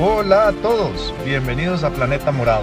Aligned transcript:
Hola 0.00 0.46
a 0.46 0.52
todos, 0.52 1.12
bienvenidos 1.24 1.82
a 1.82 1.90
Planeta 1.90 2.30
Morado, 2.30 2.62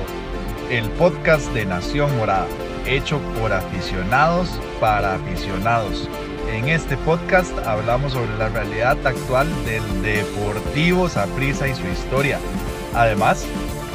el 0.70 0.90
podcast 0.92 1.52
de 1.52 1.66
Nación 1.66 2.16
Morada, 2.16 2.48
hecho 2.86 3.20
por 3.38 3.52
aficionados 3.52 4.48
para 4.80 5.16
aficionados. 5.16 6.08
En 6.50 6.70
este 6.70 6.96
podcast 6.96 7.52
hablamos 7.68 8.14
sobre 8.14 8.38
la 8.38 8.48
realidad 8.48 9.06
actual 9.06 9.50
del 9.66 9.84
Deportivo 10.02 11.10
Saprissa 11.10 11.68
y 11.68 11.76
su 11.76 11.86
historia. 11.88 12.40
Además, 12.94 13.46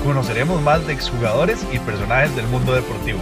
conoceremos 0.05 0.61
más 0.61 0.87
de 0.87 0.93
exjugadores 0.93 1.65
y 1.73 1.79
personajes 1.79 2.37
del 2.37 2.47
mundo 2.49 2.75
deportivo. 2.75 3.21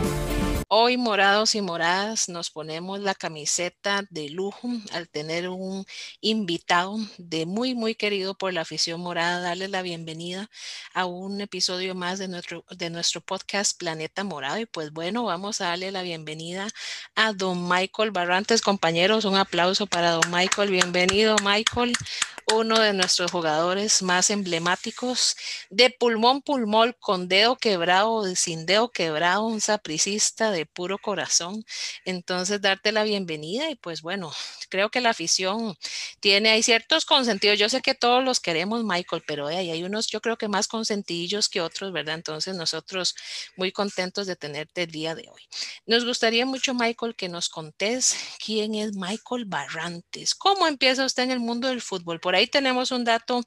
Hoy, 0.70 0.98
morados 0.98 1.54
y 1.54 1.62
moradas, 1.62 2.28
nos 2.28 2.50
ponemos 2.50 3.00
la 3.00 3.14
camiseta 3.14 4.04
de 4.10 4.28
lujo 4.28 4.68
al 4.92 5.08
tener 5.08 5.48
un 5.48 5.86
invitado 6.20 6.98
de 7.16 7.46
muy, 7.46 7.74
muy 7.74 7.94
querido 7.94 8.34
por 8.34 8.52
la 8.52 8.60
afición 8.60 9.00
morada. 9.00 9.40
Darle 9.40 9.68
la 9.68 9.80
bienvenida 9.80 10.50
a 10.92 11.06
un 11.06 11.40
episodio 11.40 11.94
más 11.94 12.18
de 12.18 12.28
nuestro, 12.28 12.66
de 12.68 12.90
nuestro 12.90 13.22
podcast 13.22 13.78
Planeta 13.78 14.24
Morado. 14.24 14.58
Y 14.58 14.66
pues 14.66 14.92
bueno, 14.92 15.24
vamos 15.24 15.62
a 15.62 15.68
darle 15.68 15.90
la 15.90 16.02
bienvenida 16.02 16.68
a 17.14 17.32
don 17.32 17.66
Michael 17.66 18.10
Barrantes. 18.10 18.60
Compañeros, 18.60 19.24
un 19.24 19.36
aplauso 19.36 19.86
para 19.86 20.10
don 20.10 20.30
Michael. 20.30 20.70
Bienvenido, 20.70 21.36
Michael 21.42 21.94
uno 22.54 22.78
de 22.78 22.92
nuestros 22.94 23.30
jugadores 23.30 24.02
más 24.02 24.30
emblemáticos, 24.30 25.36
de 25.70 25.90
pulmón 25.90 26.40
pulmón, 26.40 26.94
con 26.98 27.28
dedo 27.28 27.56
quebrado, 27.56 28.24
sin 28.34 28.64
dedo 28.64 28.90
quebrado, 28.90 29.44
un 29.44 29.60
sapricista 29.60 30.50
de 30.50 30.57
puro 30.66 30.98
corazón. 30.98 31.64
Entonces, 32.04 32.60
darte 32.60 32.92
la 32.92 33.04
bienvenida 33.04 33.70
y 33.70 33.76
pues 33.76 34.02
bueno, 34.02 34.32
creo 34.68 34.90
que 34.90 35.00
la 35.00 35.10
afición 35.10 35.76
tiene, 36.20 36.50
hay 36.50 36.62
ciertos 36.62 37.04
consentidos. 37.04 37.58
Yo 37.58 37.68
sé 37.68 37.80
que 37.82 37.94
todos 37.94 38.24
los 38.24 38.40
queremos, 38.40 38.84
Michael, 38.84 39.22
pero 39.26 39.46
hay, 39.46 39.70
hay 39.70 39.84
unos, 39.84 40.08
yo 40.08 40.20
creo 40.20 40.36
que 40.36 40.48
más 40.48 40.68
consentidillos 40.68 41.48
que 41.48 41.60
otros, 41.60 41.92
¿verdad? 41.92 42.14
Entonces, 42.14 42.54
nosotros 42.56 43.14
muy 43.56 43.72
contentos 43.72 44.26
de 44.26 44.36
tenerte 44.36 44.84
el 44.84 44.90
día 44.90 45.14
de 45.14 45.28
hoy. 45.28 45.42
Nos 45.86 46.04
gustaría 46.04 46.46
mucho, 46.46 46.74
Michael, 46.74 47.14
que 47.16 47.28
nos 47.28 47.48
contés 47.48 48.16
quién 48.44 48.74
es 48.74 48.94
Michael 48.94 49.44
Barrantes. 49.46 50.34
¿Cómo 50.34 50.66
empieza 50.66 51.04
usted 51.04 51.24
en 51.24 51.30
el 51.30 51.40
mundo 51.40 51.68
del 51.68 51.82
fútbol? 51.82 52.20
Por 52.20 52.34
ahí 52.34 52.46
tenemos 52.46 52.90
un 52.90 53.04
dato 53.04 53.42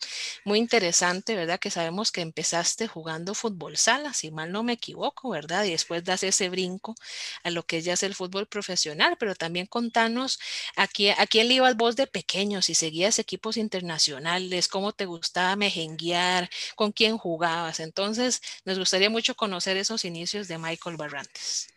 muy 0.45 0.59
interesante, 0.59 1.35
¿verdad? 1.35 1.59
Que 1.59 1.71
sabemos 1.71 2.11
que 2.11 2.21
empezaste 2.21 2.87
jugando 2.87 3.33
fútbol 3.33 3.77
sala, 3.77 4.13
si 4.13 4.31
mal 4.31 4.51
no 4.51 4.63
me 4.63 4.73
equivoco, 4.73 5.29
¿verdad? 5.29 5.63
Y 5.65 5.71
después 5.71 6.03
das 6.03 6.23
ese 6.23 6.49
brinco 6.49 6.95
a 7.43 7.49
lo 7.49 7.63
que 7.63 7.81
ya 7.81 7.93
es 7.93 8.03
el 8.03 8.15
fútbol 8.15 8.47
profesional, 8.47 9.15
pero 9.19 9.35
también 9.35 9.65
contanos 9.65 10.39
a 10.75 10.87
quién, 10.87 11.15
a 11.19 11.27
quién 11.27 11.47
le 11.47 11.55
ibas 11.55 11.75
vos 11.75 11.95
de 11.95 12.07
pequeño, 12.07 12.61
si 12.61 12.75
seguías 12.75 13.19
equipos 13.19 13.57
internacionales, 13.57 14.67
cómo 14.67 14.91
te 14.91 15.05
gustaba 15.05 15.55
mejenguear, 15.55 16.49
con 16.75 16.91
quién 16.91 17.17
jugabas. 17.17 17.79
Entonces, 17.79 18.41
nos 18.65 18.79
gustaría 18.79 19.09
mucho 19.09 19.35
conocer 19.35 19.77
esos 19.77 20.05
inicios 20.05 20.47
de 20.47 20.57
Michael 20.57 20.97
Barrantes. 20.97 21.67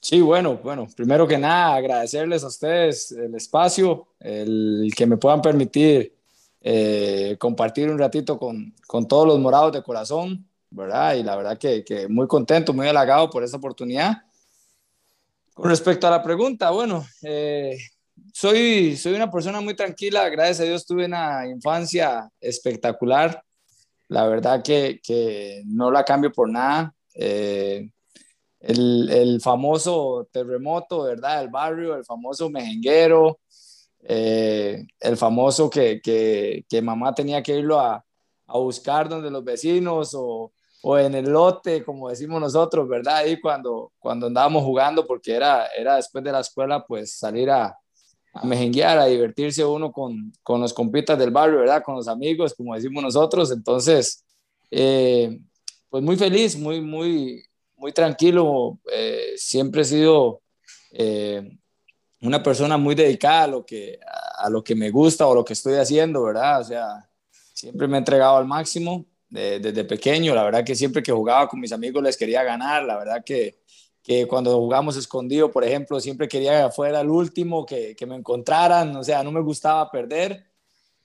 Sí, 0.00 0.20
bueno, 0.20 0.58
bueno, 0.62 0.86
primero 0.96 1.26
que 1.26 1.38
nada, 1.38 1.74
agradecerles 1.74 2.44
a 2.44 2.46
ustedes 2.46 3.10
el 3.12 3.34
espacio, 3.34 4.08
el 4.20 4.92
que 4.96 5.06
me 5.06 5.16
puedan 5.16 5.42
permitir 5.42 6.14
eh, 6.60 7.36
compartir 7.38 7.90
un 7.90 7.98
ratito 7.98 8.38
con, 8.38 8.74
con, 8.86 9.08
todos 9.08 9.26
los 9.26 9.40
morados 9.40 9.72
de 9.72 9.82
corazón, 9.82 10.47
¿verdad? 10.70 11.14
Y 11.14 11.22
la 11.22 11.36
verdad 11.36 11.58
que, 11.58 11.84
que, 11.84 12.08
muy 12.08 12.26
contento, 12.26 12.72
muy 12.72 12.86
halagado 12.86 13.30
por 13.30 13.42
esta 13.42 13.56
oportunidad. 13.56 14.22
Con 15.54 15.70
respecto 15.70 16.06
a 16.06 16.10
la 16.10 16.22
pregunta, 16.22 16.70
bueno, 16.70 17.04
eh, 17.22 17.76
soy, 18.32 18.96
soy 18.96 19.14
una 19.14 19.30
persona 19.30 19.60
muy 19.60 19.74
tranquila, 19.74 20.28
gracias 20.28 20.60
a 20.60 20.64
Dios 20.64 20.86
tuve 20.86 21.06
una 21.06 21.46
infancia 21.48 22.30
espectacular, 22.40 23.42
la 24.08 24.26
verdad 24.26 24.62
que, 24.62 25.00
que 25.02 25.62
no 25.66 25.90
la 25.90 26.04
cambio 26.04 26.32
por 26.32 26.48
nada. 26.48 26.94
Eh, 27.14 27.90
el, 28.60 29.10
el, 29.10 29.40
famoso 29.40 30.28
terremoto, 30.32 31.02
¿verdad? 31.02 31.42
El 31.42 31.48
barrio, 31.48 31.94
el 31.94 32.04
famoso 32.04 32.48
mejenguero, 32.50 33.38
eh, 34.02 34.86
el 35.00 35.16
famoso 35.16 35.68
que, 35.68 36.00
que, 36.00 36.64
que, 36.68 36.82
mamá 36.82 37.14
tenía 37.14 37.42
que 37.42 37.58
irlo 37.58 37.78
a, 37.78 38.04
a, 38.46 38.58
buscar 38.58 39.08
donde 39.08 39.30
los 39.30 39.44
vecinos 39.44 40.12
o, 40.14 40.52
o, 40.90 40.98
en 40.98 41.14
el 41.14 41.26
lote, 41.30 41.84
como 41.84 42.08
decimos 42.08 42.40
nosotros, 42.40 42.88
¿verdad? 42.88 43.16
Ahí 43.16 43.38
cuando, 43.38 43.92
cuando 43.98 44.28
andábamos 44.28 44.64
jugando, 44.64 45.06
porque 45.06 45.34
era, 45.34 45.66
era 45.76 45.96
después 45.96 46.24
de 46.24 46.32
la 46.32 46.40
escuela, 46.40 46.82
pues 46.86 47.12
salir 47.12 47.50
a, 47.50 47.78
a 48.32 48.46
mejenguear, 48.46 48.98
a 48.98 49.04
divertirse 49.04 49.62
uno 49.62 49.92
con, 49.92 50.32
con 50.42 50.62
los 50.62 50.72
compitas 50.72 51.18
del 51.18 51.30
barrio, 51.30 51.58
¿verdad? 51.58 51.82
Con 51.82 51.96
los 51.96 52.08
amigos, 52.08 52.54
como 52.54 52.74
decimos 52.74 53.02
nosotros. 53.02 53.50
Entonces, 53.50 54.24
eh, 54.70 55.38
pues 55.90 56.02
muy 56.02 56.16
feliz, 56.16 56.56
muy, 56.56 56.80
muy, 56.80 57.44
muy 57.76 57.92
tranquilo, 57.92 58.78
eh, 58.90 59.34
siempre 59.36 59.82
he 59.82 59.84
sido 59.84 60.40
eh, 60.92 61.58
una 62.22 62.42
persona 62.42 62.78
muy 62.78 62.94
dedicada 62.94 63.42
a 63.42 63.48
lo, 63.48 63.66
que, 63.66 64.00
a, 64.38 64.48
lo 64.48 64.64
que 64.64 64.74
me 64.74 64.90
gusta 64.90 65.26
o 65.26 65.34
lo 65.34 65.44
que 65.44 65.52
estoy 65.52 65.74
haciendo, 65.74 66.22
¿verdad? 66.22 66.62
O 66.62 66.64
sea, 66.64 67.10
siempre 67.52 67.86
me 67.86 67.96
he 67.96 67.98
entregado 67.98 68.38
al 68.38 68.46
máximo 68.46 69.04
desde 69.28 69.84
pequeño, 69.84 70.34
la 70.34 70.44
verdad 70.44 70.64
que 70.64 70.74
siempre 70.74 71.02
que 71.02 71.12
jugaba 71.12 71.48
con 71.48 71.60
mis 71.60 71.72
amigos 71.72 72.02
les 72.02 72.16
quería 72.16 72.42
ganar, 72.42 72.84
la 72.84 72.96
verdad 72.96 73.22
que, 73.24 73.60
que 74.02 74.26
cuando 74.26 74.58
jugamos 74.58 74.96
escondido, 74.96 75.50
por 75.50 75.64
ejemplo, 75.64 76.00
siempre 76.00 76.28
quería 76.28 76.66
que 76.66 76.72
fuera 76.72 77.00
el 77.00 77.10
último, 77.10 77.66
que, 77.66 77.94
que 77.94 78.06
me 78.06 78.16
encontraran, 78.16 78.96
o 78.96 79.04
sea, 79.04 79.22
no 79.22 79.30
me 79.30 79.42
gustaba 79.42 79.90
perder. 79.90 80.46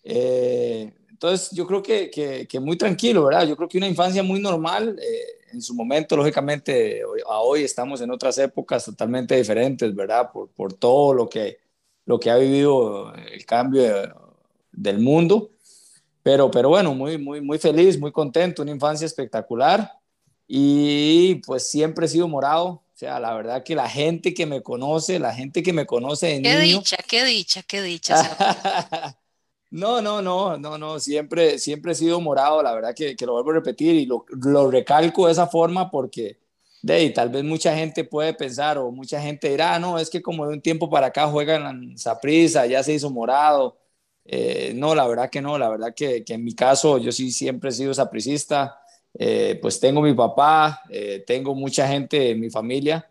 Eh, 0.04 0.94
entonces, 1.10 1.52
yo 1.52 1.66
creo 1.68 1.82
que, 1.82 2.10
que, 2.10 2.48
que, 2.48 2.60
muy 2.60 2.78
tranquilo, 2.78 3.26
¿verdad? 3.26 3.48
Yo 3.48 3.56
creo 3.56 3.70
que 3.70 3.78
una 3.78 3.88
infancia 3.88 4.24
muy 4.24 4.42
normal. 4.42 4.98
Eh, 5.02 5.44
en 5.54 5.62
su 5.62 5.74
momento, 5.76 6.18
lógicamente, 6.18 7.02
a 7.28 7.40
hoy 7.40 7.64
estamos 7.64 8.02
en 8.02 8.12
otras 8.12 8.38
épocas 8.40 8.86
totalmente 8.86 9.36
diferentes, 9.36 9.94
¿verdad? 9.96 10.32
Por, 10.32 10.50
por 10.50 10.74
todo 10.74 11.14
lo 11.14 11.30
que, 11.30 11.60
lo 12.06 12.20
que 12.20 12.30
ha 12.30 12.38
vivido 12.38 13.14
el 13.14 13.46
cambio 13.46 13.84
del 14.72 15.00
mundo. 15.00 15.52
Pero, 16.24 16.50
pero 16.50 16.70
bueno, 16.70 16.96
muy, 16.96 17.18
muy, 17.18 17.42
muy 17.42 17.60
feliz, 17.60 18.00
muy 18.00 18.12
contento, 18.12 18.62
una 18.62 18.72
infancia 18.72 19.06
espectacular. 19.06 19.92
Y 20.48 21.36
pues 21.46 21.70
siempre 21.70 22.06
he 22.06 22.10
sido 22.10 22.28
morado. 22.28 22.68
O 22.68 22.96
sea, 22.96 23.20
la 23.20 23.34
verdad 23.34 23.64
que 23.64 23.76
la 23.76 23.90
gente 23.90 24.34
que 24.34 24.46
me 24.46 24.62
conoce, 24.62 25.20
la 25.20 25.34
gente 25.34 25.62
que 25.62 25.74
me 25.74 25.86
conoce 25.86 26.28
de 26.28 26.42
qué 26.42 26.60
dicha, 26.60 26.98
qué 27.08 27.26
dicha, 27.26 27.64
qué 27.64 27.82
dicha. 27.82 29.18
No, 29.74 30.04
no, 30.04 30.22
no, 30.22 30.56
no, 30.56 30.78
no, 30.78 31.00
siempre, 31.00 31.58
siempre 31.58 31.94
he 31.94 31.96
sido 31.96 32.22
morado, 32.22 32.62
la 32.62 32.76
verdad 32.76 32.94
que, 32.94 33.16
que 33.16 33.26
lo 33.26 33.34
vuelvo 33.34 33.50
a 33.50 33.54
repetir 33.56 33.96
y 33.96 34.06
lo, 34.06 34.24
lo, 34.30 34.70
recalco 34.70 35.26
de 35.26 35.32
esa 35.32 35.48
forma 35.48 35.90
porque 35.90 36.38
de 36.84 36.94
ahí, 36.94 37.14
tal 37.14 37.30
vez 37.30 37.44
mucha 37.44 37.76
gente 37.76 38.04
puede 38.04 38.34
pensar 38.36 38.78
o 38.78 38.92
mucha 38.92 39.20
gente 39.20 39.50
dirá, 39.50 39.74
ah, 39.74 39.80
no, 39.80 39.98
es 39.98 40.10
que 40.10 40.22
como 40.22 40.46
de 40.46 40.54
un 40.54 40.62
tiempo 40.62 40.90
para 40.90 41.08
acá 41.08 41.28
juegan 41.28 41.66
en 41.66 41.98
Saprisa, 41.98 42.66
ya 42.68 42.84
se 42.84 42.94
hizo 42.94 43.10
morado. 43.10 43.78
Eh, 44.26 44.74
no, 44.76 44.96
la 44.96 45.08
verdad 45.08 45.30
que 45.30 45.42
no, 45.42 45.58
la 45.58 45.70
verdad 45.70 45.94
que, 45.96 46.24
en 46.28 46.44
mi 46.44 46.56
caso 46.56 46.98
yo 46.98 47.12
sí 47.12 47.32
siempre 47.32 47.70
he 47.70 47.74
sido 47.74 47.94
sapricista, 47.94 48.80
eh, 49.14 49.60
pues 49.62 49.80
tengo 49.80 50.02
mi 50.02 50.14
papá, 50.14 50.82
eh, 50.90 51.24
tengo 51.28 51.54
mucha 51.56 51.88
gente 51.88 52.32
en 52.32 52.40
mi 52.40 52.50
familia 52.50 53.08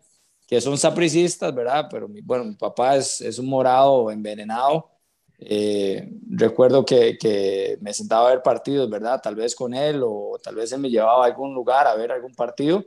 que 0.47 0.59
son 0.59 0.77
sapricistas, 0.77 1.53
¿verdad? 1.53 1.87
Pero 1.89 2.07
mi, 2.07 2.21
bueno, 2.21 2.43
mi 2.45 2.55
papá 2.55 2.97
es, 2.97 3.21
es 3.21 3.39
un 3.39 3.47
morado 3.47 4.11
envenenado. 4.11 4.89
Recuerdo 6.29 6.85
que, 6.85 7.17
que, 7.17 7.77
me 7.81 7.93
sentaba 7.93 8.27
a 8.27 8.31
ver 8.31 8.43
partidos, 8.43 8.89
¿verdad? 8.89 9.21
Tal 9.21 9.35
vez 9.35 9.55
con 9.55 9.73
él 9.73 10.01
o 10.03 10.39
tal 10.41 10.55
vez 10.55 10.71
él 10.71 10.79
me 10.79 10.89
llevaba 10.89 11.23
a 11.23 11.27
algún 11.27 11.53
lugar 11.53 11.87
a 11.87 11.95
ver 11.95 12.11
algún 12.11 12.33
partido. 12.33 12.85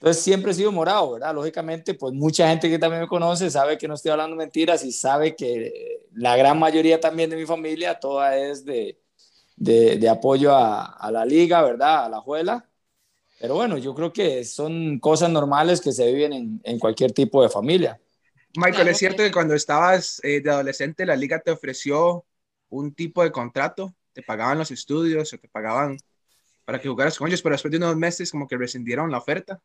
Entonces 0.00 0.22
siempre 0.22 0.52
he 0.52 0.54
sido 0.54 0.70
morado, 0.70 1.12
¿verdad? 1.12 1.34
Lógicamente, 1.34 1.94
pues 1.94 2.14
mucha 2.14 2.48
gente 2.48 2.70
que 2.70 2.78
también 2.78 3.02
me 3.02 3.08
conoce 3.08 3.50
sabe 3.50 3.76
que 3.76 3.88
no 3.88 3.94
estoy 3.94 4.12
hablando 4.12 4.36
mentiras 4.36 4.84
y 4.84 4.92
sabe 4.92 5.34
que 5.34 6.02
la 6.12 6.36
gran 6.36 6.58
mayoría 6.58 7.00
también 7.00 7.30
de 7.30 7.36
mi 7.36 7.46
familia, 7.46 7.98
toda 7.98 8.36
es 8.36 8.64
de, 8.64 9.00
de, 9.56 9.96
de 9.96 10.08
apoyo 10.08 10.54
a, 10.54 10.84
a, 10.84 11.10
la 11.10 11.24
liga, 11.24 11.62
¿verdad? 11.62 12.04
A 12.04 12.08
la 12.08 12.20
juela. 12.20 12.68
Pero 13.40 13.54
bueno, 13.54 13.78
yo 13.78 13.94
creo 13.94 14.12
que 14.12 14.44
son 14.44 14.98
cosas 15.00 15.30
normales 15.30 15.80
que 15.80 15.92
se 15.92 16.06
viven 16.12 16.32
en, 16.32 16.60
en 16.64 16.78
cualquier 16.78 17.12
tipo 17.12 17.42
de 17.42 17.48
familia. 17.48 18.00
Michael, 18.56 18.88
¿es 18.88 18.98
cierto 18.98 19.22
que 19.22 19.32
cuando 19.32 19.54
estabas 19.54 20.20
eh, 20.24 20.40
de 20.40 20.50
adolescente 20.50 21.06
la 21.06 21.16
liga 21.16 21.40
te 21.40 21.50
ofreció 21.50 22.24
un 22.68 22.94
tipo 22.94 23.22
de 23.22 23.32
contrato? 23.32 23.94
¿Te 24.12 24.22
pagaban 24.22 24.58
los 24.58 24.70
estudios 24.70 25.32
o 25.32 25.38
te 25.38 25.48
pagaban 25.48 25.96
para 26.64 26.80
que 26.80 26.88
jugaras 26.88 27.18
con 27.18 27.28
ellos? 27.28 27.42
Pero 27.42 27.54
después 27.54 27.70
de 27.72 27.78
unos 27.78 27.96
meses 27.96 28.30
como 28.30 28.48
que 28.48 28.56
rescindieron 28.56 29.10
la 29.10 29.18
oferta. 29.18 29.60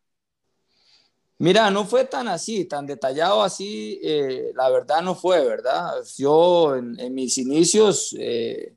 Mira, 1.43 1.69
no 1.69 1.83
fue 1.85 2.05
tan 2.05 2.29
así, 2.29 2.63
tan 2.63 2.85
detallado 2.87 3.43
así, 3.43 3.99
eh, 4.01 4.53
la 4.55 4.69
verdad 4.69 5.01
no 5.01 5.13
fue, 5.13 5.43
¿verdad? 5.45 5.91
Yo 6.17 6.77
en, 6.77 7.13
mis 7.13 7.37
inicios, 7.37 8.15
eh, 8.17 8.73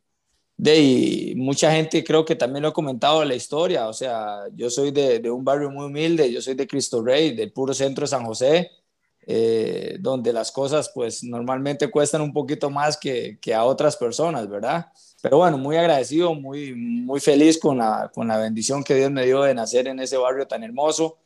de 0.56 1.34
mucha 1.36 1.70
gente 1.72 2.02
creo 2.02 2.24
que 2.24 2.34
también 2.34 2.64
lo 2.64 2.70
he 2.70 2.72
comentado 2.72 3.22
en 3.22 3.28
la 3.28 3.36
historia, 3.36 3.88
o 3.88 3.92
sea, 3.92 4.48
yo 4.54 4.68
soy 4.68 4.90
de, 4.90 5.20
de, 5.20 5.30
un 5.30 5.44
barrio 5.44 5.70
muy 5.70 5.86
humilde, 5.86 6.32
yo 6.32 6.42
soy 6.42 6.54
de 6.54 6.66
Cristo 6.66 7.04
Rey, 7.04 7.36
del 7.36 7.52
puro 7.52 7.72
centro 7.72 8.02
de 8.02 8.08
San 8.08 8.24
José, 8.24 8.72
eh, 9.28 9.96
donde 10.00 10.32
las 10.32 10.50
cosas 10.50 10.90
pues 10.92 11.22
normalmente 11.22 11.88
cuestan 11.88 12.22
un 12.22 12.32
poquito 12.32 12.68
más 12.70 12.96
que, 12.96 13.38
que, 13.40 13.54
a 13.54 13.64
otras 13.64 13.96
personas, 13.96 14.48
¿verdad? 14.48 14.86
Pero 15.22 15.38
bueno, 15.38 15.56
muy 15.56 15.76
agradecido, 15.76 16.34
muy, 16.34 16.74
muy 16.74 17.20
feliz 17.20 17.60
con 17.60 17.78
la, 17.78 18.10
con 18.12 18.26
la 18.26 18.38
bendición 18.38 18.82
que 18.82 18.96
Dios 18.96 19.12
me 19.12 19.24
dio 19.24 19.42
de 19.42 19.54
nacer 19.54 19.86
en 19.86 20.00
ese 20.00 20.16
barrio 20.16 20.48
tan 20.48 20.64
hermoso, 20.64 21.18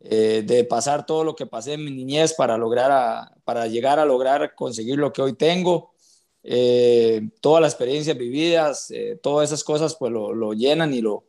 eh, 0.00 0.42
de 0.46 0.64
pasar 0.64 1.06
todo 1.06 1.24
lo 1.24 1.34
que 1.34 1.46
pasé 1.46 1.74
en 1.74 1.84
mi 1.84 1.90
niñez 1.90 2.34
para, 2.34 2.56
lograr 2.56 3.32
para 3.44 3.66
llegar 3.66 3.98
a 3.98 4.04
lograr 4.04 4.54
conseguir 4.54 4.98
lo 4.98 5.12
que 5.12 5.22
hoy 5.22 5.34
tengo. 5.34 5.92
Eh, 6.42 7.28
todas 7.40 7.60
las 7.60 7.72
experiencias 7.72 8.16
vividas, 8.16 8.92
todas 9.22 9.50
esas 9.50 9.64
cosas 9.64 9.96
pues 9.96 10.12
lo, 10.12 10.32
lo 10.32 10.52
llenan 10.52 10.94
y 10.94 11.00
lo, 11.00 11.24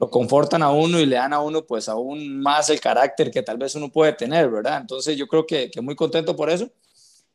lo 0.00 0.08
confortan 0.10 0.62
a 0.62 0.70
uno 0.70 0.98
y 0.98 1.06
le 1.06 1.16
dan 1.16 1.34
a 1.34 1.40
uno 1.40 1.66
pues 1.66 1.88
aún 1.88 2.40
más 2.40 2.70
el 2.70 2.80
carácter 2.80 3.30
que 3.30 3.42
tal 3.42 3.58
vez 3.58 3.74
uno 3.74 3.92
puede 3.92 4.14
tener, 4.14 4.48
¿verdad? 4.50 4.80
Entonces 4.80 5.16
yo 5.16 5.28
creo 5.28 5.46
que, 5.46 5.70
que 5.70 5.80
muy 5.82 5.94
contento 5.94 6.34
por 6.34 6.48
eso. 6.48 6.70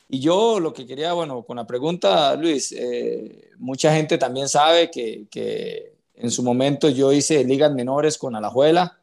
Y 0.09 0.19
yo 0.19 0.59
lo 0.59 0.73
que 0.73 0.85
quería, 0.85 1.13
bueno, 1.13 1.43
con 1.43 1.57
la 1.57 1.67
pregunta, 1.67 2.35
Luis, 2.35 2.71
eh, 2.71 3.51
mucha 3.57 3.93
gente 3.93 4.17
también 4.17 4.49
sabe 4.49 4.89
que, 4.89 5.27
que, 5.29 5.93
en 6.15 6.31
su 6.31 6.43
momento 6.43 6.89
yo 6.89 7.11
hice 7.11 7.43
ligas 7.43 7.73
menores 7.73 8.17
con 8.17 8.35
Alajuela. 8.35 8.97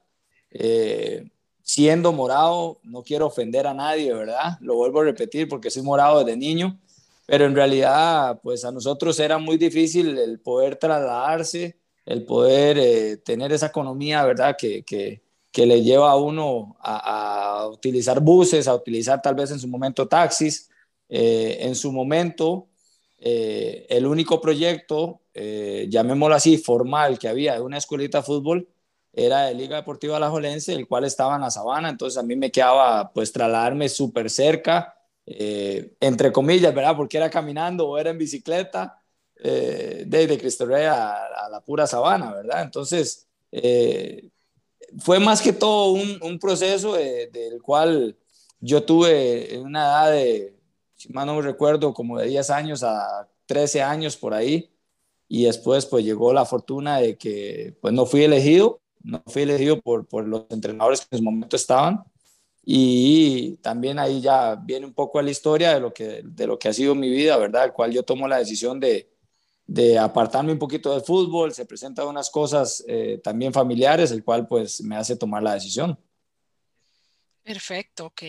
Eh, 0.50 1.28
siendo 1.62 2.12
morado, 2.12 2.78
no 2.82 3.02
quiero 3.02 3.26
ofender 3.26 3.66
a 3.66 3.74
nadie, 3.74 4.12
¿verdad? 4.12 4.58
Lo 4.60 4.74
vuelvo 4.76 5.00
a 5.00 5.04
repetir 5.04 5.48
porque 5.48 5.70
soy 5.70 5.82
morado 5.82 6.24
desde 6.24 6.36
niño, 6.36 6.78
pero 7.26 7.46
en 7.46 7.54
realidad, 7.54 8.40
pues 8.42 8.64
a 8.64 8.72
nosotros 8.72 9.18
era 9.20 9.38
muy 9.38 9.56
difícil 9.56 10.18
el 10.18 10.40
poder 10.40 10.76
trasladarse 10.76 11.76
el 12.06 12.24
poder 12.24 12.78
eh, 12.78 13.16
tener 13.18 13.52
esa 13.52 13.66
economía, 13.66 14.24
¿verdad? 14.24 14.56
Que, 14.58 14.82
que, 14.82 15.22
que 15.50 15.66
le 15.66 15.82
lleva 15.82 16.10
a 16.10 16.16
uno 16.16 16.76
a, 16.80 17.68
utilizar 17.70 18.20
buses, 18.20 18.68
a 18.68 18.74
utilizar 18.74 19.20
tal 19.22 19.34
vez 19.34 19.50
en 19.50 19.58
su 19.58 19.68
momento 19.68 20.08
taxis. 20.08 20.68
Eh, 21.08 21.58
en 21.60 21.74
su 21.74 21.92
momento, 21.92 22.68
eh, 23.18 23.86
el 23.88 24.06
único 24.06 24.40
proyecto, 24.40 25.20
llamémoslo 25.34 26.34
así, 26.34 26.58
formal 26.58 27.18
que 27.18 27.28
había 27.28 27.54
de 27.54 27.60
una 27.62 27.78
escuelita 27.78 28.18
de 28.18 28.24
fútbol 28.24 28.68
era 29.12 29.46
de 29.46 29.54
Liga 29.54 29.76
Deportiva 29.76 30.16
Alajuelense, 30.16 30.72
el 30.72 30.88
cual 30.88 31.04
estaba 31.04 31.34
en 31.34 31.42
la 31.42 31.50
sabana, 31.50 31.90
entonces 31.90 32.18
a 32.18 32.22
mí 32.22 32.36
me 32.36 32.50
quedaba 32.50 33.12
pues 33.12 33.32
trasladarme 33.32 33.88
súper 33.88 34.30
cerca, 34.30 34.96
entre 35.24 36.32
comillas, 36.32 36.74
¿verdad? 36.74 36.96
Porque 36.96 37.16
era 37.16 37.30
caminando 37.30 37.88
o 37.88 37.98
era 37.98 38.10
en 38.10 38.18
bicicleta, 38.18 39.02
eh, 39.44 40.04
desde 40.06 40.38
Cristo 40.38 40.66
Rey 40.66 40.84
a, 40.84 41.48
la 41.50 41.60
pura 41.60 41.86
sabana, 41.86 42.32
¿verdad? 42.32 42.62
Entonces, 42.62 43.26
eh, 43.50 44.28
fue 44.98 45.18
más 45.18 45.42
que 45.42 45.52
todo 45.52 45.92
un, 45.92 46.18
un 46.22 46.38
proceso 46.38 46.94
del 46.94 47.60
cual 47.60 48.16
yo 48.60 48.84
tuve 48.84 49.54
en 49.54 49.62
una 49.62 49.82
edad 49.82 50.12
de, 50.12 50.54
si 50.94 51.12
mal 51.12 51.26
no 51.26 51.40
recuerdo, 51.42 51.92
como 51.92 52.18
de 52.18 52.28
10 52.28 52.50
años 52.50 52.82
a 52.84 53.28
13 53.46 53.82
años 53.82 54.16
por 54.16 54.32
ahí, 54.32 54.70
y 55.28 55.44
después 55.44 55.86
pues 55.86 56.04
llegó 56.04 56.32
la 56.32 56.44
fortuna 56.44 56.98
de 56.98 57.18
que 57.18 57.76
pues 57.80 57.92
no 57.92 58.06
fui 58.06 58.22
elegido, 58.22 58.80
no 59.04 59.22
fui 59.26 59.42
elegido 59.42 59.80
por, 59.80 60.06
por 60.06 60.26
los 60.26 60.46
entrenadores 60.50 61.00
que 61.00 61.08
en 61.10 61.16
ese 61.16 61.24
momento 61.24 61.56
estaban, 61.56 62.04
y 62.64 63.56
también 63.56 63.98
ahí 63.98 64.20
ya 64.20 64.54
viene 64.54 64.86
un 64.86 64.94
poco 64.94 65.20
la 65.20 65.30
historia 65.30 65.74
de 65.74 65.80
lo 65.80 65.92
que, 65.92 66.22
de 66.24 66.46
lo 66.46 66.58
que 66.58 66.68
ha 66.68 66.72
sido 66.72 66.94
mi 66.94 67.10
vida, 67.10 67.36
¿verdad? 67.36 67.64
El 67.64 67.72
cual 67.72 67.90
yo 67.90 68.04
tomo 68.04 68.28
la 68.28 68.38
decisión 68.38 68.78
de, 68.78 69.10
de 69.66 69.98
apartarme 69.98 70.52
un 70.52 70.58
poquito 70.58 70.92
del 70.92 71.02
fútbol, 71.02 71.52
se 71.52 71.66
presentan 71.66 72.06
unas 72.06 72.30
cosas 72.30 72.84
eh, 72.86 73.20
también 73.22 73.52
familiares, 73.52 74.10
el 74.12 74.22
cual 74.22 74.46
pues 74.46 74.80
me 74.82 74.96
hace 74.96 75.16
tomar 75.16 75.42
la 75.42 75.54
decisión. 75.54 75.98
Perfecto, 77.42 78.06
ok. 78.06 78.22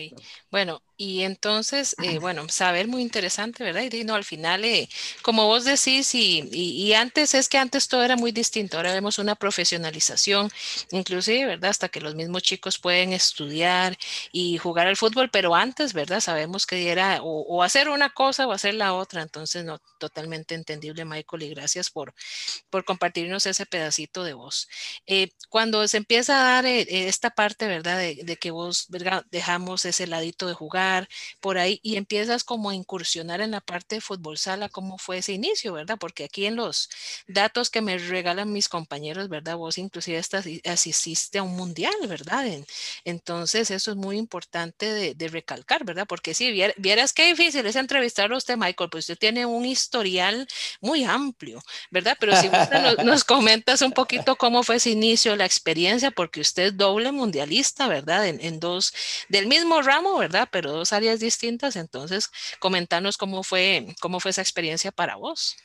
Bueno, 0.50 0.82
y 0.96 1.22
entonces, 1.22 1.96
eh, 2.02 2.18
bueno, 2.20 2.48
saber 2.48 2.86
muy 2.86 3.02
interesante, 3.02 3.64
¿verdad? 3.64 3.82
Y 3.90 4.04
no, 4.04 4.14
al 4.14 4.22
final, 4.24 4.64
eh, 4.64 4.88
como 5.22 5.46
vos 5.46 5.64
decís, 5.64 6.14
y, 6.14 6.48
y, 6.52 6.94
antes 6.94 7.34
es 7.34 7.48
que 7.48 7.58
antes 7.58 7.88
todo 7.88 8.04
era 8.04 8.16
muy 8.16 8.30
distinto, 8.30 8.76
ahora 8.76 8.92
vemos 8.92 9.18
una 9.18 9.34
profesionalización, 9.34 10.50
inclusive, 10.92 11.46
¿verdad? 11.46 11.70
Hasta 11.70 11.88
que 11.88 12.00
los 12.00 12.14
mismos 12.14 12.42
chicos 12.44 12.78
pueden 12.78 13.12
estudiar 13.12 13.96
y 14.30 14.56
jugar 14.58 14.86
al 14.86 14.96
fútbol, 14.96 15.30
pero 15.30 15.54
antes, 15.56 15.94
¿verdad? 15.94 16.20
Sabemos 16.20 16.64
que 16.64 16.88
era 16.90 17.20
o, 17.22 17.40
o 17.42 17.62
hacer 17.64 17.88
una 17.88 18.10
cosa 18.10 18.46
o 18.46 18.52
hacer 18.52 18.74
la 18.74 18.94
otra, 18.94 19.22
entonces, 19.22 19.64
no, 19.64 19.80
totalmente 19.98 20.54
entendible, 20.54 21.04
Michael, 21.04 21.42
y 21.42 21.48
gracias 21.50 21.90
por, 21.90 22.14
por 22.70 22.84
compartirnos 22.84 23.46
ese 23.46 23.66
pedacito 23.66 24.22
de 24.22 24.34
voz. 24.34 24.68
Eh, 25.06 25.30
cuando 25.48 25.88
se 25.88 25.96
empieza 25.96 26.40
a 26.40 26.44
dar 26.44 26.66
eh, 26.66 26.86
esta 27.08 27.30
parte, 27.30 27.66
¿verdad? 27.66 27.98
De, 27.98 28.20
de 28.22 28.36
que 28.36 28.52
vos, 28.52 28.86
¿verdad? 28.90 29.24
Dejamos 29.32 29.84
ese 29.84 30.06
ladito 30.06 30.46
de 30.46 30.54
jugar 30.54 30.83
por 31.40 31.58
ahí 31.58 31.80
y 31.82 31.96
empiezas 31.96 32.44
como 32.44 32.70
a 32.70 32.74
incursionar 32.74 33.40
en 33.40 33.50
la 33.52 33.60
parte 33.60 33.96
de 33.96 34.00
fútbol 34.00 34.38
sala, 34.38 34.68
¿cómo 34.68 34.98
fue 34.98 35.18
ese 35.18 35.32
inicio, 35.32 35.72
verdad? 35.72 35.96
Porque 35.98 36.24
aquí 36.24 36.46
en 36.46 36.56
los 36.56 36.88
datos 37.26 37.70
que 37.70 37.80
me 37.80 37.98
regalan 37.98 38.52
mis 38.52 38.68
compañeros, 38.68 39.28
¿verdad? 39.28 39.56
Vos 39.56 39.78
inclusive 39.78 40.18
estás, 40.18 40.46
asististe 40.64 41.38
a 41.38 41.42
un 41.42 41.56
mundial, 41.56 41.94
¿verdad? 42.08 42.44
entonces 43.04 43.70
eso 43.70 43.90
es 43.92 43.96
muy 43.96 44.18
importante 44.18 45.14
de, 45.14 45.28
recalcar, 45.28 45.84
¿verdad? 45.84 46.06
Porque 46.06 46.34
si 46.34 46.52
vieras 46.76 47.12
qué 47.12 47.26
difícil 47.26 47.64
es 47.66 47.76
entrevistarlo 47.76 48.34
a 48.34 48.38
usted, 48.38 48.56
Michael, 48.56 48.90
pues 48.90 49.04
usted 49.04 49.18
tiene 49.18 49.46
un 49.46 49.64
historial 49.64 50.46
muy 50.80 51.04
amplio, 51.04 51.62
¿verdad? 51.90 52.16
Pero 52.20 52.36
si 52.36 52.48
usted 52.48 52.80
nos, 52.82 53.04
nos 53.04 53.24
comentas 53.34 53.80
un 53.82 53.92
poquito 53.92 54.36
cómo 54.36 54.62
fue 54.62 54.76
ese 54.76 54.90
inicio, 54.90 55.34
la 55.36 55.46
experiencia, 55.46 56.10
porque 56.10 56.40
usted 56.40 56.64
es 56.64 56.76
doble 56.76 57.10
mundialista, 57.10 57.88
¿verdad? 57.88 58.26
En, 58.28 58.38
en 58.40 58.60
dos, 58.60 58.92
del 59.28 59.46
mismo 59.46 59.80
ramo, 59.82 60.18
¿verdad? 60.18 60.48
Pero 60.50 60.73
dos 60.74 60.92
áreas 60.92 61.20
distintas, 61.20 61.76
entonces 61.76 62.30
comentanos 62.58 63.16
cómo 63.16 63.42
fue, 63.42 63.86
cómo 64.00 64.20
fue 64.20 64.30
esa 64.30 64.42
experiencia 64.42 64.92
para 64.92 65.16
vos. 65.16 65.56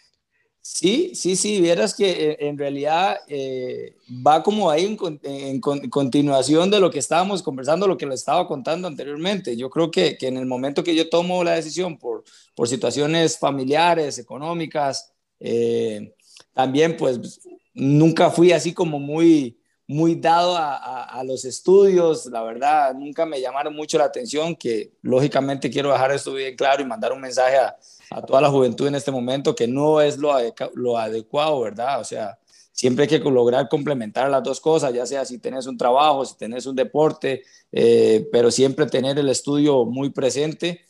Sí, 0.61 1.15
sí, 1.15 1.35
sí, 1.35 1.61
vieras 1.61 1.95
que 1.95 2.09
eh, 2.11 2.38
en 2.41 2.57
realidad 2.57 3.17
eh, 3.27 3.95
va 4.25 4.44
como 4.44 4.69
ahí 4.69 4.85
en, 4.85 5.19
en, 5.23 5.89
continuación 5.89 6.69
de 6.69 6.79
lo 6.79 6.91
que 6.91 7.00
estábamos 7.00 7.41
conversando, 7.41 7.88
lo 7.88 7.97
que 7.97 8.06
le 8.06 8.13
estaba 8.13 8.45
contando 8.47 8.88
anteriormente. 8.88 9.56
Yo 9.56 9.69
creo 9.69 9.89
que, 9.89 10.17
que 10.17 10.27
en 10.27 10.38
el 10.38 10.45
momento 10.45 10.83
que 10.83 10.95
yo 10.95 11.09
tomo 11.09 11.44
la 11.44 11.53
decisión 11.53 11.97
por, 11.97 12.23
por 12.56 12.67
situaciones 12.67 13.39
familiares, 13.39 14.19
económicas, 14.19 15.13
eh, 15.39 16.13
también 16.53 16.97
pues 16.97 17.39
nunca 17.73 18.29
fui 18.29 18.51
así 18.51 18.73
como 18.73 19.00
muy, 19.00 19.58
muy 19.89 20.13
dado 20.13 20.56
a, 20.56 21.03
a, 21.03 21.24
los 21.24 21.45
estudios, 21.45 22.27
la 22.27 22.44
verdad, 22.44 22.94
nunca 22.94 23.25
me 23.25 23.41
llamaron 23.41 23.75
mucho 23.75 23.97
la 23.97 24.03
atención, 24.03 24.56
que 24.56 24.91
lógicamente 25.01 25.71
quiero 25.71 25.91
dejar 25.91 26.12
esto 26.12 26.31
bien 26.31 26.56
claro 26.56 26.83
y 26.83 26.86
mandar 26.86 27.12
un 27.12 27.19
mensaje 27.19 27.57
a, 27.57 27.75
a 28.12 28.21
toda 28.21 28.39
la 28.39 28.51
juventud 28.51 28.86
en 28.86 28.94
este 28.94 29.09
momento, 29.09 29.56
que 29.56 29.68
no 29.68 30.00
es 30.00 30.19
lo, 30.19 30.31
lo 30.75 30.95
adecuado, 30.95 31.59
¿verdad? 31.62 32.00
O 32.00 32.03
sea, 32.03 32.38
siempre 32.71 33.06
hay 33.06 33.09
que 33.09 33.18
lograr 33.18 33.68
complementar 33.68 34.30
las 34.30 34.44
dos 34.44 34.61
cosas, 34.61 34.94
ya 34.94 35.07
sea 35.07 35.25
si 35.25 35.40
tenés 35.40 35.66
un 35.66 35.75
trabajo, 35.75 36.23
si 36.23 36.37
tenés 36.37 36.68
un 36.68 36.75
deporte, 36.75 37.42
eh, 37.71 38.30
pero 38.31 38.52
siempre 38.52 38.85
tener 38.85 39.18
el 39.18 39.30
estudio 39.30 39.85
muy 39.85 40.11
presente 40.11 40.85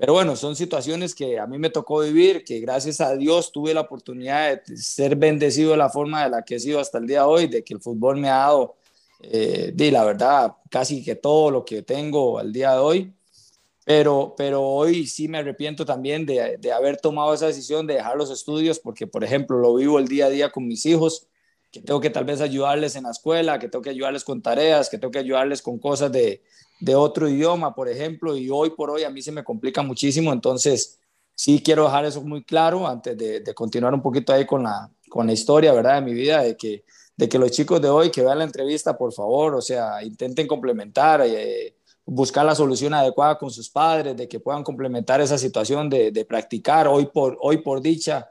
pero 0.00 0.14
bueno, 0.14 0.34
son 0.34 0.56
situaciones 0.56 1.14
que 1.14 1.38
a 1.38 1.46
mí 1.46 1.58
me 1.58 1.68
tocó 1.68 2.00
vivir, 2.00 2.42
que 2.42 2.58
gracias 2.58 3.02
a 3.02 3.14
Dios 3.16 3.52
tuve 3.52 3.74
la 3.74 3.82
oportunidad 3.82 4.62
de 4.64 4.76
ser 4.78 5.14
bendecido 5.14 5.72
de 5.72 5.76
la 5.76 5.90
forma 5.90 6.24
de 6.24 6.30
la 6.30 6.42
que 6.42 6.54
he 6.54 6.58
sido 6.58 6.80
hasta 6.80 6.96
el 6.96 7.06
día 7.06 7.18
de 7.18 7.26
hoy, 7.26 7.46
de 7.48 7.62
que 7.62 7.74
el 7.74 7.82
fútbol 7.82 8.16
me 8.16 8.30
ha 8.30 8.36
dado, 8.36 8.76
eh, 9.20 9.72
de 9.74 9.90
la 9.92 10.02
verdad, 10.06 10.54
casi 10.70 11.04
que 11.04 11.16
todo 11.16 11.50
lo 11.50 11.66
que 11.66 11.82
tengo 11.82 12.38
al 12.38 12.50
día 12.50 12.72
de 12.72 12.78
hoy. 12.78 13.12
Pero, 13.84 14.34
pero 14.38 14.62
hoy 14.62 15.06
sí 15.06 15.28
me 15.28 15.36
arrepiento 15.36 15.84
también 15.84 16.24
de, 16.24 16.56
de 16.56 16.72
haber 16.72 16.96
tomado 16.96 17.34
esa 17.34 17.48
decisión 17.48 17.86
de 17.86 17.94
dejar 17.94 18.16
los 18.16 18.30
estudios, 18.30 18.78
porque, 18.78 19.06
por 19.06 19.22
ejemplo, 19.22 19.58
lo 19.58 19.74
vivo 19.74 19.98
el 19.98 20.08
día 20.08 20.26
a 20.26 20.30
día 20.30 20.50
con 20.50 20.66
mis 20.66 20.86
hijos, 20.86 21.26
que 21.70 21.80
tengo 21.80 22.00
que 22.00 22.10
tal 22.10 22.24
vez 22.24 22.40
ayudarles 22.40 22.96
en 22.96 23.04
la 23.04 23.10
escuela, 23.10 23.58
que 23.58 23.68
tengo 23.68 23.82
que 23.82 23.90
ayudarles 23.90 24.24
con 24.24 24.42
tareas, 24.42 24.88
que 24.88 24.98
tengo 24.98 25.10
que 25.12 25.20
ayudarles 25.20 25.62
con 25.62 25.78
cosas 25.78 26.10
de, 26.10 26.42
de 26.80 26.94
otro 26.94 27.28
idioma, 27.28 27.74
por 27.74 27.88
ejemplo, 27.88 28.36
y 28.36 28.50
hoy 28.50 28.70
por 28.70 28.90
hoy 28.90 29.04
a 29.04 29.10
mí 29.10 29.22
se 29.22 29.32
me 29.32 29.44
complica 29.44 29.82
muchísimo, 29.82 30.32
entonces 30.32 30.98
sí 31.34 31.62
quiero 31.62 31.84
dejar 31.84 32.04
eso 32.04 32.22
muy 32.22 32.42
claro 32.42 32.86
antes 32.86 33.16
de, 33.16 33.40
de 33.40 33.54
continuar 33.54 33.94
un 33.94 34.02
poquito 34.02 34.32
ahí 34.32 34.46
con 34.46 34.64
la, 34.64 34.90
con 35.08 35.26
la 35.26 35.32
historia, 35.32 35.72
¿verdad? 35.72 35.96
De 35.96 36.00
mi 36.02 36.14
vida, 36.14 36.42
de 36.42 36.56
que, 36.56 36.84
de 37.16 37.28
que 37.28 37.38
los 37.38 37.50
chicos 37.50 37.80
de 37.80 37.88
hoy 37.88 38.10
que 38.10 38.22
vean 38.22 38.38
la 38.38 38.44
entrevista, 38.44 38.96
por 38.96 39.12
favor, 39.12 39.54
o 39.54 39.62
sea, 39.62 40.02
intenten 40.02 40.46
complementar, 40.46 41.22
eh, 41.24 41.76
buscar 42.04 42.44
la 42.44 42.54
solución 42.54 42.94
adecuada 42.94 43.38
con 43.38 43.50
sus 43.50 43.70
padres, 43.70 44.16
de 44.16 44.26
que 44.26 44.40
puedan 44.40 44.64
complementar 44.64 45.20
esa 45.20 45.38
situación 45.38 45.88
de, 45.88 46.10
de 46.10 46.24
practicar 46.24 46.88
hoy 46.88 47.06
por, 47.06 47.38
hoy 47.40 47.58
por 47.58 47.80
dicha. 47.80 48.30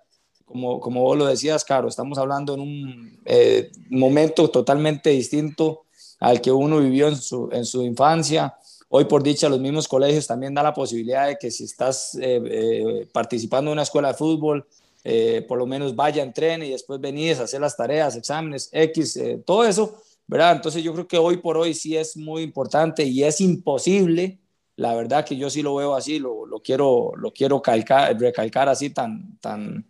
Como, 0.50 0.80
como 0.80 1.02
vos 1.04 1.16
lo 1.16 1.28
decías, 1.28 1.64
Caro, 1.64 1.88
estamos 1.88 2.18
hablando 2.18 2.56
en 2.56 2.60
un 2.60 3.20
eh, 3.24 3.72
momento 3.92 4.50
totalmente 4.50 5.12
distinto 5.12 5.84
al 6.20 6.42
que 6.42 6.52
uno 6.52 6.80
vivió 6.80 7.08
en 7.08 7.16
su, 7.16 7.50
en 7.52 7.66
su 7.66 7.84
infancia. 7.84 8.56
Hoy, 8.90 9.06
por 9.06 9.22
dicha, 9.22 9.48
los 9.48 9.60
mismos 9.60 9.88
colegios 9.88 10.26
también 10.26 10.56
dan 10.56 10.64
la 10.64 10.74
posibilidad 10.74 11.28
de 11.28 11.38
que 11.38 11.52
si 11.52 11.66
estás 11.66 12.16
eh, 12.16 12.42
eh, 12.44 13.08
participando 13.12 13.70
en 13.70 13.74
una 13.74 13.84
escuela 13.84 14.08
de 14.08 14.16
fútbol, 14.16 14.66
eh, 15.04 15.46
por 15.48 15.60
lo 15.60 15.68
menos 15.68 15.96
vaya, 15.96 16.24
entrene 16.24 16.66
y 16.66 16.72
después 16.72 17.00
venís 17.00 17.40
a 17.40 17.44
hacer 17.44 17.62
las 17.62 17.78
tareas, 17.78 18.16
exámenes, 18.16 18.70
X, 18.72 19.20
todo 19.46 19.64
eso, 19.66 20.02
¿verdad? 20.26 20.56
Entonces 20.56 20.84
yo 20.84 20.94
creo 20.94 21.08
que 21.08 21.20
hoy 21.20 21.38
por 21.38 21.58
hoy 21.58 21.76
sí 21.76 21.96
es 21.96 22.18
muy 22.18 22.42
importante 22.42 23.04
y 23.04 23.24
es 23.24 23.40
imposible, 23.40 24.40
la 24.76 24.96
verdad 24.96 25.24
que 25.24 25.38
yo 25.38 25.50
sí 25.50 25.62
lo 25.62 25.76
veo 25.76 25.94
así, 25.94 26.20
lo, 26.20 26.46
lo 26.46 26.60
quiero, 26.62 27.12
lo 27.16 27.32
quiero 27.32 27.62
calcar, 27.62 28.20
recalcar 28.20 28.70
así 28.70 28.90
tan, 28.90 29.38
tan, 29.40 29.86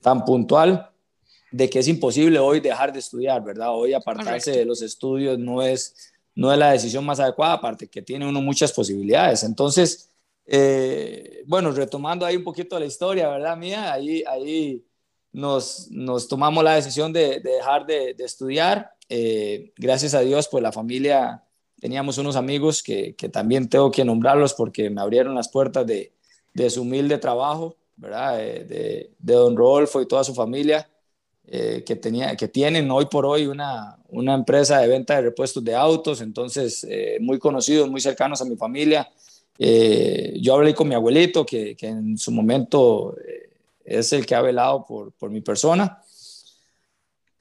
tan 0.00 0.24
puntual 0.24 0.90
de 1.50 1.68
que 1.68 1.80
es 1.80 1.88
imposible 1.88 2.38
hoy 2.38 2.60
dejar 2.60 2.92
de 2.92 3.00
estudiar, 3.00 3.42
¿verdad? 3.42 3.74
Hoy 3.74 3.92
apartarse 3.92 4.52
de 4.52 4.64
los 4.64 4.82
estudios 4.82 5.38
no 5.38 5.62
es, 5.62 6.12
no 6.34 6.52
es 6.52 6.58
la 6.58 6.72
decisión 6.72 7.04
más 7.04 7.20
adecuada, 7.20 7.54
aparte 7.54 7.88
que 7.88 8.02
tiene 8.02 8.28
uno 8.28 8.40
muchas 8.40 8.72
posibilidades. 8.72 9.42
Entonces, 9.42 10.10
eh, 10.46 11.42
bueno, 11.46 11.72
retomando 11.72 12.24
ahí 12.24 12.36
un 12.36 12.44
poquito 12.44 12.78
la 12.78 12.86
historia, 12.86 13.28
¿verdad? 13.28 13.56
Mía, 13.56 13.92
ahí, 13.92 14.22
ahí 14.28 14.84
nos, 15.32 15.90
nos 15.90 16.28
tomamos 16.28 16.62
la 16.62 16.76
decisión 16.76 17.12
de, 17.12 17.40
dejar 17.40 17.86
de, 17.86 18.14
estudiar. 18.18 18.92
Eh, 19.08 19.72
gracias 19.76 20.14
a 20.14 20.20
Dios, 20.20 20.48
pues 20.48 20.62
la 20.62 20.72
familia, 20.72 21.42
teníamos 21.80 22.18
unos 22.18 22.36
amigos 22.36 22.82
que, 22.82 23.14
que, 23.16 23.28
también 23.28 23.68
tengo 23.68 23.90
que 23.90 24.04
nombrarlos 24.04 24.54
porque 24.54 24.88
me 24.88 25.00
abrieron 25.00 25.34
las 25.34 25.48
puertas 25.48 25.86
de, 25.86 26.12
de 26.54 26.70
su 26.70 26.82
humilde 26.82 27.18
trabajo, 27.18 27.76
Eh, 28.02 29.10
de, 29.18 29.34
don 29.34 29.56
Rodolfo 29.56 30.00
y 30.00 30.06
toda 30.06 30.24
su 30.24 30.34
familia. 30.34 30.88
Eh, 31.52 31.82
que, 31.84 31.96
tenía, 31.96 32.36
que 32.36 32.46
tienen 32.46 32.88
hoy 32.92 33.06
por 33.06 33.26
hoy 33.26 33.46
una, 33.46 33.98
una 34.10 34.34
empresa 34.34 34.78
de 34.78 34.86
venta 34.86 35.16
de 35.16 35.22
repuestos 35.22 35.64
de 35.64 35.74
autos, 35.74 36.20
entonces 36.20 36.86
eh, 36.88 37.18
muy 37.20 37.40
conocidos, 37.40 37.90
muy 37.90 38.00
cercanos 38.00 38.40
a 38.40 38.44
mi 38.44 38.56
familia. 38.56 39.10
Yo 39.58 40.54
hablé 40.54 40.74
con 40.74 40.88
mi 40.88 40.94
abuelito, 40.94 41.44
que, 41.44 41.74
que 41.74 41.88
en 41.88 42.16
su 42.16 42.30
momento 42.30 43.16
es 43.84 44.12
el 44.12 44.24
que 44.24 44.34
ha 44.34 44.40
velado 44.40 44.86
por, 44.86 45.12
por 45.12 45.28
mi 45.28 45.40
persona. 45.40 46.00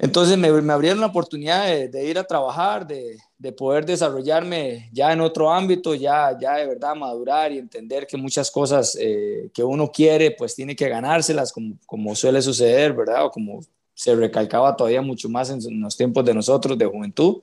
Entonces 0.02 0.38
me, 0.38 0.50
me, 0.62 0.72
abrieron 0.72 1.02
la 1.02 1.08
oportunidad 1.08 1.68
de, 1.68 2.06
ir 2.06 2.18
a 2.18 2.24
trabajar, 2.24 2.88
de, 2.88 3.18
de, 3.38 3.52
poder 3.52 3.86
desarrollarme 3.86 4.90
ya 4.94 5.12
en 5.12 5.20
otro 5.20 5.52
ámbito, 5.52 5.94
ya, 5.94 6.38
ya 6.40 6.56
de 6.56 6.66
verdad 6.68 6.96
madurar 6.96 7.52
y 7.52 7.58
entender 7.58 8.08
que 8.08 8.16
muchas 8.16 8.50
cosas 8.50 8.98
que 8.98 9.64
uno 9.64 9.92
quiere, 9.92 10.32
pues 10.32 10.56
tiene 10.56 10.74
que 10.74 10.88
ganárselas, 10.88 11.52
como, 11.52 11.76
como 11.86 12.16
suele 12.16 12.42
suceder, 12.42 12.94
¿verdad? 12.94 13.26
O 13.26 13.30
como 13.30 13.60
se 13.94 14.16
recalcaba 14.16 14.78
todavía 14.78 15.02
mucho 15.02 15.28
más 15.28 15.50
en, 15.50 15.82
los 15.82 15.98
tiempos 15.98 16.24
de 16.24 16.34
nosotros 16.34 16.78
de 16.78 16.86
juventud. 16.86 17.42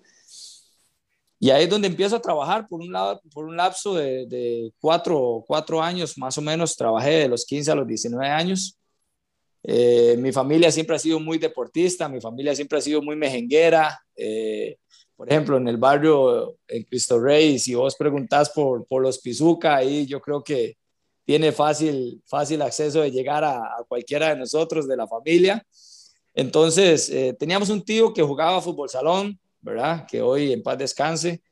Y 1.39 1.51
ahí 1.51 1.65
es 1.65 1.69
donde 1.69 1.89
empiezo 1.89 2.17
a 2.17 2.23
trabajar 2.23 2.67
por 2.67 2.81
un, 2.81 2.91
lado, 2.91 3.21
por 3.35 3.45
un 3.45 3.55
lapso 3.55 3.95
de, 3.95 4.25
de 4.27 4.73
cuatro, 4.81 5.45
cuatro, 5.47 5.83
años 5.83 6.17
más 6.17 6.39
o 6.39 6.41
menos. 6.41 6.75
Trabajé 6.75 7.11
de 7.11 7.29
los 7.29 7.45
15 7.45 7.71
a 7.71 7.75
los 7.75 7.87
19 7.87 8.27
años. 8.27 8.79
Eh, 9.69 10.17
mi 10.19 10.31
familia 10.31 10.71
siempre 10.71 10.95
ha 10.95 10.99
sido 10.99 11.19
muy 11.19 11.39
deportista, 11.39 12.09
mi 12.09 12.21
familia 12.21 12.55
siempre 12.55 12.79
ha 12.79 12.81
sido 12.81 13.03
muy 13.03 13.17
mejenguera. 13.17 14.01
Eh, 14.15 14.77
por 15.17 15.29
ejemplo, 15.29 15.57
en 15.57 15.67
el 15.67 15.77
barrio 15.77 16.57
en 16.69 16.85
Cristo 16.85 17.19
Rey, 17.19 17.59
si 17.59 17.75
vos 17.75 17.97
preguntás 17.97 18.51
por, 18.51 18.87
por 18.87 19.03
los 19.03 19.19
Pizuca, 19.19 19.75
ahí 19.75 20.07
yo 20.07 20.21
creo 20.21 20.45
que 20.45 20.77
tiene 21.25 21.51
fácil, 21.51 22.23
fácil 22.27 22.63
acceso 22.63 23.01
de 23.01 23.11
llegar 23.11 23.43
a, 23.43 23.85
cualquiera 23.89 24.29
de 24.29 24.37
nosotros 24.37 24.87
de 24.87 24.97
la 24.97 25.09
familia. 25.09 25.67
Entonces, 26.33 27.11
eh, 27.11 27.35
teníamos 27.37 27.69
un 27.69 27.85
tío 27.85 28.15
que 28.15 28.23
jugaba 28.23 28.63
fútbol 28.63 28.89
salón, 28.89 29.37
¿verdad? 29.61 30.07
Que 30.07 30.23
hoy 30.23 30.53
en 30.53 30.63
paz 30.63 30.79
descanse, 30.79 31.43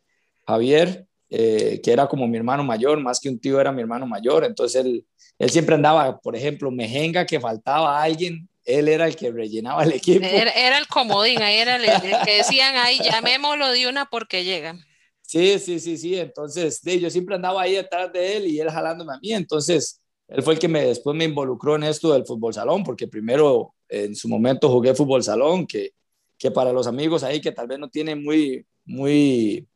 Javier, 0.47 1.09
eh, 1.37 1.81
que 1.83 1.91
era 1.91 2.07
como 2.07 2.29
mi 2.29 2.37
hermano 2.37 2.63
mayor, 2.63 3.01
más 3.01 3.19
que 3.19 3.29
un 3.29 3.41
tío 3.41 3.61
era 3.61 3.73
mi 3.73 3.81
hermano 3.81 4.07
mayor. 4.07 4.45
Entonces, 4.45 4.85
él, 4.85 5.05
él 5.37 5.51
siempre 5.51 5.75
andaba, 5.75 6.21
por 6.21 6.37
ejemplo, 6.37 6.71
mejenga 6.71 7.27
que 7.27 7.41
faltaba 7.41 8.01
alguien, 8.01 8.49
él 8.65 8.87
era 8.87 9.09
el 9.09 9.17
que 9.17 9.33
rellenaba 9.33 9.83
el 9.83 9.95
equipo. 9.95 10.25
Era, 10.25 10.79
el 10.79 10.87
comodín, 10.87 11.43
ahí 11.43 11.57
era 11.57 11.75
el, 11.75 12.25
que 12.25 12.37
decían, 12.37 12.77
ahí 12.77 13.01
llamémoslo 13.03 13.73
de 13.73 13.89
una 13.89 14.05
porque 14.05 14.45
llegan. 14.45 14.85
Sí, 15.23 15.59
sí, 15.59 15.81
sí, 15.81 15.99
sí. 15.99 16.17
Entonces, 16.17 16.81
de, 16.83 17.01
yo 17.01 17.11
siempre 17.11 17.35
andaba 17.35 17.63
ahí 17.63 17.75
detrás 17.75 18.13
de 18.13 18.37
él 18.37 18.47
y 18.47 18.61
él 18.61 18.71
jalándome 18.71 19.15
a 19.15 19.19
mí. 19.19 19.33
Entonces, 19.33 20.01
él 20.29 20.41
fue 20.45 20.55
el 20.55 20.61
que 20.61 20.69
me, 20.69 20.87
después 20.87 21.17
me 21.17 21.25
involucró 21.25 21.75
en 21.75 21.83
esto 21.83 22.13
del 22.13 22.25
fútbol 22.25 22.55
salón, 22.55 22.85
porque 22.85 23.09
primero 23.09 23.75
en 23.89 24.15
su 24.15 24.29
momento 24.29 24.71
jugué 24.71 24.95
fútbol 24.95 25.25
salón, 25.25 25.67
que, 25.67 25.95
que 26.39 26.53
para 26.53 26.73
los 26.73 26.87
amigos 26.87 27.25
ahí 27.25 27.41
que 27.41 27.51
tal 27.51 27.67
vez 27.67 27.81
no 27.81 27.89
tienen 27.89 28.23
muy, 28.23 28.65
muy, 28.85 29.67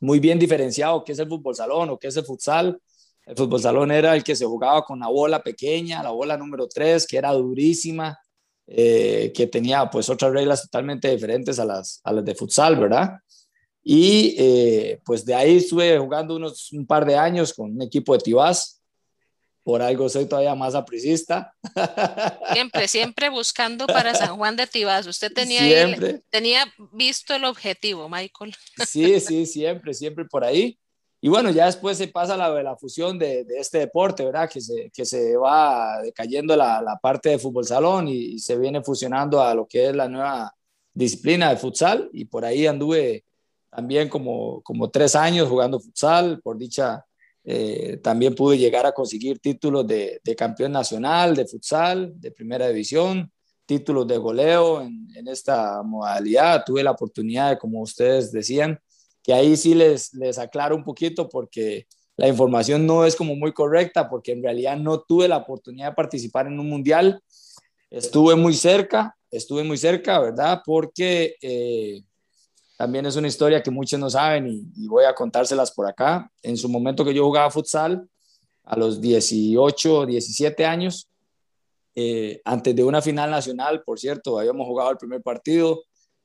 muy 0.00 0.20
bien 0.20 0.38
diferenciado 0.38 1.04
qué 1.04 1.12
es 1.12 1.18
el 1.18 1.28
fútbol 1.28 1.54
salón 1.54 1.90
o 1.90 1.98
qué 1.98 2.08
es 2.08 2.16
el 2.16 2.24
futsal, 2.24 2.80
el 3.28 3.36
fútbol 3.36 3.60
salón 3.60 3.90
era 3.92 4.16
el 4.16 4.24
que 4.24 4.34
se 4.34 4.46
jugaba 4.46 4.82
con 4.82 5.00
la 5.00 5.08
bola 5.08 5.42
pequeña, 5.42 6.02
la 6.02 6.10
bola 6.10 6.36
número 6.36 6.66
3, 6.66 7.06
que 7.06 7.18
era 7.18 7.32
durísima, 7.32 8.18
eh, 8.66 9.32
que 9.34 9.46
tenía 9.46 9.88
pues 9.90 10.08
otras 10.08 10.32
reglas 10.32 10.62
totalmente 10.62 11.10
diferentes 11.10 11.58
a 11.58 11.64
las, 11.64 12.00
a 12.04 12.12
las 12.12 12.24
de 12.24 12.34
futsal, 12.34 12.76
¿verdad? 12.76 13.18
Y 13.82 14.34
eh, 14.38 15.00
pues 15.04 15.24
de 15.24 15.34
ahí 15.34 15.56
estuve 15.58 15.98
jugando 15.98 16.36
unos 16.36 16.72
un 16.72 16.86
par 16.86 17.04
de 17.04 17.16
años 17.16 17.52
con 17.52 17.70
un 17.70 17.82
equipo 17.82 18.14
de 18.14 18.20
Tibás, 18.20 18.77
por 19.68 19.82
algo 19.82 20.08
soy 20.08 20.24
todavía 20.24 20.54
más 20.54 20.74
apricista. 20.74 21.52
Siempre, 22.54 22.88
siempre 22.88 23.28
buscando 23.28 23.86
para 23.86 24.14
San 24.14 24.34
Juan 24.38 24.56
de 24.56 24.66
Tibás. 24.66 25.06
Usted 25.06 25.30
tenía, 25.30 25.94
tenía 26.30 26.64
visto 26.94 27.34
el 27.34 27.44
objetivo, 27.44 28.08
Michael. 28.08 28.56
Sí, 28.86 29.20
sí, 29.20 29.44
siempre, 29.44 29.92
siempre 29.92 30.24
por 30.24 30.42
ahí. 30.42 30.78
Y 31.20 31.28
bueno, 31.28 31.50
ya 31.50 31.66
después 31.66 31.98
se 31.98 32.08
pasa 32.08 32.34
la, 32.34 32.48
la 32.62 32.76
fusión 32.76 33.18
de, 33.18 33.44
de, 33.44 33.58
este 33.58 33.80
deporte, 33.80 34.24
¿verdad? 34.24 34.48
Que 34.48 34.62
se, 34.62 34.90
que 34.90 35.04
se 35.04 35.36
va 35.36 36.00
decayendo 36.00 36.56
la, 36.56 36.80
la 36.80 36.96
parte 36.96 37.28
de 37.28 37.38
fútbol 37.38 37.66
salón 37.66 38.08
y, 38.08 38.16
y, 38.16 38.38
se 38.38 38.56
viene 38.56 38.82
fusionando 38.82 39.42
a 39.42 39.54
lo 39.54 39.66
que 39.66 39.90
es 39.90 39.94
la 39.94 40.08
nueva 40.08 40.50
disciplina 40.94 41.50
de 41.50 41.58
futsal. 41.58 42.08
Y 42.14 42.24
por 42.24 42.42
ahí 42.46 42.66
anduve 42.66 43.22
también 43.68 44.08
como, 44.08 44.62
como 44.62 44.88
tres 44.88 45.14
años 45.14 45.46
jugando 45.46 45.78
futsal. 45.78 46.40
Por 46.40 46.56
dicha, 46.56 47.04
eh, 47.50 47.96
también 48.02 48.34
pude 48.34 48.58
llegar 48.58 48.84
a 48.84 48.92
conseguir 48.92 49.38
títulos 49.38 49.86
de, 49.86 50.20
campeón 50.36 50.72
nacional, 50.72 51.34
de 51.34 51.46
futsal, 51.46 52.12
de 52.20 52.30
primera 52.30 52.68
división, 52.68 53.32
títulos 53.64 54.06
de 54.06 54.18
goleo 54.18 54.82
en, 54.82 55.08
esta 55.26 55.82
modalidad. 55.82 56.62
Tuve 56.66 56.82
la 56.82 56.90
oportunidad 56.90 57.48
de, 57.48 57.58
como 57.58 57.80
ustedes 57.80 58.30
decían, 58.32 58.78
que 59.22 59.32
ahí 59.32 59.56
sí 59.56 59.72
les, 59.72 60.12
les 60.12 60.38
aclaro 60.38 60.76
un 60.76 60.84
poquito 60.84 61.26
porque 61.26 61.86
la 62.18 62.28
información 62.28 62.84
no 62.84 63.06
es 63.06 63.16
como 63.16 63.34
muy 63.34 63.54
correcta, 63.54 64.10
porque 64.10 64.32
en 64.32 64.42
realidad 64.42 64.76
no 64.76 65.00
tuve 65.00 65.26
la 65.26 65.38
oportunidad 65.38 65.88
de 65.88 65.94
participar 65.94 66.48
en 66.48 66.60
un 66.60 66.68
mundial. 66.68 67.22
Estuve 67.88 68.36
muy 68.36 68.52
cerca, 68.52 69.16
estuve 69.30 69.64
muy 69.64 69.78
cerca, 69.78 70.20
¿verdad? 70.20 70.60
Porque 70.66 71.36
eh, 71.40 72.02
también 72.78 73.04
es 73.06 73.16
una 73.16 73.26
historia 73.26 73.60
que 73.60 73.72
muchos 73.72 73.98
no 73.98 74.08
saben 74.08 74.46
y, 74.46 74.86
voy 74.86 75.04
a 75.04 75.12
contárselas 75.12 75.72
por 75.72 75.88
acá. 75.88 76.30
En 76.42 76.56
su 76.56 76.68
momento 76.68 77.04
que 77.04 77.12
yo 77.12 77.24
jugaba 77.24 77.50
futsal, 77.50 78.08
a 78.62 78.78
los 78.78 79.00
18, 79.00 80.06
17 80.06 80.64
años, 80.64 81.08
eh, 81.96 82.40
antes 82.44 82.76
de 82.76 82.84
una 82.84 83.02
final 83.02 83.32
nacional, 83.32 83.82
por 83.82 83.98
cierto, 83.98 84.38
habíamos 84.38 84.64
jugado 84.68 84.92
el 84.92 84.96
primer 84.96 85.20
partido, 85.22 85.82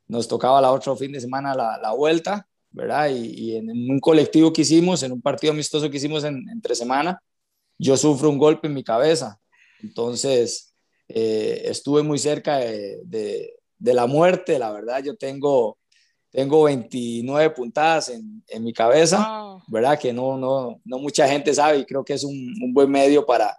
nos 0.08 0.28
tocaba 0.28 0.62
la 0.62 0.72
otra 0.72 0.96
fin 0.96 1.12
de 1.12 1.22
semana 1.22 1.56
la, 1.56 1.80
la 1.82 1.92
vuelta, 1.94 2.48
¿verdad? 2.70 3.10
Y, 3.10 3.56
en, 3.56 3.72
un 3.72 4.00
colectivo 4.00 4.54
que 4.54 4.62
hicimos, 4.62 5.02
en 5.02 5.12
un 5.12 5.24
partido 5.24 5.54
amistoso 5.54 5.90
que 5.90 5.98
hicimos 5.98 6.24
en, 6.24 6.48
entre 6.52 6.76
semana, 6.76 7.20
yo 7.80 7.98
sufro 7.98 8.30
un 8.30 8.38
golpe 8.38 8.68
en 8.68 8.76
mi 8.76 8.84
cabeza. 8.84 9.40
Entonces, 9.82 10.76
eh, 11.08 11.64
estuve 11.66 12.04
muy 12.04 12.20
cerca 12.20 12.58
de, 12.58 13.00
de, 13.06 13.56
de, 13.80 13.94
la 13.96 14.06
muerte, 14.06 14.60
la 14.60 14.72
verdad, 14.72 15.04
yo 15.04 15.16
tengo 15.16 15.80
tengo 16.34 16.64
29 16.64 17.52
puntadas 17.52 18.10
en, 18.10 18.44
en 18.48 18.64
mi 18.64 18.74
cabeza, 18.74 19.60
¿verdad? 19.68 20.00
Que 20.00 20.12
no, 20.12 20.36
no, 20.36 20.82
no 20.84 20.98
mucha 20.98 21.28
gente 21.28 21.54
sabe 21.54 21.78
y 21.78 21.86
creo 21.86 22.04
que 22.04 22.14
es 22.14 22.24
un, 22.24 22.34
un, 22.60 22.74
buen 22.74 22.90
medio 22.90 23.24
para, 23.24 23.56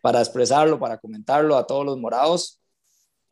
para 0.00 0.20
expresarlo, 0.20 0.78
para 0.78 0.98
comentarlo 0.98 1.56
a 1.56 1.66
todos 1.66 1.84
los 1.84 1.98
morados, 1.98 2.60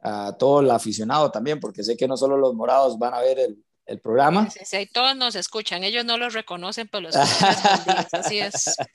a 0.00 0.36
todo 0.36 0.58
el 0.58 0.70
aficionado 0.72 1.30
también, 1.30 1.60
porque 1.60 1.84
sé 1.84 1.96
que 1.96 2.08
no 2.08 2.16
solo 2.16 2.36
los 2.36 2.52
morados 2.54 2.98
van 2.98 3.14
a 3.14 3.20
ver 3.20 3.38
el, 3.38 3.64
el 3.86 4.00
programa. 4.00 4.50
Sí, 4.50 4.58
sí, 4.64 4.88
todos 4.92 5.14
nos 5.14 5.36
escuchan, 5.36 5.84
ellos 5.84 6.04
no 6.04 6.18
los 6.18 6.34
reconocen, 6.34 6.88
pero 6.88 7.02
los 7.02 7.14
escuchan, 7.14 8.06
así 8.12 8.40
es. 8.40 8.76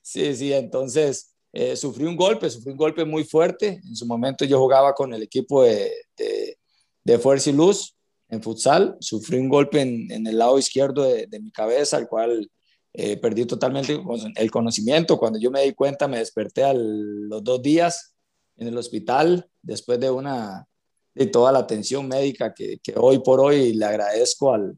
Sí, 0.00 0.34
sí, 0.34 0.50
entonces 0.50 1.34
eh, 1.52 1.76
sufrí 1.76 2.04
un 2.04 2.16
golpe, 2.16 2.48
sufrí 2.48 2.72
un 2.72 2.78
golpe 2.78 3.04
muy 3.04 3.22
fuerte. 3.22 3.80
En 3.86 3.94
su 3.94 4.06
momento 4.06 4.46
yo 4.46 4.58
jugaba 4.58 4.94
con 4.94 5.12
el 5.12 5.22
equipo 5.22 5.62
de, 5.62 5.92
de, 6.16 6.58
de 7.04 7.18
Fuerza 7.18 7.50
y 7.50 7.52
Luz, 7.52 7.94
en 8.28 8.42
futsal. 8.42 8.96
Sufrí 9.00 9.38
un 9.38 9.48
golpe 9.48 9.80
en, 9.80 10.26
el 10.26 10.38
lado 10.38 10.58
izquierdo 10.58 11.02
de, 11.02 11.40
mi 11.40 11.50
cabeza, 11.50 11.96
al 11.96 12.08
cual 12.08 12.50
eh, 12.92 13.16
perdí 13.16 13.46
totalmente 13.46 14.00
el 14.36 14.50
conocimiento. 14.50 15.18
Cuando 15.18 15.38
yo 15.38 15.50
me 15.50 15.62
di 15.62 15.72
cuenta, 15.72 16.08
me 16.08 16.18
desperté 16.18 16.64
a 16.64 16.74
los 16.74 17.42
dos 17.42 17.62
días 17.62 18.14
en 18.56 18.68
el 18.68 18.78
hospital, 18.78 19.48
después 19.62 19.98
de 19.98 20.10
una 20.10 20.66
de 21.14 21.26
toda 21.26 21.52
la 21.52 21.60
atención 21.60 22.08
médica 22.08 22.52
que, 22.52 22.80
hoy 22.96 23.20
por 23.20 23.40
hoy 23.40 23.72
le 23.74 23.84
agradezco 23.84 24.52
al, 24.52 24.76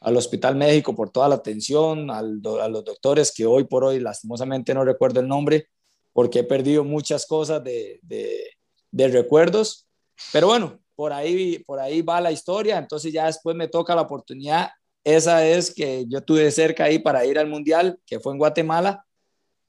al 0.00 0.16
Hospital 0.16 0.56
México 0.56 0.96
por 0.96 1.10
toda 1.10 1.28
la 1.28 1.36
atención, 1.36 2.10
al, 2.10 2.40
a 2.60 2.68
los 2.68 2.84
doctores 2.84 3.32
que 3.32 3.46
hoy 3.46 3.64
por 3.64 3.84
hoy 3.84 4.00
lastimosamente 4.00 4.74
no 4.74 4.84
recuerdo 4.84 5.20
el 5.20 5.28
nombre, 5.28 5.68
porque 6.12 6.40
he 6.40 6.44
perdido 6.44 6.82
muchas 6.82 7.26
cosas 7.26 7.62
de, 7.62 8.00
de 8.02 9.08
recuerdos. 9.08 9.86
Pero 10.32 10.48
bueno, 10.48 10.80
por 10.96 11.12
ahí, 11.12 11.60
por 11.60 11.78
ahí 11.78 12.02
va 12.02 12.20
la 12.20 12.32
historia, 12.32 12.78
entonces 12.78 13.12
ya 13.12 13.26
después 13.26 13.54
me 13.54 13.68
toca 13.68 13.94
la 13.94 14.02
oportunidad, 14.02 14.70
esa 15.04 15.46
es 15.46 15.72
que 15.72 16.04
yo 16.08 16.20
tuve 16.22 16.50
cerca 16.50 16.84
ahí 16.84 16.98
para 16.98 17.24
ir 17.24 17.38
al 17.38 17.48
Mundial, 17.48 18.00
que 18.06 18.18
fue 18.18 18.32
en 18.32 18.38
Guatemala, 18.38 19.06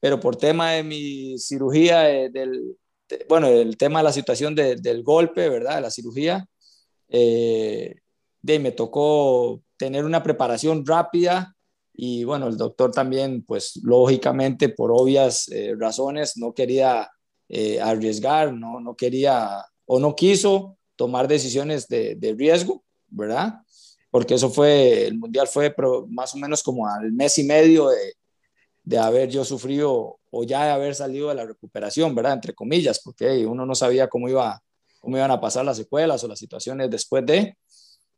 pero 0.00 0.18
por 0.18 0.36
tema 0.36 0.72
de 0.72 0.82
mi 0.82 1.38
cirugía, 1.38 2.00
del, 2.00 2.76
bueno, 3.28 3.46
el 3.46 3.76
tema 3.76 4.00
de 4.00 4.04
la 4.04 4.12
situación 4.12 4.54
del 4.54 5.02
golpe, 5.04 5.48
¿verdad? 5.48 5.76
De 5.76 5.82
la 5.82 5.90
cirugía, 5.90 6.44
eh, 7.08 7.96
de, 8.42 8.58
me 8.58 8.72
tocó 8.72 9.62
tener 9.76 10.04
una 10.04 10.22
preparación 10.22 10.84
rápida 10.84 11.54
y 11.94 12.24
bueno, 12.24 12.48
el 12.48 12.56
doctor 12.56 12.90
también, 12.90 13.44
pues 13.44 13.80
lógicamente 13.82 14.68
por 14.68 14.90
obvias 14.92 15.48
eh, 15.50 15.74
razones, 15.78 16.36
no 16.36 16.52
quería 16.52 17.10
eh, 17.48 17.80
arriesgar, 17.80 18.52
no, 18.52 18.80
no 18.80 18.94
quería 18.96 19.64
o 19.86 19.98
no 19.98 20.14
quiso 20.14 20.77
tomar 20.98 21.28
decisiones 21.28 21.86
de, 21.86 22.34
riesgo, 22.36 22.82
¿verdad? 23.08 23.60
Porque 24.10 24.34
eso 24.34 24.50
fue, 24.50 25.06
el 25.06 25.16
mundial 25.16 25.46
fue 25.46 25.72
más 26.08 26.34
o 26.34 26.38
menos 26.38 26.60
como 26.60 26.88
al 26.88 27.12
mes 27.12 27.38
y 27.38 27.44
medio 27.44 27.88
de, 27.88 28.14
de 28.82 28.98
haber 28.98 29.28
yo 29.28 29.44
sufrido 29.44 30.18
o 30.30 30.42
ya 30.42 30.64
de 30.64 30.70
haber 30.72 30.96
salido 30.96 31.28
de 31.28 31.36
la 31.36 31.46
recuperación, 31.46 32.16
¿verdad? 32.16 32.32
Entre 32.32 32.52
comillas, 32.52 33.00
porque 33.00 33.46
uno 33.46 33.64
no 33.64 33.76
sabía 33.76 34.08
cómo, 34.08 34.28
iba, 34.28 34.60
cómo 34.98 35.16
iban 35.16 35.30
a 35.30 35.40
pasar 35.40 35.64
las 35.64 35.76
secuelas 35.76 36.24
o 36.24 36.28
las 36.28 36.40
situaciones 36.40 36.90
después 36.90 37.24
de. 37.24 37.56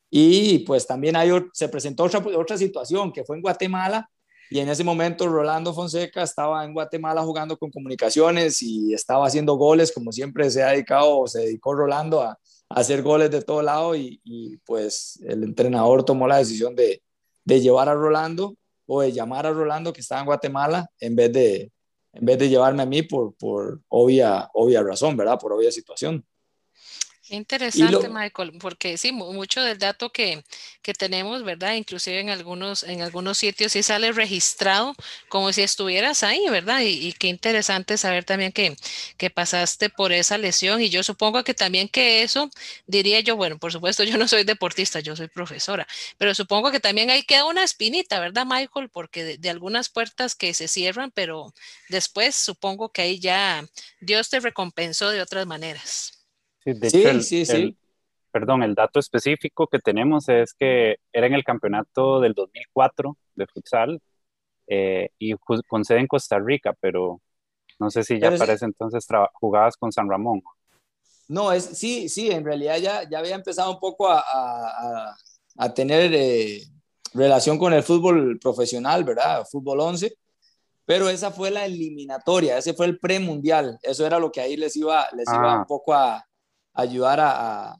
Y 0.08 0.60
pues 0.60 0.87
también 0.87 1.16
hay, 1.16 1.30
se 1.52 1.68
presentó 1.68 2.04
otra, 2.04 2.25
otra 2.34 2.56
situación 2.56 3.12
que 3.12 3.25
fue 3.25 3.37
en 3.37 3.42
Guatemala 3.42 4.08
y 4.49 4.58
en 4.58 4.70
ese 4.70 4.82
momento 4.82 5.28
Rolando 5.28 5.75
Fonseca 5.75 6.22
estaba 6.22 6.64
en 6.64 6.72
Guatemala 6.72 7.22
jugando 7.22 7.58
con 7.58 7.70
comunicaciones 7.70 8.62
y 8.62 8.94
estaba 8.94 9.26
haciendo 9.26 9.54
goles 9.54 9.92
como 9.92 10.10
siempre 10.10 10.50
se 10.50 10.62
ha 10.64 10.70
dedicado, 10.70 11.25
se 11.28 11.42
dedicó 11.42 11.72
Rolando 11.72 12.20
a, 12.20 12.37
hacer 12.70 13.02
goles 13.02 13.30
de 13.30 13.42
todo 13.42 13.62
lado 13.62 13.94
y, 13.94 14.58
pues 14.64 15.20
el 15.26 15.44
entrenador 15.44 16.04
tomó 16.04 16.26
la 16.26 16.38
decisión 16.38 16.74
de, 16.74 17.02
de 17.44 17.60
llevar 17.60 17.88
a 17.88 17.94
Rolando 17.94 18.56
o 18.86 19.02
de 19.02 19.12
llamar 19.12 19.46
a 19.46 19.52
Rolando 19.52 19.92
que 19.92 20.00
estaba 20.00 20.20
en 20.20 20.26
Guatemala 20.26 20.88
en 20.98 21.16
vez 21.16 21.32
de, 21.32 21.72
en 22.12 22.24
vez 22.24 22.38
de 22.38 22.48
llevarme 22.48 22.82
a 22.82 22.86
mí 22.86 23.02
por, 23.02 23.34
por 23.34 23.80
obvia, 23.88 24.48
obvia 24.54 24.82
razón, 24.82 25.16
¿verdad? 25.16 25.38
Por 25.38 25.52
obvia 25.52 25.70
situación. 25.70 26.24
Interesante, 27.32 28.08
Michael, 28.08 28.54
porque 28.58 28.99
sí, 28.99 29.12
mucho 29.12 29.62
del 29.62 29.78
dato 29.78 30.10
que, 30.10 30.42
que, 30.82 30.92
tenemos, 30.94 31.44
¿verdad? 31.44 31.75
Inclusive 31.75 32.18
en 32.18 32.28
algunos, 32.28 32.82
en 32.82 33.02
algunos 33.02 33.38
sitios 33.38 33.70
sí 33.70 33.84
sale 33.84 34.10
registrado 34.10 34.96
como 35.28 35.52
si 35.52 35.62
estuvieras 35.62 36.25
ahí, 36.25 36.49
¿verdad? 36.50 36.80
Y, 36.82 37.12
qué 37.12 37.28
interesante 37.28 37.96
saber 37.99 38.25
también 38.25 38.50
que, 38.50 38.76
que, 39.16 39.30
pasaste 39.30 39.90
por 39.90 40.10
esa 40.12 40.38
lesión. 40.38 40.80
Y 40.82 40.88
yo 40.90 41.04
supongo 41.04 41.44
que 41.44 41.54
también 41.54 41.88
que 41.88 42.25
eso, 42.25 42.50
diría 42.88 43.20
yo, 43.20 43.37
bueno, 43.37 43.58
por 43.58 43.70
supuesto, 43.70 44.02
yo 44.02 44.18
no 44.18 44.26
soy 44.26 44.42
deportista, 44.42 44.99
yo 44.99 45.14
soy 45.14 45.28
profesora, 45.28 45.87
pero 46.18 46.34
supongo 46.34 46.72
que 46.72 46.80
también 46.80 47.10
ahí 47.10 47.22
queda 47.22 47.44
una 47.44 47.62
espinita, 47.62 48.18
¿verdad, 48.18 48.44
Michael? 48.44 48.88
Porque 48.88 49.22
de, 49.22 49.38
de 49.38 49.50
algunas 49.50 49.88
puertas 49.88 50.34
que 50.34 50.52
se 50.52 50.66
cierran, 50.66 51.12
pero 51.12 51.54
después 51.88 52.34
supongo 52.34 52.90
que 52.90 53.02
ahí 53.02 53.20
ya 53.20 53.64
Dios 54.00 54.30
te 54.30 54.40
recompensó 54.40 55.10
de 55.10 55.22
otras 55.22 55.46
maneras. 55.46 56.19
Sí, 56.64 56.73
de 56.75 56.88
hecho, 56.88 57.21
sí, 57.23 57.47
sí, 57.47 57.76
perdón, 58.31 58.62
el 58.62 58.75
dato 58.75 59.00
específico 59.00 59.67
que 59.67 59.79
tenemos 59.79 60.29
es 60.29 60.55
que 60.55 60.97
era 61.12 61.26
en 61.26 61.35
el 61.35 61.45
campeonato 61.45 62.21
del 62.21 62.35
2004 62.35 63.17
de 63.35 63.47
futsal 63.47 64.00
eh, 64.67 65.11
y 65.19 65.35
con 65.67 65.85
sede 65.85 66.00
en 66.00 66.07
Costa 66.07 66.38
Rica, 66.38 66.75
pero 66.81 67.21
no 67.79 67.90
sé 67.90 68.05
si 68.05 68.21
ya 68.21 68.37
parece 68.37 68.67
entonces 68.67 69.07
jugabas 69.33 69.76
con 69.76 69.90
San 69.90 70.09
Ramón. 70.09 70.43
No, 71.29 71.52
es, 71.52 71.64
sí, 71.64 72.09
sí, 72.09 72.31
en 72.31 72.45
realidad 72.45 72.76
ya, 72.79 73.09
ya 73.09 73.19
había 73.21 73.37
empezado 73.37 73.73
un 73.73 73.81
poco 73.81 74.09
a, 74.09 74.21
a, 74.21 75.17
a 75.57 75.75
tener 75.75 76.12
eh, 76.14 76.62
relación 77.14 77.59
con 77.59 77.73
el 77.73 77.83
fútbol 77.83 78.38
profesional, 78.38 79.05
¿verdad? 79.05 79.47
Fútbol 79.50 79.81
11, 79.81 80.14
pero 80.85 81.09
esa 81.09 81.31
fue 81.31 81.50
la 81.50 81.64
eliminatoria, 81.64 82.59
ese 82.59 82.75
fue 82.75 82.87
el 82.87 82.99
premundial, 82.99 83.79
eso 83.83 84.07
era 84.07 84.19
lo 84.19 84.31
que 84.31 84.40
ahí 84.40 84.57
les 84.57 84.76
iba, 84.76 85.07
les 85.17 85.29
iba 85.29 85.55
ah. 85.55 85.59
un 85.61 85.67
poco 85.67 85.95
a, 85.95 86.25
ayudar 86.72 87.18
a, 87.20 87.76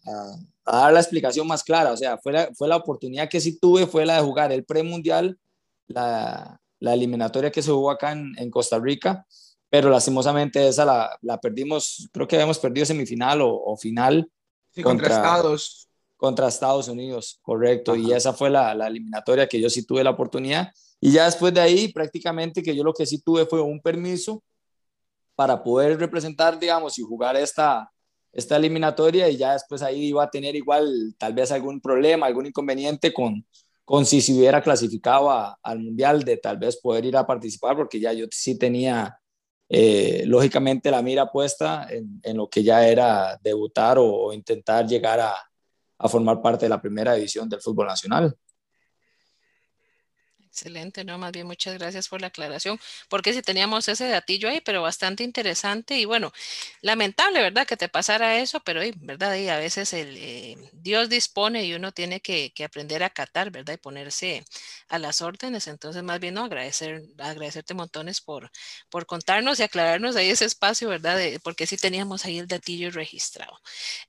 dar 0.64 0.92
la 0.92 1.00
explicación 1.00 1.47
más 1.47 1.62
clara. 1.62 1.92
O 1.92 1.97
sea, 1.97 2.18
fue 2.18 2.32
la, 2.32 2.49
fue 2.54 2.68
la 2.68 2.76
oportunidad 2.76 3.28
que 3.28 3.40
sí 3.40 3.59
tuve, 3.59 3.87
fue 3.87 4.06
la 4.06 4.16
de 4.16 4.23
jugar 4.23 4.52
el 4.52 4.64
premundial, 4.64 5.38
la, 5.87 6.61
la 6.79 6.94
eliminatoria 6.94 7.50
que 7.50 7.62
se 7.62 7.70
jugó 7.70 7.90
acá 7.90 8.12
en, 8.12 8.50
Costa 8.50 8.79
Rica, 8.79 9.26
pero 9.68 9.90
lastimosamente 9.90 10.66
esa 10.66 10.85
la, 10.85 11.18
la, 11.22 11.38
perdimos, 11.38 12.09
creo 12.12 12.26
que 12.26 12.37
habíamos 12.37 12.59
perdido 12.59 12.87
semifinal 12.87 13.40
o, 13.42 13.76
final. 13.76 14.29
contra, 14.83 15.09
Estados. 15.09 15.88
Contra 16.16 16.48
Estados 16.48 16.88
Unidos, 16.88 17.38
correcto. 17.42 17.96
Y 17.96 18.12
esa 18.12 18.33
fue 18.33 18.50
la, 18.50 18.74
la 18.74 18.88
eliminatoria 18.88 19.48
que 19.48 19.61
yo 19.61 19.70
sí 19.70 19.85
tuve 19.87 20.05
la 20.05 20.11
oportunidad. 20.11 20.72
Y 21.00 21.12
ya 21.12 21.24
después 21.24 21.55
de 21.55 21.61
ahí, 21.61 21.92
prácticamente 21.92 22.62
que 22.62 22.76
yo 22.76 22.85
lo 22.85 22.92
que 22.92 23.07
sí 23.07 23.20
tuve 23.22 23.46
fue 23.46 23.61
un 23.62 23.81
permiso 23.81 24.42
para 25.35 25.62
poder 25.62 25.98
representar, 25.98 26.59
digamos, 26.59 26.98
y 26.98 27.03
jugar 27.03 27.37
esta, 27.37 27.90
esta 28.33 28.57
eliminatoria 28.57 29.29
y 29.29 29.37
ya 29.37 29.53
después 29.55 29.83
ahí 29.83 30.07
iba 30.07 30.23
a 30.25 30.31
tener 30.31 30.55
igual 30.57 31.14
tal 31.19 31.33
vez 31.33 31.51
algún 31.53 31.81
problema, 31.81 32.27
algún 32.27 32.47
inconveniente 32.47 33.12
con, 33.12 33.45
con 33.85 34.07
si 34.07 34.21
se 34.21 34.33
hubiera 34.33 34.62
clasificado 34.62 35.31
al 35.62 35.79
Mundial 35.81 36.23
de 36.23 36.37
tal 36.37 36.59
vez 36.59 36.77
poder 36.77 37.05
ir 37.05 37.16
a 37.16 37.27
participar, 37.27 37.77
porque 37.77 37.99
ya 37.99 38.12
yo 38.12 38.27
sí 38.31 38.57
tenía 38.57 39.19
eh, 39.69 40.25
lógicamente 40.27 40.90
la 40.90 41.03
mira 41.03 41.31
puesta 41.31 41.87
en, 41.90 42.21
en, 42.23 42.37
lo 42.37 42.49
que 42.49 42.62
ya 42.62 42.87
era 42.87 43.38
debutar 43.43 43.99
o, 43.99 44.33
intentar 44.33 44.87
llegar 44.87 45.21
a, 45.21 45.35
a 45.99 46.09
formar 46.09 46.40
parte 46.40 46.66
de 46.66 46.71
la 46.71 46.81
primera 46.81 47.14
división 47.14 47.49
del 47.49 47.61
fútbol 47.61 47.87
nacional. 47.87 48.37
Excelente, 50.53 51.05
no, 51.05 51.17
más 51.17 51.31
bien 51.31 51.47
muchas 51.47 51.79
gracias 51.79 52.09
por 52.09 52.21
la 52.21 52.27
aclaración, 52.27 52.77
porque 53.09 53.33
si 53.33 53.41
teníamos 53.41 53.87
ese 53.87 54.09
datillo 54.09 54.49
ahí, 54.49 54.61
pero 54.61 54.83
bastante 54.83 55.23
interesante 55.23 55.97
y 55.97 56.07
bueno, 56.07 56.33
lamentable, 56.83 57.41
¿verdad? 57.41 57.69
Que 57.69 57.77
te 57.77 57.89
pasara 57.89 58.37
eso, 58.41 58.59
pero, 58.59 58.81
¿verdad? 58.97 59.37
Y 59.37 59.49
a 59.49 59.59
veces 59.59 59.93
el, 59.93 60.17
eh, 60.19 60.57
Dios 60.73 61.09
dispone 61.09 61.65
y 61.65 61.73
uno 61.75 61.93
tiene 61.93 62.21
que, 62.21 62.51
que, 62.53 62.65
aprender 62.65 63.05
a 63.05 63.07
acatar, 63.07 63.53
¿verdad? 63.53 63.75
Y 63.75 63.77
ponerse 63.77 64.45
a 64.89 64.99
las 64.99 65.21
órdenes, 65.23 65.69
entonces 65.69 66.03
más 66.03 66.19
bien, 66.19 66.35
no, 66.35 66.45
agradecer, 66.47 67.01
agradecerte 67.19 67.73
montones 67.75 68.21
por, 68.21 68.51
por 68.91 69.07
contarnos 69.07 69.61
y 69.61 69.63
aclararnos 69.63 70.17
ahí 70.17 70.31
ese 70.31 70.47
espacio, 70.47 70.89
¿verdad? 70.89 71.17
De, 71.17 71.39
porque 71.41 71.67
sí 71.69 71.77
teníamos 71.77 72.25
ahí 72.25 72.39
el 72.41 72.49
datillo 72.49 72.91
registrado. 72.91 73.57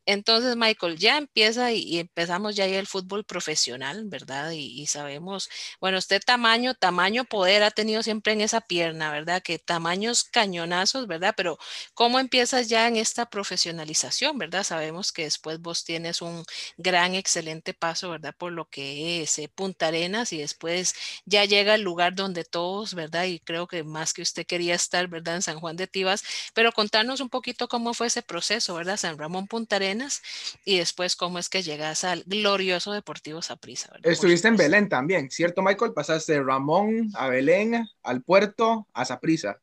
Entonces, 0.05 0.55
Michael, 0.55 0.97
ya 0.97 1.17
empieza 1.17 1.71
y, 1.71 1.99
empezamos 1.99 2.55
ya 2.55 2.63
ahí 2.65 2.73
el 2.75 2.87
fútbol 2.87 3.23
profesional, 3.25 4.03
¿verdad? 4.07 4.51
Y, 4.51 4.81
y 4.81 4.87
sabemos, 4.87 5.49
bueno, 5.79 5.97
usted 5.97 6.21
tamaño, 6.31 6.75
tamaño 6.75 7.25
poder 7.25 7.61
ha 7.61 7.71
tenido 7.71 8.01
siempre 8.03 8.31
en 8.31 8.39
esa 8.39 8.61
pierna, 8.61 9.11
¿verdad? 9.11 9.43
Que 9.43 9.59
tamaños 9.59 10.23
cañonazos, 10.23 11.05
¿verdad? 11.05 11.33
Pero 11.35 11.57
¿cómo 11.93 12.21
empiezas 12.21 12.69
ya 12.69 12.87
en 12.87 12.95
esta 12.95 13.25
profesionalización, 13.29 14.37
¿verdad? 14.37 14.63
Sabemos 14.63 15.11
que 15.11 15.23
después 15.23 15.59
vos 15.59 15.83
tienes 15.83 16.21
un 16.21 16.45
gran, 16.77 17.15
excelente 17.15 17.73
paso, 17.73 18.11
¿verdad? 18.11 18.33
Por 18.37 18.53
lo 18.53 18.69
que 18.69 19.21
es 19.21 19.39
eh, 19.39 19.51
Punta 19.53 19.87
Arenas 19.87 20.31
y 20.31 20.37
después 20.37 20.95
ya 21.25 21.43
llega 21.43 21.75
el 21.75 21.81
lugar 21.81 22.15
donde 22.15 22.45
todos, 22.45 22.93
¿verdad? 22.93 23.25
Y 23.25 23.41
creo 23.41 23.67
que 23.67 23.83
más 23.83 24.13
que 24.13 24.21
usted 24.21 24.45
quería 24.45 24.75
estar, 24.75 25.09
¿verdad? 25.09 25.35
En 25.35 25.41
San 25.41 25.59
Juan 25.59 25.75
de 25.75 25.87
Tibas, 25.87 26.23
pero 26.53 26.71
contarnos 26.71 27.19
un 27.19 27.27
poquito 27.27 27.67
cómo 27.67 27.93
fue 27.93 28.07
ese 28.07 28.21
proceso, 28.21 28.75
¿verdad? 28.75 28.95
San 28.95 29.17
Ramón 29.17 29.47
Punta 29.47 29.75
Arenas 29.75 30.21
y 30.63 30.77
después 30.77 31.17
cómo 31.17 31.39
es 31.39 31.49
que 31.49 31.61
llegas 31.61 32.05
al 32.05 32.23
glorioso 32.25 32.93
Deportivo 32.93 33.41
Saprissa, 33.41 33.89
¿verdad? 33.91 34.09
Estuviste 34.09 34.47
en 34.47 34.55
Belén 34.55 34.87
también, 34.87 35.29
¿cierto, 35.29 35.61
Michael? 35.61 35.91
Pasaste 35.91 36.20
de 36.27 36.41
Ramón 36.41 37.09
a 37.15 37.27
Belén, 37.29 37.85
al 38.03 38.23
puerto, 38.23 38.87
a 38.93 39.05
Saprisa. 39.05 39.61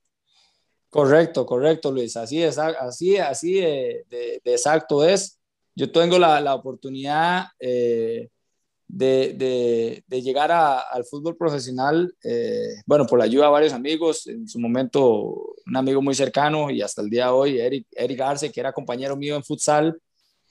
Correcto, 0.90 1.44
correcto, 1.44 1.92
Luis. 1.92 2.16
Así 2.16 2.42
es, 2.42 2.58
así, 2.58 3.18
así 3.18 3.54
de, 3.54 4.40
exacto 4.44 5.04
es. 5.04 5.38
Yo 5.74 5.92
tengo 5.92 6.18
la, 6.18 6.40
la 6.40 6.54
oportunidad 6.54 7.46
eh, 7.60 8.28
de, 8.88 10.02
de, 10.06 10.22
llegar 10.22 10.50
al 10.50 11.04
fútbol 11.04 11.36
profesional, 11.36 12.12
eh, 12.24 12.82
bueno, 12.86 13.06
por 13.06 13.18
la 13.18 13.26
ayuda 13.26 13.44
de 13.44 13.52
varios 13.52 13.72
amigos, 13.74 14.26
en 14.26 14.48
su 14.48 14.58
momento 14.58 15.54
un 15.66 15.76
amigo 15.76 16.00
muy 16.00 16.14
cercano 16.14 16.70
y 16.70 16.80
hasta 16.80 17.02
el 17.02 17.10
día 17.10 17.26
de 17.26 17.30
hoy, 17.32 17.60
Eric, 17.60 17.86
Eric 17.92 18.20
Arce, 18.20 18.50
que 18.50 18.60
era 18.60 18.72
compañero 18.72 19.14
mío 19.16 19.36
en 19.36 19.44
futsal, 19.44 20.00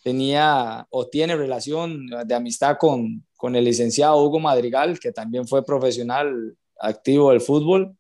tenía 0.04 0.86
o 0.91 1.08
tiene 1.08 1.36
relación 1.36 2.08
de 2.26 2.36
amistad 2.36 2.78
con, 2.80 3.26
con 3.38 3.56
el 3.56 3.63
licenciado 3.63 4.21
Hugo 4.21 4.39
Madrigal, 4.39 5.00
que 5.00 5.12
también 5.12 5.47
fue 5.47 5.63
profesional 5.63 6.58
activo 6.80 7.32
del 7.32 7.39
fútbol. 7.39 7.95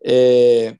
Eh, 0.00 0.76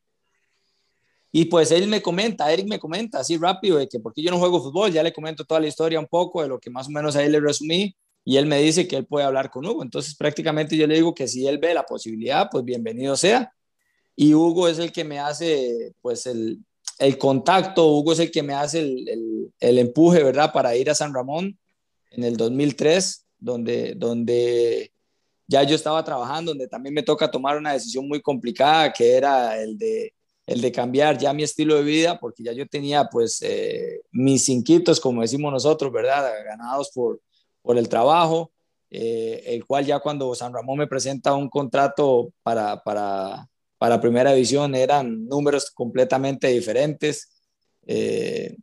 y 1.30 1.44
pues 1.44 1.70
él 1.70 1.86
me 1.88 2.02
comenta, 2.02 2.52
Eric 2.52 2.66
me 2.68 2.78
comenta 2.78 3.20
así 3.20 3.36
rápido 3.36 3.78
de 3.78 3.88
que 3.88 4.00
porque 4.00 4.22
yo 4.22 4.30
no 4.30 4.38
juego 4.38 4.62
fútbol, 4.62 4.92
ya 4.92 5.02
le 5.02 5.12
comento 5.12 5.44
toda 5.44 5.60
la 5.60 5.68
historia 5.68 6.00
un 6.00 6.06
poco 6.06 6.42
de 6.42 6.48
lo 6.48 6.58
que 6.58 6.70
más 6.70 6.88
o 6.88 6.90
menos 6.90 7.16
ahí 7.16 7.28
le 7.28 7.38
resumí 7.38 7.94
y 8.24 8.36
él 8.36 8.46
me 8.46 8.60
dice 8.60 8.88
que 8.88 8.96
él 8.96 9.06
puede 9.06 9.26
hablar 9.26 9.50
con 9.50 9.64
Hugo. 9.64 9.82
Entonces 9.82 10.16
prácticamente 10.16 10.76
yo 10.76 10.86
le 10.86 10.96
digo 10.96 11.14
que 11.14 11.28
si 11.28 11.46
él 11.46 11.58
ve 11.58 11.74
la 11.74 11.84
posibilidad, 11.84 12.48
pues 12.50 12.64
bienvenido 12.64 13.16
sea. 13.16 13.52
Y 14.16 14.34
Hugo 14.34 14.68
es 14.68 14.78
el 14.78 14.90
que 14.90 15.04
me 15.04 15.20
hace 15.20 15.92
pues 16.00 16.26
el, 16.26 16.58
el 16.98 17.18
contacto, 17.18 17.86
Hugo 17.86 18.12
es 18.12 18.18
el 18.18 18.30
que 18.30 18.42
me 18.42 18.54
hace 18.54 18.80
el, 18.80 19.08
el, 19.08 19.52
el 19.60 19.78
empuje, 19.78 20.22
¿verdad? 20.24 20.52
Para 20.52 20.74
ir 20.76 20.90
a 20.90 20.94
San 20.94 21.14
Ramón 21.14 21.58
en 22.10 22.24
el 22.24 22.36
2003 22.36 23.27
donde, 23.38 23.94
donde 23.94 24.92
ya 25.46 25.62
yo 25.62 25.74
estaba 25.74 26.04
trabajando, 26.04 26.50
donde 26.52 26.68
también 26.68 26.94
me 26.94 27.02
toca 27.02 27.30
tomar 27.30 27.56
una 27.56 27.72
decisión 27.72 28.06
muy 28.06 28.20
complicada, 28.20 28.92
que 28.92 29.12
era 29.14 29.60
el 29.60 29.78
de, 29.78 30.14
el 30.46 30.60
de 30.60 30.72
cambiar 30.72 31.18
ya 31.18 31.32
mi 31.32 31.42
estilo 31.42 31.76
de 31.76 31.82
vida, 31.82 32.18
porque 32.20 32.42
ya 32.42 32.52
yo 32.52 32.66
tenía 32.66 33.08
pues 33.10 33.40
eh, 33.42 34.02
mis 34.12 34.48
inquitos, 34.48 35.00
como 35.00 35.22
decimos 35.22 35.52
nosotros, 35.52 35.92
¿verdad? 35.92 36.30
Ganados 36.44 36.90
por, 36.94 37.20
por 37.62 37.78
el 37.78 37.88
trabajo, 37.88 38.52
eh, 38.90 39.42
el 39.46 39.66
cual 39.66 39.84
ya 39.84 40.00
cuando 40.00 40.34
San 40.34 40.52
Ramón 40.52 40.78
me 40.78 40.86
presenta 40.86 41.34
un 41.34 41.48
contrato 41.48 42.32
para, 42.42 42.82
para, 42.82 43.48
para 43.78 44.00
primera 44.00 44.32
división 44.32 44.74
eran 44.74 45.26
números 45.26 45.70
completamente 45.70 46.48
diferentes. 46.48 47.30
Eh, 47.86 48.56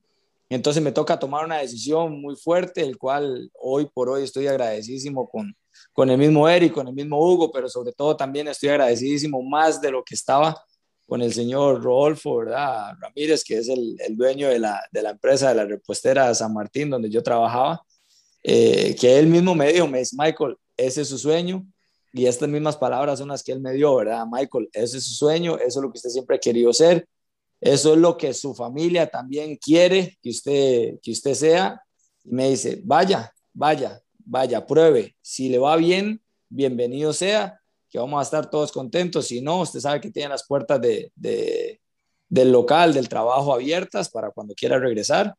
entonces 0.49 0.81
me 0.81 0.91
toca 0.91 1.17
tomar 1.17 1.45
una 1.45 1.57
decisión 1.57 2.21
muy 2.21 2.35
fuerte, 2.35 2.81
el 2.81 2.97
cual 2.97 3.49
hoy 3.53 3.87
por 3.93 4.09
hoy 4.09 4.23
estoy 4.23 4.47
agradecidísimo 4.47 5.27
con, 5.27 5.55
con 5.91 6.09
el 6.09 6.17
mismo 6.17 6.47
Eric, 6.47 6.73
con 6.73 6.87
el 6.87 6.93
mismo 6.93 7.19
Hugo, 7.19 7.51
pero 7.51 7.67
sobre 7.67 7.93
todo 7.93 8.15
también 8.15 8.47
estoy 8.47 8.69
agradecidísimo 8.69 9.41
más 9.41 9.81
de 9.81 9.91
lo 9.91 10.03
que 10.03 10.15
estaba 10.15 10.55
con 11.07 11.21
el 11.21 11.33
señor 11.33 11.83
Rodolfo, 11.83 12.37
¿verdad? 12.37 12.93
Ramírez, 12.99 13.43
que 13.43 13.57
es 13.57 13.69
el, 13.69 13.97
dueño 14.17 14.49
de 14.49 14.59
la, 14.59 14.81
de 14.91 15.01
la, 15.01 15.11
empresa 15.11 15.49
de 15.49 15.55
la 15.55 15.65
repostera 15.65 16.33
San 16.33 16.53
Martín, 16.53 16.89
donde 16.89 17.09
yo 17.09 17.21
trabajaba, 17.21 17.83
eh, 18.43 18.95
que 18.99 19.17
él 19.17 19.27
mismo 19.27 19.53
me 19.55 19.71
dijo, 19.71 19.87
me 19.87 19.99
dice, 19.99 20.15
Michael, 20.17 20.55
ese 20.77 21.01
es 21.01 21.09
su 21.09 21.17
sueño, 21.17 21.65
y 22.11 22.25
estas 22.25 22.49
mismas 22.49 22.77
palabras 22.77 23.19
son 23.19 23.27
las 23.27 23.43
que 23.43 23.51
él 23.51 23.59
me 23.59 23.73
dio, 23.73 23.95
¿verdad? 23.95 24.25
Michael, 24.31 24.69
ese 24.73 24.97
es 24.97 25.05
su 25.05 25.13
sueño, 25.13 25.57
eso 25.57 25.79
es 25.79 25.83
lo 25.83 25.91
que 25.91 25.97
usted 25.97 26.09
siempre 26.09 26.37
ha 26.37 26.39
querido 26.39 26.73
ser, 26.73 27.07
eso 27.61 27.93
es 27.93 27.99
lo 27.99 28.17
que 28.17 28.33
su 28.33 28.53
familia 28.53 29.07
también 29.07 29.55
quiere 29.57 30.17
que 30.21 30.29
usted, 30.29 30.99
que 31.01 31.11
usted 31.11 31.33
sea. 31.33 31.81
Y 32.23 32.31
me 32.31 32.49
dice, 32.49 32.81
vaya, 32.83 33.33
vaya, 33.53 34.01
vaya, 34.17 34.65
pruebe. 34.65 35.15
Si 35.21 35.49
le 35.49 35.57
va 35.57 35.75
bien, 35.75 36.21
bienvenido 36.49 37.13
sea, 37.13 37.59
que 37.89 37.99
vamos 37.99 38.19
a 38.19 38.23
estar 38.23 38.49
todos 38.49 38.71
contentos. 38.71 39.27
Si 39.27 39.41
no, 39.41 39.61
usted 39.61 39.79
sabe 39.79 40.01
que 40.01 40.11
tiene 40.11 40.29
las 40.29 40.45
puertas 40.45 40.81
de, 40.81 41.11
del 41.15 42.51
local, 42.51 42.93
del 42.93 43.09
trabajo 43.09 43.53
abiertas 43.53 44.09
para 44.09 44.31
cuando 44.31 44.53
quiera 44.53 44.79
regresar. 44.79 45.35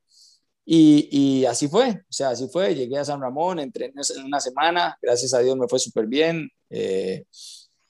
Y, 0.68 1.08
y, 1.12 1.44
así 1.44 1.68
fue, 1.68 1.90
o 1.90 2.12
sea, 2.12 2.30
así 2.30 2.48
fue. 2.48 2.74
Llegué 2.74 2.98
a 2.98 3.04
San 3.04 3.20
Ramón, 3.20 3.60
entré 3.60 3.86
en 3.86 4.24
una 4.24 4.40
semana, 4.40 4.98
gracias 5.00 5.32
a 5.32 5.38
Dios 5.38 5.56
me 5.56 5.68
fue 5.68 5.78
súper 5.78 6.06
bien. 6.06 6.50
Eh, 6.70 7.24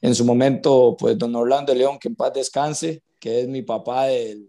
en 0.06 0.14
su 0.14 0.24
momento, 0.24 0.96
pues 0.96 1.18
don 1.18 1.34
Orlando 1.34 1.74
León, 1.74 1.98
que 1.98 2.06
en 2.06 2.14
paz 2.14 2.32
descanse, 2.32 3.02
que 3.18 3.40
es 3.40 3.48
mi 3.48 3.62
papá 3.62 4.06
del, 4.06 4.48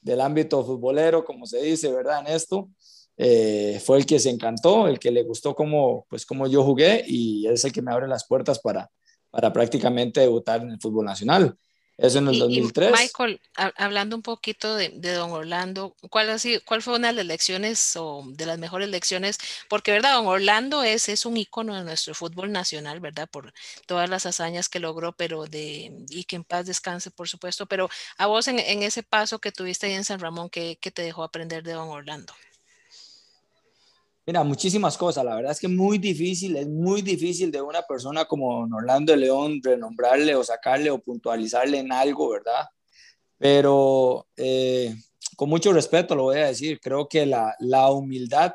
del 0.00 0.18
ámbito 0.18 0.64
futbolero, 0.64 1.26
como 1.26 1.44
se 1.44 1.60
dice, 1.60 1.92
¿verdad? 1.92 2.20
En 2.20 2.34
esto, 2.34 2.70
eh, 3.18 3.82
fue 3.84 3.98
el 3.98 4.06
que 4.06 4.18
se 4.18 4.30
encantó, 4.30 4.88
el 4.88 4.98
que 4.98 5.10
le 5.10 5.22
gustó 5.22 5.54
cómo, 5.54 6.06
pues, 6.08 6.24
cómo 6.24 6.46
yo 6.46 6.64
jugué 6.64 7.04
y 7.06 7.46
es 7.46 7.66
el 7.66 7.72
que 7.72 7.82
me 7.82 7.92
abre 7.92 8.08
las 8.08 8.26
puertas 8.26 8.58
para, 8.60 8.90
para 9.30 9.52
prácticamente 9.52 10.20
debutar 10.20 10.62
en 10.62 10.70
el 10.70 10.80
fútbol 10.80 11.04
nacional. 11.04 11.54
Eso 11.96 12.18
en 12.18 12.28
el 12.28 12.38
2003. 12.40 12.90
Michael, 12.90 13.40
hablando 13.76 14.16
un 14.16 14.22
poquito 14.22 14.74
de, 14.74 14.90
don 14.90 15.30
Orlando, 15.30 15.94
¿cuál, 16.10 16.28
ha 16.30 16.38
sido, 16.40 16.60
¿cuál 16.64 16.82
fue 16.82 16.96
una 16.96 17.08
de 17.08 17.14
las 17.14 17.26
lecciones 17.26 17.94
o 17.96 18.24
de 18.26 18.46
las 18.46 18.58
mejores 18.58 18.88
lecciones? 18.88 19.38
Porque, 19.68 19.92
¿verdad? 19.92 20.14
Don 20.14 20.26
Orlando 20.26 20.82
es, 20.82 21.08
es 21.08 21.24
un 21.24 21.36
ícono 21.36 21.76
de 21.76 21.84
nuestro 21.84 22.14
fútbol 22.14 22.50
nacional, 22.50 22.98
¿verdad? 22.98 23.28
Por 23.30 23.54
todas 23.86 24.10
las 24.10 24.26
hazañas 24.26 24.68
que 24.68 24.80
logró, 24.80 25.12
pero 25.12 25.44
de, 25.44 25.92
y 26.08 26.24
que 26.24 26.36
en 26.36 26.44
paz 26.44 26.66
descanse, 26.66 27.12
por 27.12 27.28
supuesto. 27.28 27.66
Pero 27.66 27.88
a 28.18 28.26
vos 28.26 28.48
en, 28.48 28.58
en 28.58 28.82
ese 28.82 29.04
paso 29.04 29.38
que 29.38 29.52
tuviste 29.52 29.86
ahí 29.86 29.92
en 29.92 30.04
San 30.04 30.18
Ramón, 30.18 30.50
¿qué, 30.50 30.76
qué 30.80 30.90
te 30.90 31.02
dejó 31.02 31.22
aprender 31.22 31.62
de 31.62 31.74
don 31.74 31.88
Orlando? 31.88 32.34
Mira, 34.26 34.42
muchísimas 34.42 34.96
cosas. 34.96 35.24
La 35.24 35.34
verdad 35.34 35.52
es 35.52 35.60
que 35.60 35.68
muy 35.68 35.98
difícil, 35.98 36.56
es 36.56 36.66
muy 36.66 37.02
difícil 37.02 37.50
de 37.50 37.60
una 37.60 37.82
persona 37.82 38.24
como 38.24 38.66
Orlando 38.74 39.14
León 39.14 39.60
renombrarle 39.62 40.34
o 40.34 40.42
sacarle 40.42 40.90
o 40.90 40.98
puntualizarle 40.98 41.78
en 41.78 41.92
algo, 41.92 42.30
¿verdad? 42.30 42.66
Pero 43.36 44.26
eh, 44.36 44.94
con 45.36 45.50
mucho 45.50 45.72
respeto 45.74 46.14
lo 46.14 46.24
voy 46.24 46.38
a 46.38 46.46
decir. 46.46 46.80
Creo 46.80 47.06
que 47.06 47.26
la, 47.26 47.54
la, 47.58 47.90
humildad, 47.90 48.54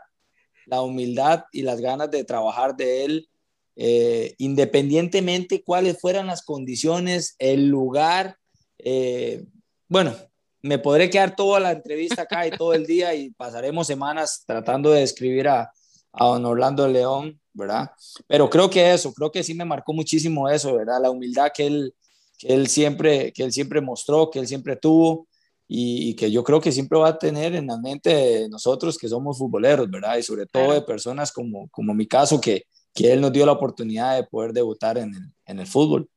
la 0.65 0.81
humildad 0.81 1.45
y 1.51 1.61
las 1.61 1.79
ganas 1.79 2.09
de 2.09 2.23
trabajar 2.23 2.75
de 2.75 3.05
él, 3.05 3.29
eh, 3.75 4.33
independientemente 4.39 5.63
cuáles 5.63 6.01
fueran 6.01 6.27
las 6.27 6.41
condiciones, 6.41 7.35
el 7.37 7.67
lugar, 7.67 8.39
eh, 8.79 9.45
bueno, 9.87 10.15
me 10.61 10.79
podré 10.79 11.09
quedar 11.09 11.35
toda 11.35 11.59
la 11.59 11.71
entrevista 11.71 12.23
acá 12.23 12.45
y 12.47 12.51
todo 12.51 12.73
el 12.73 12.85
día 12.85 13.13
y 13.13 13.31
pasaremos 13.31 13.87
semanas 13.87 14.43
tratando 14.45 14.91
de 14.91 15.01
describir 15.01 15.47
a, 15.47 15.71
a 16.13 16.25
don 16.25 16.45
Orlando 16.45 16.87
León, 16.87 17.39
¿verdad? 17.53 17.91
Pero 18.27 18.49
creo 18.49 18.69
que 18.69 18.93
eso, 18.93 19.13
creo 19.13 19.31
que 19.31 19.43
sí 19.43 19.53
me 19.53 19.65
marcó 19.65 19.93
muchísimo 19.93 20.49
eso, 20.49 20.75
¿verdad? 20.75 21.01
La 21.01 21.11
humildad 21.11 21.51
que 21.53 21.67
él, 21.67 21.95
que 22.37 22.53
él, 22.53 22.67
siempre, 22.67 23.31
que 23.31 23.43
él 23.43 23.51
siempre 23.51 23.81
mostró, 23.81 24.29
que 24.29 24.39
él 24.39 24.47
siempre 24.47 24.75
tuvo 24.75 25.27
y, 25.67 26.15
que 26.15 26.31
yo 26.31 26.43
creo 26.43 26.59
que 26.59 26.71
siempre 26.71 26.97
va 26.97 27.09
a 27.09 27.17
tener 27.17 27.55
en 27.55 27.67
la 27.67 27.77
mente 27.77 28.09
de 28.09 28.49
nosotros 28.49 28.97
que 28.97 29.07
somos 29.07 29.37
futboleros, 29.37 29.89
¿verdad? 29.89 30.17
Y 30.17 30.23
sobre 30.23 30.45
todo 30.45 30.73
de 30.73 30.81
personas 30.81 31.31
como, 31.31 31.69
como 31.69 31.93
mi 31.93 32.07
caso, 32.07 32.41
que, 32.41 32.63
que 32.93 33.13
él 33.13 33.21
nos 33.21 33.31
dio 33.31 33.45
la 33.45 33.51
oportunidad 33.51 34.15
de 34.15 34.23
poder 34.23 34.51
debutar 34.51 34.97
en 34.97 35.13
el, 35.13 35.31
en 35.45 35.59
el 35.59 35.67
fútbol. 35.67 36.09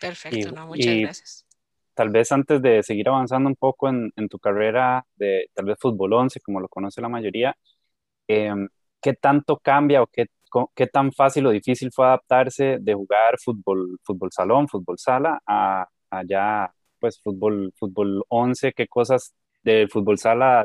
Perfecto, 0.00 0.50
no, 0.52 0.66
muchas 0.66 0.94
gracias 0.96 1.43
tal 1.94 2.10
vez 2.10 2.32
antes 2.32 2.60
de 2.62 2.82
seguir 2.82 3.08
avanzando 3.08 3.48
un 3.48 3.56
poco 3.56 3.88
en, 3.88 4.12
tu 4.28 4.38
carrera 4.38 5.04
de 5.16 5.48
tal 5.54 5.66
vez 5.66 5.78
fútbol 5.80 6.12
11, 6.12 6.40
como 6.40 6.60
lo 6.60 6.68
conoce 6.68 7.00
la 7.00 7.08
mayoría, 7.08 7.56
em, 8.28 8.68
¿qué 9.00 9.14
tanto 9.14 9.58
cambia 9.58 10.02
o 10.02 10.06
qué, 10.08 10.26
qué 10.74 10.86
tan 10.86 11.12
fácil 11.12 11.46
o 11.46 11.50
difícil 11.50 11.90
fue 11.92 12.06
adaptarse 12.06 12.78
de 12.80 12.94
jugar 12.94 13.38
fútbol, 13.44 13.98
fútbol 14.04 14.30
salón, 14.32 14.68
fútbol 14.68 14.98
sala, 14.98 15.40
a, 15.46 15.86
ya 16.28 16.72
pues 17.00 17.20
fútbol, 17.22 17.72
fútbol 17.76 18.24
11? 18.28 18.72
¿Qué 18.72 18.86
cosas 18.88 19.34
del 19.62 19.90
fútbol 19.90 20.18
sala 20.18 20.64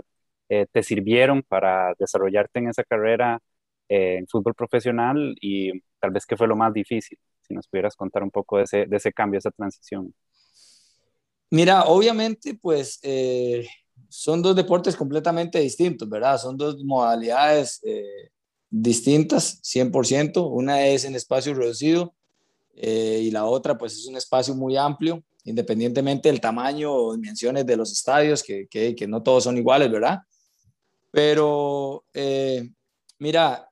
eh, 0.49 0.65
te 0.71 0.83
sirvieron 0.83 1.43
para 1.43 1.93
desarrollarte 1.99 2.59
en 2.59 2.69
esa 2.69 2.83
carrera 2.83 3.39
eh, 3.89 4.17
en 4.19 4.27
fútbol 4.27 4.53
profesional 4.55 5.35
y 5.41 5.71
tal 5.99 6.11
vez 6.11 6.25
qué 6.25 6.37
fue 6.37 6.47
lo 6.47 6.55
más 6.55 6.73
difícil? 6.73 7.17
Si 7.41 7.53
nos 7.53 7.67
pudieras 7.67 7.95
contar 7.95 8.23
un 8.23 8.31
poco 8.31 8.57
de 8.57 8.63
ese, 8.63 8.85
de 8.85 8.97
ese 8.97 9.11
cambio, 9.13 9.39
esa 9.39 9.51
transición. 9.51 10.13
Mira, 11.51 11.85
obviamente, 11.85 12.53
pues 12.53 12.99
eh, 13.01 13.67
son 14.07 14.41
dos 14.41 14.55
deportes 14.55 14.95
completamente 14.95 15.59
distintos, 15.59 16.07
¿verdad? 16.07 16.38
Son 16.38 16.55
dos 16.55 16.83
modalidades 16.83 17.79
eh, 17.83 18.29
distintas, 18.69 19.59
100%. 19.63 20.47
Una 20.47 20.85
es 20.85 21.05
en 21.05 21.15
espacio 21.15 21.55
reducido 21.55 22.13
eh, 22.75 23.21
y 23.23 23.31
la 23.31 23.45
otra, 23.45 23.77
pues 23.77 23.93
es 23.93 24.05
un 24.05 24.15
espacio 24.15 24.53
muy 24.53 24.77
amplio, 24.77 25.23
independientemente 25.43 26.29
del 26.29 26.39
tamaño 26.39 26.93
o 26.93 27.15
dimensiones 27.15 27.65
de 27.65 27.77
los 27.77 27.91
estadios, 27.91 28.43
que, 28.43 28.67
que, 28.67 29.07
no 29.07 29.23
todos 29.23 29.45
son 29.45 29.57
iguales, 29.57 29.91
¿verdad? 29.91 30.19
Pero, 31.12 32.05
mira, 33.17 33.67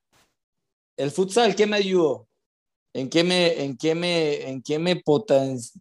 el 0.95 1.11
futsal, 1.11 1.55
¿qué 1.55 1.67
me 1.67 1.77
ayudó? 1.77 2.27
¿En 2.91 3.07
qué 3.07 3.23
me, 3.23 3.63
en 3.63 3.77
qué 3.77 3.93
me, 3.93 4.49
en 4.49 4.63
qué 4.63 4.79
me 4.79 5.03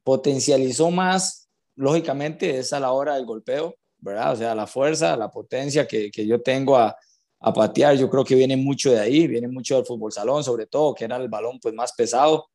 potencializó 0.05 0.91
más? 0.91 1.46
Lógicamente 1.77 2.59
es 2.59 2.73
a 2.73 2.81
la 2.81 2.93
hora 2.93 3.15
del 3.15 3.27
golpeo, 3.27 3.77
¿verdad? 3.99 4.33
O 4.33 4.37
sea, 4.37 4.55
la 4.55 4.67
fuerza, 4.67 5.17
la 5.17 5.31
potencia 5.31 5.87
que, 5.87 6.11
que 6.11 6.27
yo 6.27 6.43
tengo 6.43 6.77
a, 6.77 6.97
a, 7.41 7.53
patear, 7.53 7.97
yo 7.97 8.11
creo 8.11 8.25
que 8.25 8.35
viene 8.35 8.57
mucho 8.57 8.91
de 8.91 9.01
ahí, 9.01 9.27
viene 9.27 9.49
mucho 9.49 9.77
del 9.77 9.87
fútbol 9.87 10.13
salón, 10.13 10.43
sobre 10.43 10.67
todo, 10.67 10.95
que 10.95 11.05
era 11.05 11.17
el 11.17 11.29
balón 11.29 11.59
pues 11.61 11.75
más 11.75 11.93
pesado. 11.93 12.49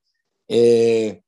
Eh, 0.47 1.21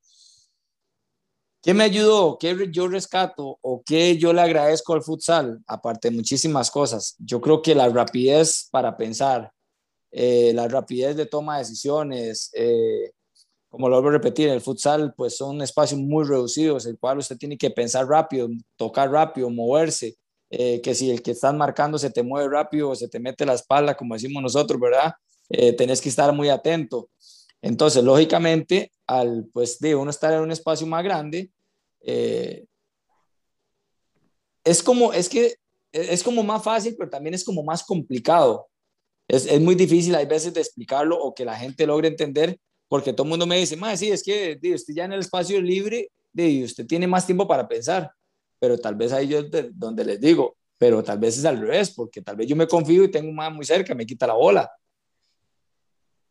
¿Qué 1.63 1.73
me 1.73 1.85
ayudó? 1.85 2.37
¿Qué 2.37 2.67
yo 2.71 2.89
rescato? 2.89 3.57
¿O 3.61 3.81
qué 3.85 4.17
yo 4.17 4.33
le 4.33 4.41
agradezco 4.41 4.93
al 4.93 5.01
futsal? 5.01 5.63
Aparte 5.65 6.09
de 6.09 6.15
muchísimas 6.17 6.69
cosas. 6.69 7.15
Yo 7.19 7.39
creo 7.39 7.61
que 7.61 7.73
la 7.73 7.87
rapidez 7.87 8.67
para 8.69 8.97
pensar, 8.97 9.49
eh, 10.11 10.51
la 10.53 10.67
rapidez 10.67 11.15
de 11.15 11.25
toma 11.25 11.53
de 11.55 11.59
decisiones, 11.59 12.51
eh, 12.53 13.13
como 13.73 13.89
lo 13.89 13.95
vuelvo 13.95 14.09
a 14.09 14.19
repetir, 14.19 14.49
el 14.49 14.61
futsal 14.61 15.15
pues 15.17 15.35
son 15.35 15.59
espacios 15.63 15.99
muy 15.99 16.25
reducidos, 16.25 16.85
el 16.85 16.99
cual 16.99 17.17
usted 17.17 17.37
tiene 17.37 17.57
que 17.57 17.71
pensar 17.71 18.05
rápido, 18.05 18.47
tocar 18.75 19.09
rápido, 19.09 19.49
moverse, 19.49 20.15
eh, 20.51 20.79
que 20.79 20.93
si 20.93 21.09
el 21.09 21.23
que 21.23 21.31
estás 21.31 21.55
marcando 21.55 21.97
se 21.97 22.11
te 22.11 22.21
mueve 22.21 22.49
rápido 22.49 22.91
o 22.91 22.95
se 22.95 23.07
te 23.07 23.19
mete 23.19 23.47
la 23.47 23.55
espalda, 23.55 23.97
como 23.97 24.13
decimos 24.13 24.43
nosotros, 24.43 24.79
¿verdad? 24.79 25.13
Eh, 25.49 25.73
tenés 25.73 26.01
que 26.01 26.09
estar 26.09 26.31
muy 26.33 26.49
atento. 26.49 27.09
Entonces, 27.63 28.03
lógicamente, 28.03 28.91
al 29.07 29.47
pues 29.51 29.79
de 29.79 29.95
uno 29.95 30.11
estar 30.11 30.31
en 30.33 30.41
un 30.41 30.51
espacio 30.51 30.85
más 30.85 31.03
grande, 31.03 31.49
eh, 32.01 32.65
es 34.63 34.83
como, 34.83 35.13
es 35.13 35.27
que 35.27 35.55
es 35.91 36.21
como 36.21 36.43
más 36.43 36.63
fácil, 36.63 36.95
pero 36.95 37.09
también 37.09 37.33
es 37.33 37.43
como 37.43 37.63
más 37.63 37.83
complicado. 37.83 38.67
Es, 39.27 39.47
es 39.47 39.59
muy 39.59 39.73
difícil 39.73 40.13
hay 40.13 40.27
veces 40.27 40.53
de 40.53 40.61
explicarlo 40.61 41.17
o 41.19 41.33
que 41.33 41.43
la 41.43 41.55
gente 41.55 41.87
logre 41.87 42.09
entender 42.09 42.59
porque 42.93 43.11
todo 43.11 43.23
el 43.23 43.29
mundo 43.31 43.47
me 43.47 43.57
dice, 43.57 43.75
más 43.75 43.97
sí, 43.97 44.11
es 44.11 44.21
que 44.21 44.59
usted 44.71 44.93
ya 44.93 45.05
en 45.05 45.13
el 45.13 45.21
espacio 45.21 45.59
libre, 45.59 46.11
de, 46.31 46.63
usted 46.63 46.85
tiene 46.85 47.07
más 47.07 47.25
tiempo 47.25 47.47
para 47.47 47.67
pensar, 47.67 48.11
pero 48.59 48.77
tal 48.77 48.93
vez 48.93 49.11
ahí 49.11 49.29
yo 49.29 49.41
donde 49.71 50.05
les 50.05 50.21
digo, 50.21 50.57
pero 50.77 51.03
tal 51.03 51.17
vez 51.17 51.35
es 51.35 51.43
al 51.43 51.59
revés, 51.59 51.89
porque 51.89 52.21
tal 52.21 52.35
vez 52.35 52.45
yo 52.45 52.55
me 52.55 52.67
confío 52.67 53.03
y 53.03 53.09
tengo 53.09 53.29
un 53.29 53.35
más 53.35 53.51
muy 53.51 53.65
cerca, 53.65 53.95
me 53.95 54.05
quita 54.05 54.27
la 54.27 54.35
bola. 54.35 54.71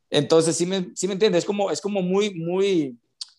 entonces, 0.09 0.55
sí 0.55 0.65
me, 0.65 0.93
sí 0.95 1.09
me 1.09 1.15
entiendes, 1.15 1.41
es 1.41 1.45
como, 1.45 1.69
es 1.69 1.81
como 1.81 2.01
muy, 2.01 2.33
muy, 2.33 2.97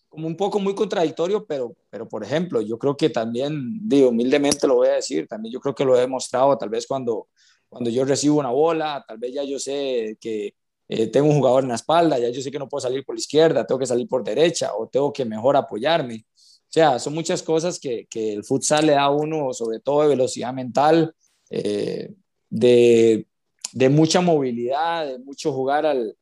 como 0.09 0.27
un 0.27 0.35
poco 0.35 0.59
muy 0.59 0.75
contradictorio, 0.75 1.45
pero, 1.45 1.73
pero 1.89 2.05
por 2.09 2.25
ejemplo, 2.25 2.59
yo 2.59 2.77
creo 2.77 2.97
que 2.97 3.09
también, 3.09 3.87
digo, 3.87 4.09
humildemente 4.09 4.67
lo 4.67 4.75
voy 4.75 4.89
a 4.89 4.95
decir, 4.95 5.29
también 5.29 5.53
yo 5.53 5.61
creo 5.61 5.73
que 5.73 5.85
lo 5.85 5.95
he 5.95 6.01
demostrado, 6.01 6.57
tal 6.57 6.67
vez 6.67 6.85
cuando, 6.85 7.29
cuando 7.69 7.89
yo 7.89 8.03
recibo 8.03 8.41
una 8.41 8.51
bola, 8.51 9.01
tal 9.07 9.17
vez 9.17 9.33
ya 9.33 9.45
yo 9.45 9.59
sé 9.59 10.17
que 10.19 10.55
eh, 10.87 11.07
tengo 11.07 11.27
un 11.27 11.37
jugador 11.37 11.63
en 11.63 11.69
la 11.69 11.75
espalda, 11.75 12.19
ya 12.19 12.29
yo 12.29 12.41
sé 12.41 12.51
que 12.51 12.59
no 12.59 12.69
puedo 12.69 12.81
salir 12.81 13.05
por 13.05 13.15
la 13.15 13.19
izquierda, 13.19 13.65
tengo 13.65 13.79
que 13.79 13.85
salir 13.85 14.07
por 14.07 14.23
derecha 14.23 14.75
o 14.75 14.87
tengo 14.87 15.11
que 15.13 15.25
mejor 15.25 15.55
apoyarme. 15.55 16.25
O 16.27 16.73
sea, 16.73 16.99
son 16.99 17.13
muchas 17.13 17.43
cosas 17.43 17.79
que, 17.79 18.07
que 18.09 18.33
el 18.33 18.43
futsal 18.43 18.87
le 18.87 18.93
da 18.93 19.03
a 19.03 19.11
uno, 19.11 19.53
sobre 19.53 19.79
todo 19.79 20.01
de 20.01 20.09
velocidad 20.09 20.53
mental, 20.53 21.13
eh, 21.49 22.11
de, 22.49 23.27
de 23.71 23.89
mucha 23.89 24.21
movilidad, 24.21 25.07
de 25.07 25.19
mucho 25.19 25.53
jugar 25.53 25.85
al, 25.85 26.15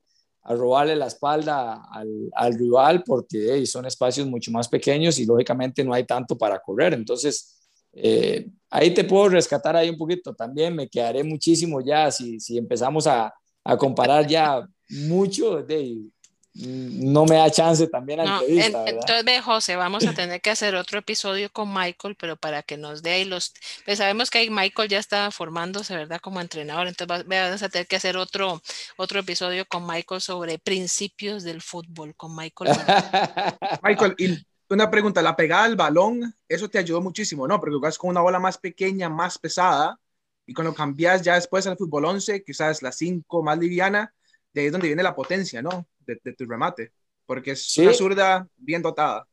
a 0.44 0.56
robarle 0.56 0.96
la 0.96 1.08
espalda 1.08 1.84
al, 1.92 2.54
rival 2.54 3.04
porque 3.04 3.66
son 3.66 3.86
espacios 3.86 4.28
mucho 4.28 4.52
más 4.52 4.68
pequeños 4.68 5.20
y 5.20 5.26
lógicamente 5.26 5.84
no 5.84 5.94
hay 5.94 6.06
tanto 6.06 6.38
para 6.38 6.60
correr. 6.60 6.94
Entonces, 6.94 7.60
eh, 7.94 8.50
ahí 8.70 8.94
te 8.94 9.04
puedo 9.04 9.30
rescatar 9.30 9.76
ahí 9.76 9.90
un 9.90 9.98
poquito. 9.98 10.34
También 10.34 10.76
me 10.76 10.90
quedaré 10.90 11.24
muchísimo 11.24 11.82
ya 11.82 12.12
si, 12.12 12.40
si 12.40 12.58
empezamos 12.58 13.06
a, 13.08 13.34
a 13.64 13.78
comparar 13.78 14.28
ya 14.28 14.68
mucho 14.90 15.62
de 15.64 16.12
no 16.54 17.26
me 17.26 17.38
da 17.38 17.50
chance 17.50 17.88
también 17.88 18.20
a 18.20 18.26
no, 18.26 18.42
entrevista. 18.42 18.84
entonces, 18.86 19.24
ve, 19.24 19.42
José, 19.42 19.78
vamos 19.78 20.06
a 20.06 20.14
tener 20.14 20.42
que 20.42 20.50
hacer 20.50 20.76
otro 20.76 21.00
episodio 21.00 21.50
con 21.50 21.74
Michael, 21.74 22.16
pero 22.20 22.36
para 22.36 22.62
que 22.62 22.76
nos 22.76 23.02
dé 23.02 23.12
ahí 23.12 23.26
los. 23.26 23.54
Pues 23.86 24.00
sabemos 24.00 24.30
que 24.30 24.50
Michael 24.50 24.90
ya 24.90 25.00
está 25.00 25.32
formándose, 25.32 25.96
¿verdad? 25.96 26.20
Como 26.20 26.42
entrenador, 26.42 26.88
entonces 26.88 27.26
vamos 27.26 27.64
a 27.64 27.70
tener 27.70 27.88
que 27.88 27.96
hacer 27.96 28.18
otro, 28.18 28.62
otro 28.98 29.20
episodio 29.22 29.66
con 29.66 29.88
Michael 29.88 30.20
sobre 30.20 30.60
principios 30.60 31.44
del 31.44 31.62
fútbol, 31.62 32.16
con 32.18 32.36
Michael. 32.36 32.72
Michael, 33.82 34.16
y 34.18 34.38
una 34.70 34.92
pregunta: 34.92 35.22
la 35.22 35.38
pegada 35.38 35.64
al 35.64 35.78
balón, 35.78 36.36
eso 36.50 36.70
te 36.70 36.80
ayudó 36.80 37.00
muchísimo, 37.00 37.48
¿no? 37.48 37.62
Porque 37.62 37.76
jugas 37.76 37.98
con 37.98 38.10
una 38.10 38.22
bola 38.22 38.40
más 38.40 38.58
pequeña, 38.58 39.08
más 39.08 39.38
pesada, 39.38 39.98
y 40.46 40.54
cuando 40.54 40.74
cambias 40.74 41.22
ya 41.22 41.36
después 41.36 41.66
al 41.68 41.78
fútbol 41.78 42.06
11, 42.06 42.44
quizás 42.44 42.82
la 42.82 42.92
5 42.92 43.44
más 43.44 43.58
liviana, 43.58 44.14
de 44.54 44.62
ahí 44.62 44.68
es 44.68 44.72
donde 44.72 44.88
viene 44.88 45.04
la 45.04 45.16
potencia, 45.16 45.62
¿no? 45.62 45.88
de, 46.06 46.34
tu 46.34 46.46
remate, 46.46 46.92
porque 47.26 47.52
es 47.52 47.78
una 47.78 47.94
zurda 47.94 48.48
bien 48.58 48.82
dotada. 48.82 49.28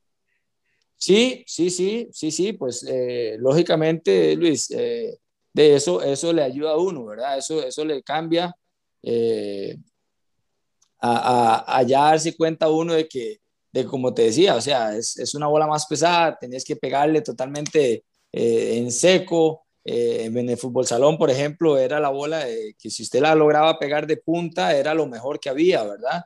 Sí, 0.97 1.45
sí, 1.47 1.71
sí, 1.71 2.09
sí, 2.13 2.31
sí, 2.31 2.53
pues 2.53 2.85
eh, 2.89 3.37
lógicamente, 3.39 4.35
Luis, 4.35 4.71
eh, 4.71 5.19
de 5.53 5.77
eso, 5.77 6.03
eso 6.03 6.33
le 6.33 6.43
ayuda 6.43 6.73
a 6.73 6.77
uno, 6.77 7.05
¿verdad? 7.07 7.39
Eso, 7.39 7.63
eso 7.63 7.85
le 7.85 8.03
cambia 8.03 8.55
eh, 9.03 9.77
a, 11.01 11.79
a, 11.79 11.83
ya 11.85 12.03
darse 12.03 12.37
cuenta 12.37 12.69
uno 12.69 12.95
de 12.95 13.07
que, 13.07 13.41
de 13.71 13.85
como 13.85 14.13
te 14.13 14.23
decía, 14.23 14.57
o 14.57 14.61
sea, 14.61 14.97
es, 14.97 15.17
es 15.19 15.35
una 15.35 15.47
bola 15.47 15.69
más 15.69 15.87
pesada, 15.87 16.37
tenés 16.37 16.65
que 16.65 16.77
pegarle 16.77 17.21
totalmente 17.21 18.05
en 18.33 18.91
seco. 18.91 19.67
En 19.85 20.49
el 20.49 20.57
fútbol 20.59 20.87
salón, 20.87 21.17
por 21.19 21.31
ejemplo, 21.31 21.79
era 21.79 21.99
la 22.01 22.11
bola 22.11 22.45
que 22.79 22.91
si 22.91 23.03
usted 23.03 23.21
la 23.21 23.35
lograba 23.35 23.79
pegar 23.79 24.07
de 24.07 24.19
punta, 24.19 24.77
era 24.77 24.93
lo 24.95 25.07
mejor 25.07 25.41
que 25.41 25.49
había, 25.49 25.83
¿verdad? 25.85 26.25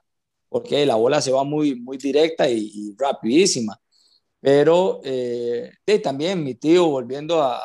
porque 0.52 0.84
la 0.86 0.96
bola 0.96 1.20
se 1.20 1.32
va 1.32 1.44
muy, 1.44 1.74
muy 1.74 1.96
directa 1.96 2.48
y, 2.48 2.94
rapidísima. 2.98 3.80
Pero 4.40 5.00
eh, 5.04 5.72
también 6.02 6.44
mi 6.44 6.54
tío, 6.54 6.88
volviendo 6.88 7.42
a, 7.42 7.60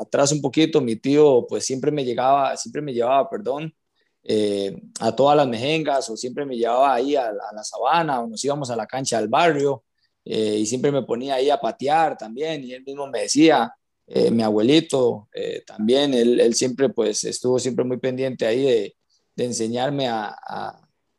atrás 0.00 0.32
un 0.32 0.40
poquito, 0.40 0.80
mi 0.80 0.96
tío 0.96 1.46
pues 1.48 1.64
siempre 1.66 1.90
me 1.90 2.04
llegaba, 2.04 2.56
siempre 2.56 2.82
me 2.82 2.92
llevaba, 2.94 3.28
perdón, 3.28 3.74
eh, 4.22 4.80
a 5.00 5.14
todas 5.16 5.36
las 5.36 5.48
mejengas 5.48 6.08
o 6.10 6.16
siempre 6.16 6.46
me 6.46 6.56
llevaba 6.56 6.94
ahí 6.94 7.16
a, 7.16 7.32
la 7.32 7.64
sabana 7.64 8.20
o 8.20 8.26
nos 8.28 8.44
íbamos 8.44 8.70
a 8.70 8.76
la 8.76 8.86
cancha 8.86 9.18
del 9.18 9.28
barrio 9.28 9.84
eh, 10.24 10.58
y 10.58 10.66
siempre 10.66 10.92
me 10.92 11.02
ponía 11.02 11.36
ahí 11.36 11.50
a 11.50 11.60
patear 11.60 12.16
también 12.16 12.62
y 12.64 12.72
él 12.72 12.84
mismo 12.84 13.06
me 13.08 13.22
decía, 13.22 13.74
eh, 14.06 14.30
mi 14.30 14.42
abuelito 14.42 15.28
también, 15.66 16.14
él, 16.14 16.54
siempre 16.54 16.88
pues 16.88 17.24
estuvo 17.24 17.58
siempre 17.58 17.84
muy 17.84 17.98
pendiente 17.98 18.46
ahí 18.46 18.62
de, 18.62 18.96
enseñarme 19.36 20.08
a, 20.08 20.36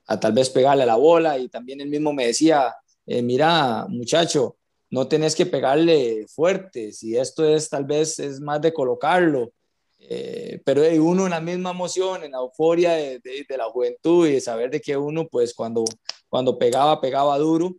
a 0.05 0.19
tal 0.19 0.33
vez 0.33 0.49
pegarle 0.49 0.83
a 0.83 0.87
la 0.87 0.95
bola 0.95 1.37
y 1.37 1.49
también 1.49 1.81
él 1.81 1.89
mismo 1.89 2.13
me 2.13 2.27
decía, 2.27 2.75
eh, 3.05 3.21
mira 3.21 3.85
muchacho, 3.89 4.57
no 4.89 5.07
tenés 5.07 5.35
que 5.35 5.45
pegarle 5.45 6.25
fuerte, 6.27 6.91
si 6.91 7.17
esto 7.17 7.45
es 7.45 7.69
tal 7.69 7.85
vez 7.85 8.19
es 8.19 8.39
más 8.39 8.61
de 8.61 8.73
colocarlo, 8.73 9.51
eh, 9.99 10.61
pero 10.65 10.83
hay 10.83 10.99
uno 10.99 11.25
en 11.25 11.31
la 11.31 11.39
misma 11.39 11.71
emoción, 11.71 12.23
en 12.23 12.31
la 12.31 12.39
euforia 12.39 12.91
de, 12.93 13.19
de, 13.19 13.57
la 13.57 13.65
juventud 13.65 14.27
y 14.27 14.33
de 14.33 14.41
saber 14.41 14.69
de 14.69 14.81
que 14.81 14.97
uno 14.97 15.27
pues 15.27 15.53
cuando, 15.53 15.85
cuando 16.29 16.57
pegaba, 16.57 16.99
pegaba 16.99 17.37
duro, 17.37 17.75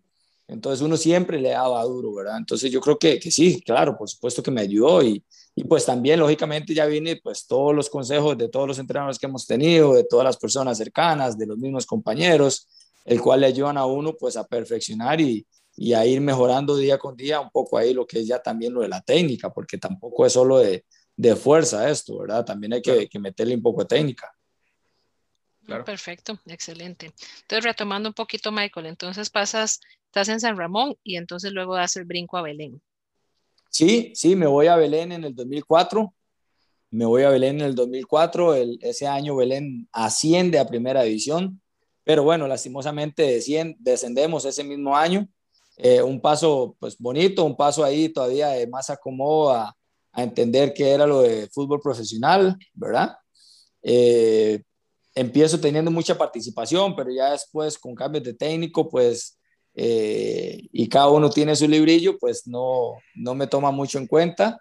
entonces 0.46 0.82
uno 0.82 0.96
siempre 0.96 1.40
le 1.40 1.50
daba 1.50 1.82
duro, 1.84 2.14
¿verdad? 2.14 2.36
Entonces 2.38 2.70
yo 2.70 2.80
creo 2.80 2.98
que, 2.98 3.18
que 3.18 3.30
sí, 3.30 3.62
claro, 3.62 3.96
por 3.96 4.08
supuesto 4.08 4.42
que 4.42 4.50
me 4.50 4.60
ayudó 4.60 5.02
y, 5.02 5.24
y 5.54 5.64
pues 5.64 5.86
también, 5.86 6.20
lógicamente, 6.20 6.74
ya 6.74 6.86
viene 6.86 7.20
pues 7.22 7.46
todos 7.46 7.74
los 7.74 7.88
consejos 7.88 8.36
de 8.36 8.48
todos 8.48 8.66
los 8.68 8.78
entrenadores 8.78 9.18
que 9.18 9.26
hemos 9.26 9.46
tenido, 9.46 9.94
de 9.94 10.04
todas 10.04 10.24
las 10.24 10.36
personas 10.36 10.78
cercanas, 10.78 11.38
de 11.38 11.46
los 11.46 11.58
mismos 11.58 11.86
compañeros, 11.86 12.68
el 13.04 13.20
cual 13.20 13.40
le 13.40 13.46
ayudan 13.46 13.78
a 13.78 13.86
uno 13.86 14.14
pues 14.18 14.36
a 14.36 14.46
perfeccionar 14.46 15.20
y, 15.20 15.46
y 15.76 15.92
a 15.92 16.04
ir 16.06 16.20
mejorando 16.20 16.76
día 16.76 16.98
con 16.98 17.16
día 17.16 17.40
un 17.40 17.50
poco 17.50 17.78
ahí 17.78 17.94
lo 17.94 18.06
que 18.06 18.20
es 18.20 18.26
ya 18.26 18.40
también 18.40 18.74
lo 18.74 18.80
de 18.80 18.88
la 18.88 19.00
técnica, 19.00 19.52
porque 19.52 19.78
tampoco 19.78 20.26
es 20.26 20.32
solo 20.32 20.58
de, 20.58 20.84
de 21.16 21.36
fuerza 21.36 21.88
esto, 21.90 22.18
¿verdad? 22.18 22.44
También 22.44 22.74
hay 22.74 22.82
que, 22.82 23.08
que 23.08 23.18
meterle 23.18 23.54
un 23.54 23.62
poco 23.62 23.82
de 23.82 23.86
técnica. 23.86 24.32
Claro. 25.66 25.84
Perfecto, 25.84 26.38
excelente. 26.46 27.12
Entonces, 27.42 27.64
retomando 27.64 28.10
un 28.10 28.14
poquito, 28.14 28.52
Michael, 28.52 28.86
entonces 28.86 29.30
pasas, 29.30 29.80
estás 30.06 30.28
en 30.28 30.40
San 30.40 30.56
Ramón 30.56 30.96
y 31.02 31.16
entonces 31.16 31.52
luego 31.52 31.74
das 31.74 31.96
el 31.96 32.04
brinco 32.04 32.36
a 32.36 32.42
Belén. 32.42 32.82
Sí, 33.70 34.12
sí, 34.14 34.36
me 34.36 34.46
voy 34.46 34.66
a 34.68 34.76
Belén 34.76 35.12
en 35.12 35.24
el 35.24 35.34
2004. 35.34 36.14
Me 36.90 37.06
voy 37.06 37.22
a 37.22 37.30
Belén 37.30 37.60
en 37.60 37.66
el 37.66 37.74
2004. 37.74 38.54
El, 38.54 38.78
ese 38.82 39.06
año 39.06 39.34
Belén 39.34 39.88
asciende 39.90 40.58
a 40.58 40.66
primera 40.66 41.02
división, 41.02 41.60
pero 42.04 42.22
bueno, 42.22 42.46
lastimosamente 42.46 43.40
descendemos 43.78 44.44
ese 44.44 44.62
mismo 44.62 44.96
año. 44.96 45.28
Eh, 45.76 46.00
un 46.00 46.20
paso 46.20 46.76
pues 46.78 46.96
bonito, 46.98 47.44
un 47.44 47.56
paso 47.56 47.82
ahí 47.82 48.10
todavía 48.10 48.50
de 48.50 48.66
más 48.68 48.90
acomodo 48.90 49.52
a, 49.52 49.74
entender 50.16 50.72
qué 50.72 50.90
era 50.90 51.08
lo 51.08 51.22
de 51.22 51.48
fútbol 51.48 51.80
profesional, 51.80 52.56
¿verdad? 52.72 53.16
Eh, 53.82 54.62
empiezo 55.14 55.60
teniendo 55.60 55.90
mucha 55.90 56.16
participación, 56.16 56.96
pero 56.96 57.10
ya 57.10 57.32
después 57.32 57.78
con 57.78 57.94
cambios 57.94 58.24
de 58.24 58.34
técnico, 58.34 58.88
pues 58.88 59.38
eh, 59.74 60.68
y 60.72 60.88
cada 60.88 61.08
uno 61.08 61.30
tiene 61.30 61.56
su 61.56 61.68
librillo, 61.68 62.18
pues 62.18 62.46
no, 62.46 62.94
no 63.14 63.34
me 63.34 63.46
toma 63.46 63.70
mucho 63.70 63.98
en 63.98 64.06
cuenta. 64.06 64.60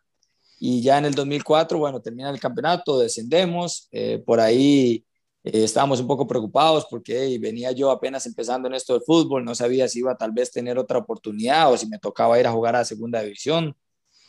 Y 0.59 0.81
ya 0.81 0.97
en 0.97 1.05
el 1.05 1.13
2004, 1.13 1.77
bueno, 1.77 2.01
termina 2.01 2.29
el 2.29 2.39
campeonato, 2.39 2.99
descendemos, 2.99 3.89
eh, 3.91 4.23
por 4.25 4.39
ahí 4.39 5.05
eh, 5.43 5.63
estábamos 5.65 5.99
un 5.99 6.07
poco 6.07 6.25
preocupados 6.25 6.87
porque 6.89 7.37
venía 7.39 7.71
yo 7.73 7.91
apenas 7.91 8.25
empezando 8.25 8.69
en 8.69 8.75
esto 8.75 8.93
del 8.93 9.03
fútbol, 9.03 9.43
no 9.43 9.55
sabía 9.55 9.89
si 9.89 9.99
iba 9.99 10.15
tal 10.15 10.31
vez 10.31 10.51
tener 10.51 10.77
otra 10.79 10.99
oportunidad 10.99 11.71
o 11.71 11.77
si 11.77 11.87
me 11.87 11.99
tocaba 11.99 12.39
ir 12.39 12.47
a 12.47 12.51
jugar 12.51 12.77
a 12.77 12.85
segunda 12.85 13.21
división, 13.21 13.75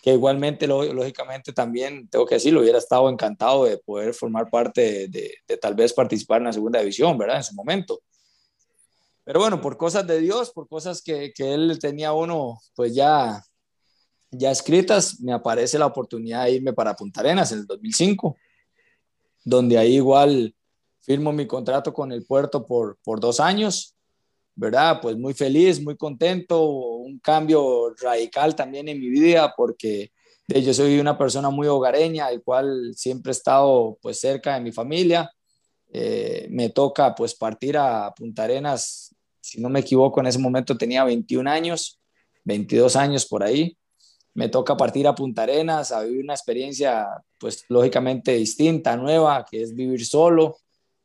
que 0.05 0.13
igualmente, 0.13 0.67
lógicamente 0.67 1.55
también, 1.55 2.09
tengo 2.09 2.27
que 2.27 2.35
decirlo, 2.35 2.61
hubiera 2.61 2.77
estado 2.77 3.09
encantado 3.09 3.65
de 3.65 3.79
poder 3.79 4.13
formar 4.13 4.51
parte 4.51 5.09
de, 5.09 5.39
de 5.49 5.57
tal 5.57 5.75
vez 5.75 5.95
participar 5.95 6.43
en 6.43 6.49
la 6.49 6.53
segunda 6.53 6.79
división, 6.79 7.17
¿verdad? 7.17 7.39
En 7.39 7.43
su 7.43 7.55
momento. 7.55 8.03
Pero 9.25 9.41
bueno, 9.41 9.63
por 9.63 9.79
cosas 9.79 10.07
de 10.07 10.21
Dios, 10.21 10.51
por 10.51 10.69
cosas 10.69 11.01
que, 11.01 11.33
que 11.33 11.55
él 11.55 11.79
tenía 11.81 12.13
uno, 12.13 12.61
pues 12.75 12.95
ya, 12.95 13.43
ya 14.31 14.51
escritas, 14.51 15.21
me 15.21 15.33
aparece 15.33 15.79
la 15.79 15.87
oportunidad 15.87 16.45
de 16.45 16.53
irme 16.53 16.75
para 16.75 16.95
Punta 16.95 17.21
Arenas 17.21 17.53
en 17.53 17.61
el 17.61 17.67
2005, 17.67 18.37
donde 19.43 19.79
ahí 19.79 19.95
igual 19.95 20.55
firmo 21.01 21.33
mi 21.33 21.47
contrato 21.47 21.95
con 21.95 22.13
el 22.13 22.27
puerto 22.27 22.67
por, 22.67 22.99
por 23.03 23.21
dos 23.21 23.41
años, 23.41 23.94
¿verdad? 24.55 25.01
Pues 25.01 25.17
muy 25.17 25.35
feliz, 25.35 25.83
muy 25.83 25.97
contento, 25.97 26.65
un 26.65 27.19
cambio 27.19 27.95
radical 28.01 28.55
también 28.55 28.89
en 28.89 29.01
mi 29.01 29.09
vida 29.09 29.53
porque 29.57 30.11
yo 30.47 30.75
soy 30.75 30.99
una 30.99 31.17
persona 31.17 31.51
muy 31.51 31.67
hogareña, 31.67 32.29
el 32.31 32.43
cual 32.43 32.93
siempre 32.95 33.31
he 33.31 33.33
estado 33.33 33.99
pues 34.01 34.21
cerca 34.21 34.55
de 34.55 34.61
mi 34.61 34.73
familia. 34.73 35.31
Eh, 35.93 36.49
me 36.51 36.71
toca 36.71 37.15
pues 37.15 37.35
partir 37.35 37.77
a 37.77 38.13
Punta 38.15 38.45
Arenas 38.45 39.15
si 39.45 39.61
no 39.61 39.69
me 39.69 39.81
equivoco, 39.81 40.21
en 40.21 40.27
ese 40.27 40.39
momento 40.39 40.75
tenía 40.75 41.05
21 41.05 41.51
años, 41.51 42.01
22 42.45 42.97
años 42.97 43.27
por 43.27 43.45
ahí. 43.45 43.77
Me 44.33 44.49
toca 44.49 44.75
partir 44.75 45.07
a 45.07 45.15
Punta 45.15 45.43
Arenas 45.43 45.93
a 45.93 46.03
vivir 46.03 46.25
una 46.25 46.33
experiencia, 46.33 47.07
pues 47.39 47.67
lógicamente 47.69 48.33
distinta, 48.33 48.97
nueva, 48.97 49.45
que 49.49 49.61
es 49.61 49.75
vivir 49.75 50.07
solo, 50.07 50.57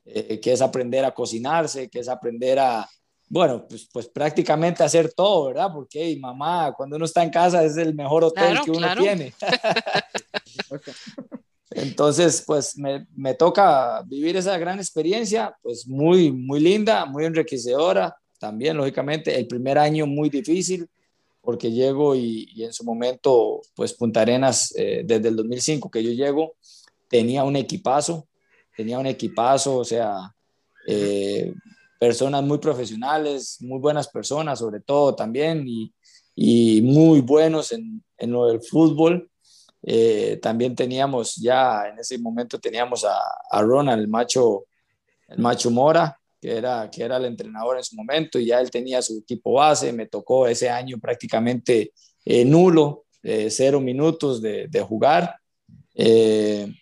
eh, 0.06 0.40
que 0.40 0.54
es 0.54 0.62
aprender 0.62 1.04
a 1.04 1.14
cocinarse, 1.14 1.90
que 1.90 2.00
es 2.00 2.08
aprender 2.08 2.60
a, 2.60 2.90
bueno, 3.30 3.66
pues, 3.68 3.88
pues 3.92 4.08
prácticamente 4.08 4.84
hacer 4.84 5.14
todo, 5.14 5.46
¿verdad? 5.46 5.70
Porque 5.72 6.18
mamá, 6.20 6.74
cuando 6.76 6.96
uno 6.96 7.06
está 7.06 7.24
en 7.24 7.30
casa 7.30 7.64
es 7.64 7.78
el 7.78 7.94
mejor 7.94 8.24
hotel 8.24 8.58
que 8.66 8.72
uno 8.72 8.88
tiene. 8.98 9.34
Entonces, 11.72 12.44
pues 12.46 12.78
me, 12.78 13.06
me, 13.16 13.36
toca 13.36 14.02
vivir 14.02 14.36
esa 14.36 14.58
gran 14.58 14.80
experiencia, 14.80 15.56
pues 15.62 15.88
muy, 15.88 16.32
muy 16.32 16.60
linda, 16.60 17.06
muy 17.06 17.26
enriquecedora. 17.26 18.18
También, 18.40 18.76
lógicamente, 18.76 19.38
el 19.38 19.48
primer 19.48 19.78
año 19.78 20.08
muy 20.08 20.30
difícil, 20.30 20.90
porque 21.42 21.72
llego 21.72 22.16
y, 22.16 22.52
en 22.58 22.74
su 22.74 22.84
momento, 22.84 23.62
pues 23.76 23.94
Punta 23.94 24.22
Arenas, 24.22 24.74
eh, 24.76 25.04
desde 25.06 25.30
el 25.30 25.36
2005 25.36 25.92
que 25.92 26.04
yo 26.04 26.12
llego, 26.12 26.56
tenía 27.08 27.44
un 27.44 27.56
equipazo, 27.56 28.28
tenía 28.76 28.98
un 28.98 29.06
equipazo, 29.06 29.78
o 29.78 29.86
sea, 29.86 30.34
eh, 30.88 31.54
personas 32.00 32.42
muy 32.44 32.58
profesionales, 32.58 33.58
muy 33.60 33.80
buenas 33.80 34.08
personas 34.08 34.60
sobre 34.60 34.80
todo 34.80 35.14
también, 35.14 35.66
y, 35.68 35.94
y 36.34 36.82
muy 36.82 37.20
buenos 37.22 37.72
en, 37.74 38.04
en, 38.18 38.32
lo 38.32 38.48
del 38.48 38.62
fútbol. 38.62 39.30
Eh, 39.84 40.40
también 40.42 40.76
teníamos 40.76 41.36
ya, 41.36 41.88
en 41.90 42.00
ese 42.00 42.18
momento 42.18 42.58
teníamos 42.60 43.06
a, 43.06 43.18
a 43.52 43.62
Ronald, 43.62 44.02
el 44.02 44.08
macho, 44.08 44.66
el 45.28 45.40
macho 45.40 45.70
Mora, 45.70 46.18
que 46.42 46.58
era, 46.58 46.90
que 46.90 47.04
era 47.04 47.18
el 47.18 47.26
entrenador 47.26 47.78
en 47.78 47.84
su 47.84 47.96
momento, 47.96 48.40
y 48.40 48.46
ya 48.46 48.62
él 48.62 48.72
tenía 48.72 49.02
su 49.02 49.20
equipo 49.20 49.54
base, 49.54 49.92
me 49.92 50.08
tocó 50.08 50.48
ese 50.48 50.70
año 50.70 50.98
prácticamente 51.00 51.92
eh, 52.24 52.46
nulo, 52.46 53.06
cero 53.50 53.82
minutos 53.82 54.42
de, 54.42 54.68
de 54.70 54.82
jugar. 54.82 55.36
Eh, 55.94 56.74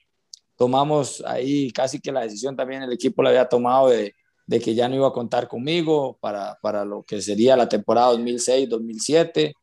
tomamos 0.56 1.24
ahí 1.26 1.72
casi 1.72 2.00
que 2.00 2.12
la 2.12 2.22
decisión 2.22 2.56
también 2.56 2.84
el 2.84 2.94
equipo 2.94 3.24
la 3.24 3.30
había 3.30 3.50
tomado 3.50 3.90
de, 3.90 4.14
de 4.48 4.62
que 4.62 4.74
ya 4.74 4.88
no 4.88 4.96
iba 4.96 5.08
a 5.08 5.14
contar 5.14 5.48
conmigo 5.48 6.18
para, 6.22 6.58
para 6.62 6.86
lo 6.86 7.04
que 7.04 7.22
sería 7.22 7.58
la 7.58 7.68
temporada 7.68 8.14
2006-2007. 8.14 9.54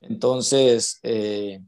Entonces, 0.00 1.00
eh, 1.02 1.60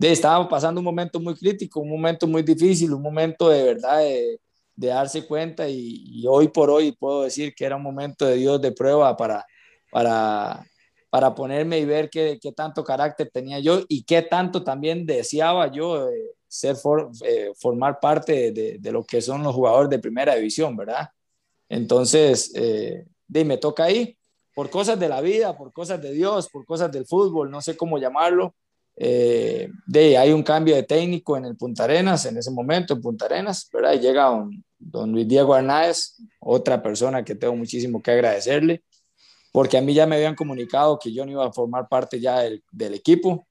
estábamos 0.00 0.48
pasando 0.48 0.80
un 0.80 0.86
momento 0.86 1.20
muy 1.20 1.34
crítico, 1.34 1.80
un 1.80 1.90
momento 1.90 2.26
muy 2.26 2.42
difícil, 2.42 2.94
un 2.94 3.02
momento 3.02 3.50
de 3.50 3.62
verdad 3.62 3.98
de, 3.98 4.40
darse 4.74 5.26
cuenta 5.26 5.68
y, 5.68 6.24
hoy 6.26 6.48
por 6.48 6.70
hoy 6.70 6.92
puedo 6.92 7.24
decir 7.24 7.52
que 7.54 7.64
era 7.64 7.76
un 7.76 7.82
momento 7.82 8.24
de 8.24 8.36
Dios 8.36 8.60
de 8.62 8.72
prueba 8.72 9.16
para, 9.16 9.44
para, 9.90 10.64
para 11.10 11.34
ponerme 11.34 11.80
y 11.80 11.84
ver 11.84 12.08
qué, 12.08 12.38
qué 12.40 12.52
tanto 12.52 12.84
carácter 12.84 13.28
tenía 13.32 13.58
yo 13.58 13.82
y 13.88 14.04
qué 14.04 14.22
tanto 14.22 14.62
también 14.62 15.04
deseaba 15.04 15.70
yo 15.70 16.08
eh, 16.08 16.30
ser 16.46 16.76
eh, 17.24 17.50
formar 17.58 17.98
parte 18.00 18.52
de, 18.52 18.78
de, 18.78 18.92
lo 18.92 19.04
que 19.04 19.20
son 19.20 19.42
los 19.42 19.54
jugadores 19.54 19.90
de 19.90 19.98
primera 19.98 20.36
división, 20.36 20.76
¿verdad? 20.76 21.10
Entonces, 21.68 22.52
eh, 22.54 23.06
me 23.28 23.58
toca 23.58 23.84
ahí, 23.84 24.16
por 24.54 24.70
cosas 24.70 24.98
de 24.98 25.08
la 25.08 25.20
vida, 25.20 25.56
por 25.56 25.72
cosas 25.72 26.02
de 26.02 26.12
Dios, 26.12 26.48
por 26.48 26.64
cosas 26.64 26.90
del 26.90 27.06
fútbol, 27.06 27.50
no 27.50 27.60
sé 27.60 27.76
cómo 27.76 27.98
llamarlo. 27.98 28.54
Eh, 28.96 29.70
de, 29.86 30.18
hay 30.18 30.32
un 30.32 30.42
cambio 30.42 30.74
de 30.74 30.82
técnico 30.82 31.36
en 31.36 31.44
el 31.44 31.56
Punta 31.56 31.84
Arenas, 31.84 32.26
en 32.26 32.36
ese 32.36 32.50
momento 32.50 32.94
en 32.94 33.00
Punta 33.00 33.26
Arenas, 33.26 33.68
¿verdad? 33.72 33.92
Y 33.92 34.00
llega 34.00 34.24
don, 34.24 34.64
don 34.76 35.12
Luis 35.12 35.28
Diego 35.28 35.54
Arnáez, 35.54 36.16
otra 36.40 36.82
persona 36.82 37.24
que 37.24 37.36
tengo 37.36 37.54
muchísimo 37.54 38.02
que 38.02 38.10
agradecerle, 38.10 38.82
porque 39.52 39.78
a 39.78 39.80
mí 39.80 39.94
ya 39.94 40.06
me 40.06 40.16
habían 40.16 40.34
comunicado 40.34 40.98
que 40.98 41.12
yo 41.12 41.24
no 41.24 41.30
iba 41.30 41.46
a 41.46 41.52
formar 41.52 41.88
parte 41.88 42.18
ya 42.18 42.40
del, 42.40 42.64
del 42.72 42.94
equipo 42.94 43.46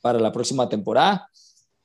para 0.00 0.20
la 0.20 0.30
próxima 0.30 0.68
temporada. 0.68 1.28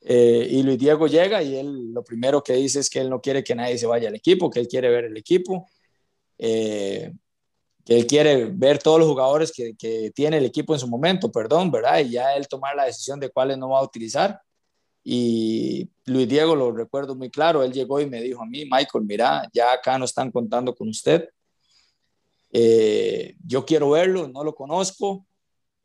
Eh, 0.08 0.46
y 0.52 0.62
Luis 0.62 0.78
Diego 0.78 1.08
llega 1.08 1.42
y 1.42 1.56
él 1.56 1.92
lo 1.92 2.04
primero 2.04 2.40
que 2.40 2.52
dice 2.52 2.78
es 2.78 2.88
que 2.88 3.00
él 3.00 3.10
no 3.10 3.20
quiere 3.20 3.42
que 3.42 3.56
nadie 3.56 3.76
se 3.76 3.86
vaya 3.86 4.08
al 4.08 4.14
equipo, 4.14 4.48
que 4.48 4.60
él 4.60 4.68
quiere 4.68 4.88
ver 4.88 5.06
el 5.06 5.16
equipo, 5.16 5.66
eh, 6.38 7.12
que 7.84 7.96
él 7.96 8.06
quiere 8.06 8.44
ver 8.44 8.78
todos 8.78 9.00
los 9.00 9.08
jugadores 9.08 9.50
que, 9.50 9.74
tiene 10.14 10.36
el 10.36 10.44
equipo 10.44 10.74
en 10.74 10.78
su 10.78 10.86
momento, 10.86 11.32
perdón, 11.32 11.72
¿verdad? 11.72 11.98
Y 11.98 12.10
ya 12.10 12.36
él 12.36 12.46
tomar 12.46 12.76
la 12.76 12.84
decisión 12.84 13.18
de 13.18 13.30
cuáles 13.30 13.58
no 13.58 13.70
va 13.70 13.80
a 13.80 13.82
utilizar. 13.82 14.40
Y 15.02 15.90
Luis 16.04 16.28
Diego 16.28 16.54
lo 16.54 16.70
recuerdo 16.70 17.16
muy 17.16 17.28
claro, 17.28 17.64
él 17.64 17.72
llegó 17.72 18.00
y 18.00 18.06
me 18.06 18.22
dijo 18.22 18.42
a 18.42 18.46
mí, 18.46 18.64
Michael, 18.64 19.04
mira, 19.04 19.48
ya 19.52 19.72
acá 19.72 19.98
no 19.98 20.04
están 20.04 20.30
contando 20.30 20.72
con 20.72 20.88
usted. 20.88 21.28
Eh, 22.52 23.34
yo 23.44 23.64
quiero 23.66 23.90
verlo, 23.90 24.28
no 24.28 24.44
lo 24.44 24.54
conozco, 24.54 25.26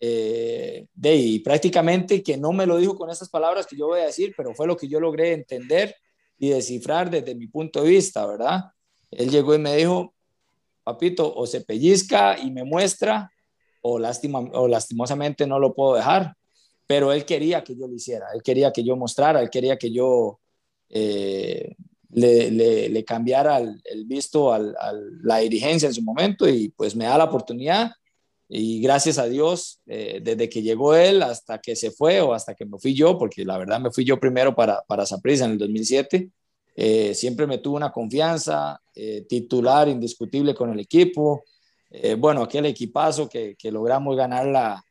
eh, 0.03 0.87
de, 0.95 1.15
y 1.15 1.39
prácticamente 1.41 2.23
que 2.23 2.35
no 2.35 2.51
me 2.51 2.65
lo 2.65 2.77
dijo 2.77 2.97
con 2.97 3.11
estas 3.11 3.29
palabras 3.29 3.67
que 3.67 3.77
yo 3.77 3.85
voy 3.85 3.99
a 3.99 4.05
decir, 4.05 4.33
pero 4.35 4.55
fue 4.55 4.65
lo 4.65 4.75
que 4.75 4.87
yo 4.87 4.99
logré 4.99 5.33
entender 5.33 5.95
y 6.39 6.49
descifrar 6.49 7.11
desde 7.11 7.35
mi 7.35 7.45
punto 7.45 7.83
de 7.83 7.89
vista, 7.89 8.25
¿verdad? 8.25 8.63
Él 9.11 9.29
llegó 9.29 9.53
y 9.53 9.59
me 9.59 9.75
dijo, 9.75 10.15
papito, 10.83 11.31
o 11.31 11.45
se 11.45 11.61
pellizca 11.61 12.39
y 12.39 12.49
me 12.49 12.63
muestra, 12.63 13.31
o, 13.83 13.99
lástima, 13.99 14.39
o 14.39 14.67
lastimosamente 14.67 15.45
no 15.45 15.59
lo 15.59 15.75
puedo 15.75 15.93
dejar, 15.93 16.33
pero 16.87 17.13
él 17.13 17.23
quería 17.23 17.63
que 17.63 17.75
yo 17.75 17.87
lo 17.87 17.93
hiciera, 17.93 18.25
él 18.33 18.41
quería 18.41 18.73
que 18.73 18.83
yo 18.83 18.95
mostrara, 18.95 19.39
él 19.39 19.51
quería 19.51 19.77
que 19.77 19.91
yo 19.91 20.39
eh, 20.89 21.75
le, 22.09 22.49
le, 22.89 23.05
cambiara 23.05 23.59
el, 23.59 24.05
visto 24.05 24.51
a 24.51 24.59
la 25.21 25.37
dirigencia 25.37 25.87
en 25.87 25.93
su 25.93 26.01
momento 26.01 26.49
y 26.49 26.69
pues 26.69 26.95
me 26.95 27.05
da 27.05 27.19
la 27.19 27.25
oportunidad 27.25 27.91
y 28.53 28.81
gracias 28.81 29.17
a 29.17 29.27
Dios, 29.27 29.79
eh, 29.87 30.19
desde 30.21 30.49
que 30.49 30.61
llegó 30.61 30.93
él 30.93 31.23
hasta 31.23 31.59
que 31.59 31.73
se 31.73 31.89
fue 31.89 32.19
o 32.19 32.33
hasta 32.33 32.53
que 32.53 32.65
me 32.65 32.77
fui 32.77 32.93
yo, 32.93 33.17
porque 33.17 33.45
la 33.45 33.57
verdad 33.57 33.79
me 33.79 33.91
fui 33.91 34.03
yo 34.03 34.19
primero 34.19 34.53
para, 34.53 34.81
para 34.85 35.05
Saprissa 35.05 35.45
en 35.45 35.51
el 35.51 35.57
2007, 35.57 36.29
eh, 36.75 37.15
siempre 37.15 37.47
me 37.47 37.59
tuvo 37.59 37.77
una 37.77 37.93
confianza, 37.93 38.77
eh, 38.93 39.25
titular 39.27 39.87
indiscutible 39.87 40.53
con 40.53 40.69
el 40.69 40.81
equipo. 40.81 41.45
bueno, 42.17 42.43
aquel 42.43 42.65
equipazo 42.65 43.29
que, 43.29 43.55
que 43.57 43.71
logramos 43.71 44.17
ganar 44.17 44.45
la, 44.45 44.83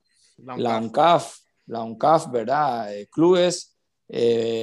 la 0.56 0.78
UNCAF, 0.78 1.36
la 1.66 1.82
UNCAF, 1.82 2.30
¿verdad? 2.30 2.88
clubes, 3.10 3.69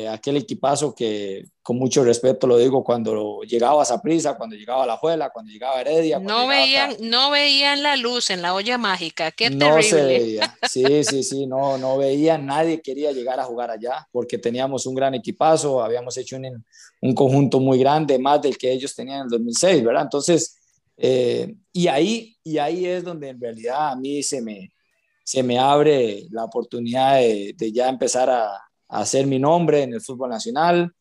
aquel 0.10 0.38
equipazo 0.38 0.94
que, 0.94 1.46
con 1.68 1.78
mucho 1.78 2.02
respeto 2.04 2.48
lo 2.48 2.58
digo, 2.58 2.82
cuando 2.82 3.42
llegaba 3.44 3.84
a 3.84 4.02
prisa, 4.02 4.38
cuando 4.38 4.56
llegaba 4.56 4.84
a 4.84 4.88
la 4.88 4.96
Juela, 4.96 5.32
cuando 5.32 5.52
llegaba 5.52 5.78
a 5.78 5.82
Heredia. 5.82 6.18
No 6.18 6.48
veían, 6.48 6.96
no 7.02 7.30
veían 7.30 7.84
la 7.84 7.98
luz 7.98 8.30
en 8.30 8.42
la 8.42 8.54
olla 8.54 8.78
mágica, 8.78 9.32
qué 9.32 9.50
no 9.50 9.60
terrible. 9.60 9.84
Se 9.84 10.04
veía. 10.06 10.58
Sí, 10.70 11.04
sí, 11.04 11.24
sí, 11.24 11.46
no, 11.46 11.78
no 11.78 11.98
veía, 11.98 12.38
nadie 12.38 12.82
quería 12.82 13.12
llegar 13.12 13.40
a 13.42 13.44
jugar 13.44 13.70
allá 13.70 14.08
porque 14.14 14.38
teníamos 14.38 14.86
un 14.86 14.96
gran 14.96 15.14
equipazo, 15.14 15.84
habíamos 15.84 16.16
hecho 16.18 16.38
un, 16.38 16.66
un 17.02 17.14
conjunto 17.14 17.60
muy 17.60 17.80
grande, 17.80 18.18
más 18.18 18.42
del 18.42 18.58
que 18.58 18.72
ellos 18.72 18.96
tenían 18.96 19.18
en 19.18 19.24
el 19.24 19.30
2006, 19.30 19.84
¿verdad? 19.84 20.04
Entonces, 20.04 20.58
eh, 20.96 21.54
y, 21.74 21.88
ahí, 21.88 22.38
y 22.46 22.58
ahí 22.60 22.86
es 22.86 23.04
donde 23.04 23.28
en 23.28 23.42
realidad 23.42 23.92
a 23.92 23.96
mí 23.98 24.24
se 24.24 24.42
me, 24.42 24.72
se 25.22 25.44
me 25.44 25.60
abre 25.60 26.28
la 26.32 26.46
oportunidad 26.46 27.18
de, 27.18 27.54
de 27.58 27.72
ya 27.74 27.90
empezar 27.90 28.30
a 28.30 28.67
hacer 28.90 29.28
mi 29.28 29.40
nombre 29.40 29.84
en 29.84 29.94
el 29.94 30.02
fútbol 30.02 30.30
nacional 30.30 30.94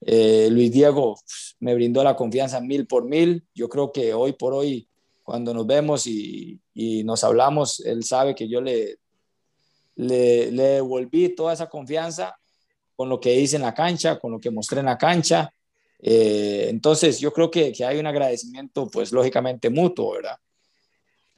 eh, 0.00 0.48
Luis 0.50 0.70
Diego 0.70 1.14
pues, 1.14 1.56
me 1.60 1.74
brindó 1.74 2.04
la 2.04 2.16
confianza 2.16 2.60
mil 2.60 2.86
por 2.86 3.04
mil. 3.04 3.44
Yo 3.54 3.68
creo 3.68 3.92
que 3.92 4.14
hoy 4.14 4.32
por 4.32 4.54
hoy, 4.54 4.88
cuando 5.22 5.52
nos 5.52 5.66
vemos 5.66 6.06
y, 6.06 6.60
nos 7.04 7.24
hablamos, 7.24 7.80
él 7.80 8.04
sabe 8.04 8.34
que 8.34 8.48
yo 8.48 8.60
le, 8.60 8.98
le, 9.96 10.50
devolví 10.50 11.34
toda 11.34 11.52
esa 11.52 11.68
confianza 11.68 12.38
con 12.94 13.08
lo 13.08 13.18
que 13.18 13.34
hice 13.34 13.56
en 13.56 13.62
la 13.62 13.74
cancha, 13.74 14.18
con 14.18 14.32
lo 14.32 14.38
que 14.38 14.50
mostré 14.50 14.80
en 14.80 14.86
la 14.86 14.96
cancha. 14.96 15.52
Eh, 16.00 16.66
entonces, 16.68 17.18
yo 17.18 17.32
creo 17.32 17.50
que, 17.50 17.72
que 17.72 17.84
hay 17.84 17.98
un 17.98 18.06
agradecimiento, 18.06 18.88
pues 18.88 19.12
lógicamente 19.12 19.70
mutuo, 19.70 20.12
¿verdad? 20.14 20.38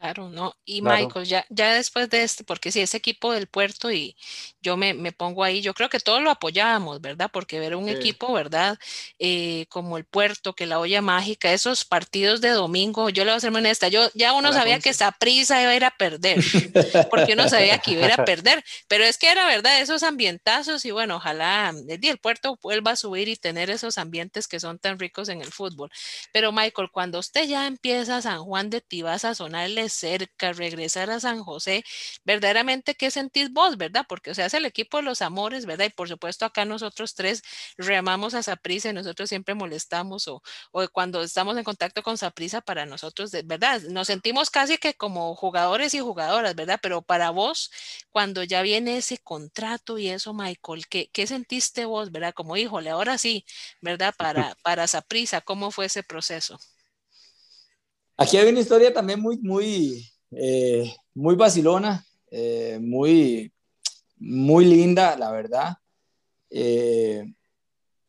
Claro, 0.01 0.31
¿no? 0.31 0.57
Y 0.65 0.81
Michael, 0.81 1.27
ya, 1.27 1.45
ya 1.51 1.75
después 1.75 2.09
de 2.09 2.23
este, 2.23 2.43
porque 2.43 2.73
si 2.73 2.81
ese 2.81 2.97
equipo 2.97 3.35
del 3.35 3.49
puerto 3.49 3.91
y 3.91 4.17
yo 4.63 4.79
me, 4.79 4.95
me, 4.95 5.13
pongo 5.13 5.45
ahí, 5.45 5.61
yo 5.61 5.75
creo 5.75 5.91
que 5.91 6.01
todos 6.01 6.23
lo 6.23 6.31
apoyábamos, 6.31 7.03
¿verdad? 7.03 7.29
Porque 7.31 7.61
ver 7.61 7.77
un 7.77 7.87
equipo, 7.91 8.33
¿verdad? 8.33 8.79
Eh, 9.19 9.67
como 9.69 9.99
el 9.99 10.07
puerto, 10.07 10.55
que 10.55 10.65
la 10.65 10.79
olla 10.79 11.03
mágica, 11.03 11.53
esos 11.53 11.85
partidos 11.85 12.41
de 12.41 12.49
domingo, 12.49 13.11
yo 13.11 13.27
le 13.27 13.33
voy 13.33 13.37
a 13.37 13.41
ser 13.41 13.55
honesta, 13.55 13.89
yo 13.89 14.09
ya 14.15 14.33
uno 14.33 14.55
sabía 14.55 14.79
que 14.81 14.89
esa 14.89 15.13
prisa 15.13 15.61
iba 15.61 15.73
a 15.73 15.77
ir 15.77 15.85
a 15.85 15.91
perder, 15.91 16.39
porque 17.11 17.35
uno 17.35 17.47
sabía 17.51 17.77
que 17.79 17.91
iba 17.91 18.05
a 18.05 18.07
ir 18.07 18.13
a 18.19 18.25
perder, 18.25 18.65
pero 18.89 19.05
es 19.05 19.19
que 19.19 19.31
era 19.31 19.47
verdad, 19.47 19.83
esos 19.83 20.03
ambientazos 20.03 20.83
y 20.87 20.93
bueno, 20.93 21.17
ojalá 21.17 21.75
el 21.89 22.01
día 22.01 22.13
el 22.13 22.19
puerto 22.19 22.59
vuelva 22.63 22.93
a 22.93 22.97
subir 22.97 23.29
y 23.29 23.37
tener 23.37 23.69
esos 23.69 23.99
ambientes 23.99 24.49
que 24.49 24.61
son 24.61 24.79
tan 24.79 24.99
ricos 24.99 25.29
en 25.29 25.43
el 25.43 25.53
fútbol. 25.53 25.91
Pero 26.33 26.53
Michael, 26.53 26.89
cuando 26.91 27.19
usted 27.19 27.47
ya 27.47 27.67
empieza 27.67 28.23
San 28.23 28.45
Juan 28.45 28.71
de 28.71 28.81
Tibas 28.81 29.27
a 29.27 29.35
sonarle 29.35 29.90
cerca, 29.91 30.53
regresar 30.53 31.11
a 31.11 31.21
San 31.21 31.43
José, 31.43 31.85
verdaderamente, 32.25 32.95
¿qué 32.95 33.11
sentís 33.11 33.53
vos, 33.53 33.77
verdad? 33.77 34.05
Porque, 34.09 34.31
o 34.31 34.35
sea, 34.35 34.47
es 34.47 34.55
el 34.55 34.65
equipo 34.67 34.99
de 34.99 35.03
los 35.05 35.23
amores, 35.23 35.67
¿verdad? 35.67 35.87
Y 35.87 35.91
por 35.91 36.09
supuesto, 36.09 36.45
acá 36.45 36.65
nosotros 36.65 37.15
tres 37.15 37.43
reamamos 37.77 38.35
a 38.35 38.43
Saprisa 38.43 38.91
y 38.91 38.93
nosotros 38.93 39.29
siempre 39.29 39.55
molestamos 39.55 40.29
o, 40.29 40.43
o 40.73 40.89
cuando 40.89 41.23
estamos 41.23 41.57
en 41.57 41.65
contacto 41.65 42.03
con 42.03 42.17
Saprisa, 42.19 42.61
para 42.61 42.87
nosotros, 42.87 43.31
verdad, 43.45 43.81
nos 43.83 44.07
sentimos 44.07 44.51
casi 44.51 44.79
que 44.79 44.95
como 44.95 45.35
jugadores 45.35 45.95
y 45.95 46.01
jugadoras, 46.01 46.55
¿verdad? 46.55 46.79
Pero 46.83 47.03
para 47.03 47.31
vos, 47.31 47.71
cuando 48.11 48.43
ya 48.45 48.63
viene 48.63 48.97
ese 48.99 49.19
contrato 49.19 49.99
y 49.99 50.09
eso, 50.09 50.35
Michael, 50.35 50.87
¿qué, 50.89 51.11
qué 51.13 51.27
sentiste 51.27 51.85
vos, 51.85 52.11
verdad? 52.13 52.35
Como, 52.35 52.57
híjole, 52.57 52.91
ahora 52.91 53.19
sí, 53.19 53.45
¿verdad? 53.81 54.15
Para, 54.19 54.55
para 54.63 54.87
Saprisa, 54.87 55.41
¿cómo 55.41 55.71
fue 55.71 55.87
ese 55.87 56.03
proceso? 56.03 56.59
Aquí 58.23 58.37
hay 58.37 58.51
una 58.51 58.61
historia 58.61 58.93
también 58.93 59.19
muy, 59.19 59.39
muy, 59.39 60.07
eh, 60.33 60.95
muy 61.15 61.37
vacilona, 61.37 62.05
eh, 62.31 62.79
muy, 62.79 63.51
muy 64.19 64.67
linda, 64.67 65.17
la 65.17 65.31
verdad. 65.31 65.77
Eh, 66.51 67.25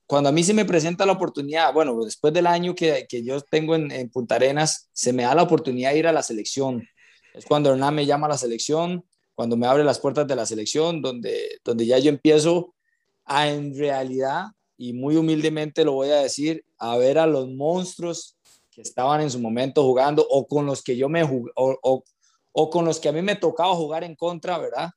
cuando 0.06 0.28
a 0.28 0.34
mí 0.34 0.44
se 0.44 0.54
me 0.54 0.66
presenta 0.66 1.06
la 1.06 1.14
oportunidad, 1.14 1.74
bueno, 1.74 1.98
después 2.04 2.34
del 2.34 2.48
año 2.48 2.76
que, 2.76 3.06
que 3.08 3.24
yo 3.24 3.40
tengo 3.40 3.74
en, 3.74 3.90
en, 3.90 4.10
Punta 4.10 4.36
Arenas, 4.36 4.90
se 4.92 5.14
me 5.14 5.24
da 5.24 5.34
la 5.34 5.44
oportunidad 5.44 5.94
de 5.94 6.00
ir 6.00 6.08
a 6.08 6.12
la 6.12 6.24
selección. 6.24 6.86
Es 7.34 7.46
cuando 7.46 7.72
Hernán 7.72 7.96
me 7.96 8.06
llama 8.06 8.28
a 8.28 8.32
la 8.32 8.38
selección, 8.38 9.06
cuando 9.34 9.56
me 9.56 9.66
abre 9.66 9.86
las 9.86 10.00
puertas 10.00 10.28
de 10.28 10.36
la 10.36 10.46
selección, 10.46 11.02
donde, 11.02 11.62
donde 11.64 11.86
ya 11.86 12.00
yo 12.00 12.10
empiezo 12.10 12.76
a 13.24 13.48
en 13.48 13.74
realidad, 13.78 14.48
y 14.76 14.92
muy 14.92 15.16
humildemente 15.16 15.86
lo 15.86 15.94
voy 15.94 16.10
a 16.10 16.18
decir, 16.18 16.66
a 16.80 16.98
ver 16.98 17.18
a 17.18 17.28
los 17.28 17.48
monstruos 17.48 18.36
estaban 18.82 19.22
en 19.22 19.30
su 19.30 19.40
momento 19.40 19.84
jugando 19.84 20.26
o 20.30 20.48
con 20.48 20.66
los 20.66 20.84
que 20.84 20.98
yo 20.98 21.10
me 21.10 21.24
o, 21.24 21.44
o, 21.56 22.04
o 22.52 22.70
con 22.70 22.86
los 22.86 23.00
que 23.00 23.10
a 23.10 23.12
mí 23.12 23.22
me 23.22 23.36
tocaba 23.36 23.76
jugar 23.76 24.04
en 24.04 24.16
contra, 24.16 24.58
¿verdad? 24.58 24.92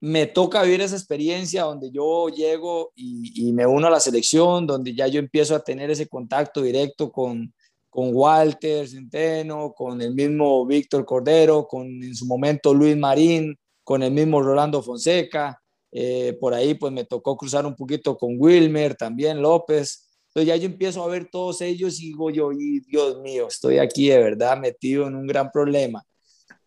me 0.00 0.26
toca 0.26 0.62
vivir 0.62 0.80
esa 0.80 0.96
experiencia 0.96 1.64
donde 1.64 1.90
yo 1.90 2.28
llego 2.28 2.92
y, 2.94 3.52
me 3.52 3.66
uno 3.66 3.88
a 3.88 3.90
la 3.90 4.00
selección, 4.00 4.66
donde 4.66 4.94
ya 4.94 5.08
yo 5.08 5.18
empiezo 5.18 5.54
a 5.56 5.64
tener 5.64 5.90
ese 5.90 6.08
contacto 6.08 6.62
directo 6.62 7.10
con, 7.10 7.52
con 7.90 8.10
Walter 8.12 8.86
Centeno, 8.86 9.72
con 9.72 10.00
el 10.00 10.14
mismo 10.14 10.64
Víctor 10.66 11.04
Cordero, 11.04 11.66
con 11.66 11.86
en 11.86 12.14
su 12.14 12.26
momento 12.26 12.72
Luis 12.72 12.96
Marín, 12.96 13.58
con 13.82 14.02
el 14.02 14.12
mismo 14.12 14.40
Rolando 14.40 14.82
Fonseca. 14.82 15.60
Eh, 15.90 16.36
por 16.40 16.54
ahí 16.54 16.74
pues 16.74 16.92
me 16.92 17.04
tocó 17.04 17.36
cruzar 17.36 17.66
un 17.66 17.74
poquito 17.74 18.16
con 18.16 18.36
Wilmer, 18.38 18.94
también 18.94 19.42
López. 19.42 20.07
Entonces 20.28 20.46
ya 20.46 20.56
yo 20.56 20.66
empiezo 20.66 21.02
a 21.02 21.08
ver 21.08 21.28
todos 21.30 21.60
ellos 21.60 22.00
y 22.00 22.08
digo 22.08 22.30
yo, 22.30 22.52
y 22.52 22.80
Dios 22.80 23.20
mío, 23.20 23.48
estoy 23.48 23.78
aquí 23.78 24.08
de 24.08 24.18
verdad 24.18 24.58
metido 24.58 25.06
en 25.06 25.16
un 25.16 25.26
gran 25.26 25.50
problema. 25.50 26.04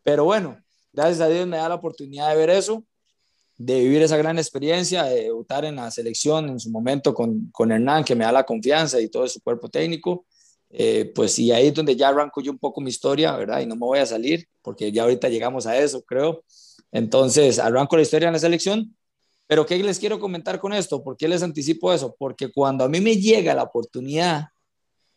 Pero 0.03 0.25
bueno, 0.25 0.57
gracias 0.91 1.21
a 1.21 1.27
Dios 1.27 1.47
me 1.47 1.57
da 1.57 1.69
la 1.69 1.75
oportunidad 1.75 2.29
de 2.29 2.35
ver 2.37 2.49
eso 2.49 2.83
de 3.65 3.79
vivir 3.79 4.01
esa 4.01 4.17
gran 4.17 4.37
experiencia, 4.37 5.03
de 5.03 5.23
debutar 5.23 5.65
en 5.65 5.75
la 5.75 5.91
selección 5.91 6.49
en 6.49 6.59
su 6.59 6.71
momento 6.71 7.13
con, 7.13 7.49
con 7.51 7.71
Hernán, 7.71 8.03
que 8.03 8.15
me 8.15 8.25
da 8.25 8.31
la 8.31 8.43
confianza 8.43 8.99
y 8.99 9.09
todo 9.09 9.27
su 9.27 9.39
cuerpo 9.41 9.69
técnico, 9.69 10.25
eh, 10.69 11.11
pues 11.13 11.37
y 11.37 11.51
ahí 11.51 11.67
es 11.67 11.73
donde 11.73 11.95
ya 11.95 12.09
arranco 12.09 12.41
yo 12.41 12.51
un 12.51 12.57
poco 12.57 12.81
mi 12.81 12.89
historia, 12.89 13.35
¿verdad? 13.35 13.59
Y 13.61 13.65
no 13.65 13.75
me 13.75 13.81
voy 13.81 13.99
a 13.99 14.05
salir, 14.05 14.47
porque 14.61 14.91
ya 14.91 15.03
ahorita 15.03 15.29
llegamos 15.29 15.67
a 15.67 15.77
eso, 15.77 16.01
creo. 16.01 16.43
Entonces, 16.91 17.59
arranco 17.59 17.95
la 17.95 18.01
historia 18.01 18.27
en 18.27 18.33
la 18.33 18.39
selección, 18.39 18.95
pero 19.51 19.65
¿qué 19.65 19.77
les 19.83 19.99
quiero 19.99 20.17
comentar 20.17 20.61
con 20.61 20.71
esto? 20.71 21.03
¿Por 21.03 21.17
qué 21.17 21.27
les 21.27 21.43
anticipo 21.43 21.91
eso? 21.91 22.15
Porque 22.17 22.49
cuando 22.53 22.85
a 22.85 22.87
mí 22.87 23.01
me 23.01 23.17
llega 23.17 23.53
la 23.53 23.63
oportunidad 23.63 24.45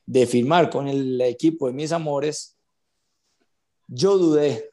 de 0.06 0.26
firmar 0.26 0.70
con 0.70 0.88
el 0.88 1.20
equipo 1.20 1.68
de 1.68 1.72
mis 1.72 1.92
amores, 1.92 2.58
yo 3.86 4.18
dudé. 4.18 4.72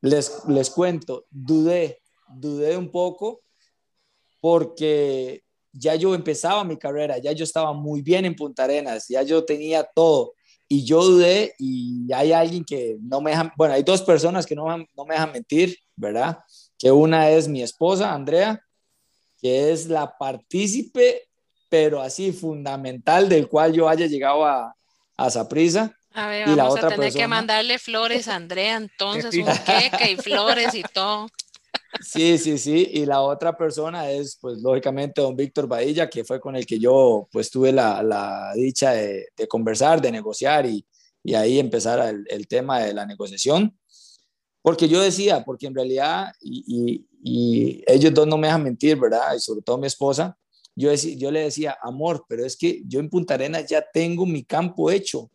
Les, 0.00 0.46
les 0.48 0.70
cuento, 0.70 1.26
dudé, 1.30 2.00
dudé 2.26 2.78
un 2.78 2.90
poco 2.90 3.42
porque 4.40 5.44
ya 5.70 5.94
yo 5.96 6.14
empezaba 6.14 6.64
mi 6.64 6.78
carrera, 6.78 7.18
ya 7.18 7.32
yo 7.32 7.44
estaba 7.44 7.74
muy 7.74 8.00
bien 8.00 8.24
en 8.24 8.34
Punta 8.34 8.64
Arenas, 8.64 9.08
ya 9.10 9.22
yo 9.22 9.44
tenía 9.44 9.84
todo 9.84 10.32
y 10.68 10.86
yo 10.86 11.04
dudé 11.04 11.54
y 11.58 12.10
hay 12.14 12.32
alguien 12.32 12.64
que 12.64 12.96
no 13.02 13.20
me 13.20 13.32
deja, 13.32 13.52
bueno, 13.58 13.74
hay 13.74 13.82
dos 13.82 14.00
personas 14.00 14.46
que 14.46 14.54
no, 14.54 14.64
no 14.74 15.04
me 15.04 15.16
dejan 15.16 15.32
mentir, 15.32 15.76
¿verdad? 15.94 16.38
Que 16.84 16.92
una 16.92 17.30
es 17.30 17.48
mi 17.48 17.62
esposa, 17.62 18.12
Andrea, 18.12 18.62
que 19.40 19.72
es 19.72 19.86
la 19.86 20.18
partícipe, 20.18 21.22
pero 21.70 22.02
así 22.02 22.30
fundamental 22.30 23.26
del 23.26 23.48
cual 23.48 23.72
yo 23.72 23.88
haya 23.88 24.04
llegado 24.06 24.44
a, 24.44 24.76
a 25.16 25.30
Saprisa. 25.30 25.96
A 26.12 26.28
ver, 26.28 26.46
y 26.46 26.54
vamos 26.54 26.84
a 26.84 26.88
tener 26.88 27.10
que 27.10 27.26
mandarle 27.26 27.78
flores 27.78 28.28
a 28.28 28.34
Andrea, 28.34 28.76
entonces 28.76 29.34
un 29.34 29.46
queque 29.64 30.12
y 30.12 30.16
flores 30.16 30.74
y 30.74 30.82
todo. 30.82 31.28
Sí, 32.02 32.36
sí, 32.36 32.58
sí. 32.58 32.86
Y 32.92 33.06
la 33.06 33.22
otra 33.22 33.56
persona 33.56 34.10
es, 34.10 34.36
pues, 34.38 34.58
lógicamente, 34.58 35.22
don 35.22 35.34
Víctor 35.34 35.66
Badilla, 35.66 36.10
que 36.10 36.22
fue 36.22 36.38
con 36.38 36.54
el 36.54 36.66
que 36.66 36.78
yo, 36.78 37.30
pues, 37.32 37.50
tuve 37.50 37.72
la, 37.72 38.02
la 38.02 38.52
dicha 38.54 38.92
de, 38.92 39.28
de, 39.34 39.48
conversar, 39.48 40.02
de 40.02 40.12
negociar 40.12 40.66
y, 40.66 40.84
y 41.22 41.32
ahí 41.32 41.58
empezar 41.58 41.98
el, 42.06 42.26
el, 42.28 42.46
tema 42.46 42.80
de 42.80 42.92
la 42.92 43.06
negociación. 43.06 43.74
Porque 44.64 44.88
yo 44.88 45.02
decía, 45.02 45.44
porque 45.44 45.66
en 45.66 45.74
realidad, 45.74 46.32
y, 46.40 46.64
y, 46.66 47.06
y, 47.22 47.84
ellos 47.86 48.14
dos 48.14 48.26
no 48.26 48.38
me 48.38 48.46
dejan 48.46 48.62
mentir, 48.62 48.98
¿verdad? 48.98 49.34
Y 49.36 49.40
sobre 49.40 49.60
todo 49.60 49.76
mi 49.76 49.86
esposa, 49.86 50.38
yo, 50.74 50.88
decía, 50.88 51.14
yo 51.18 51.30
le 51.30 51.40
decía, 51.40 51.76
amor, 51.82 52.24
pero 52.26 52.46
es 52.46 52.56
que 52.56 52.82
yo 52.86 52.98
en 52.98 53.10
Punta 53.10 53.34
Arenas 53.34 53.66
ya 53.66 53.84
tengo 53.92 54.24
mi 54.24 54.42
campo 54.42 54.90
hecho. 54.90 55.30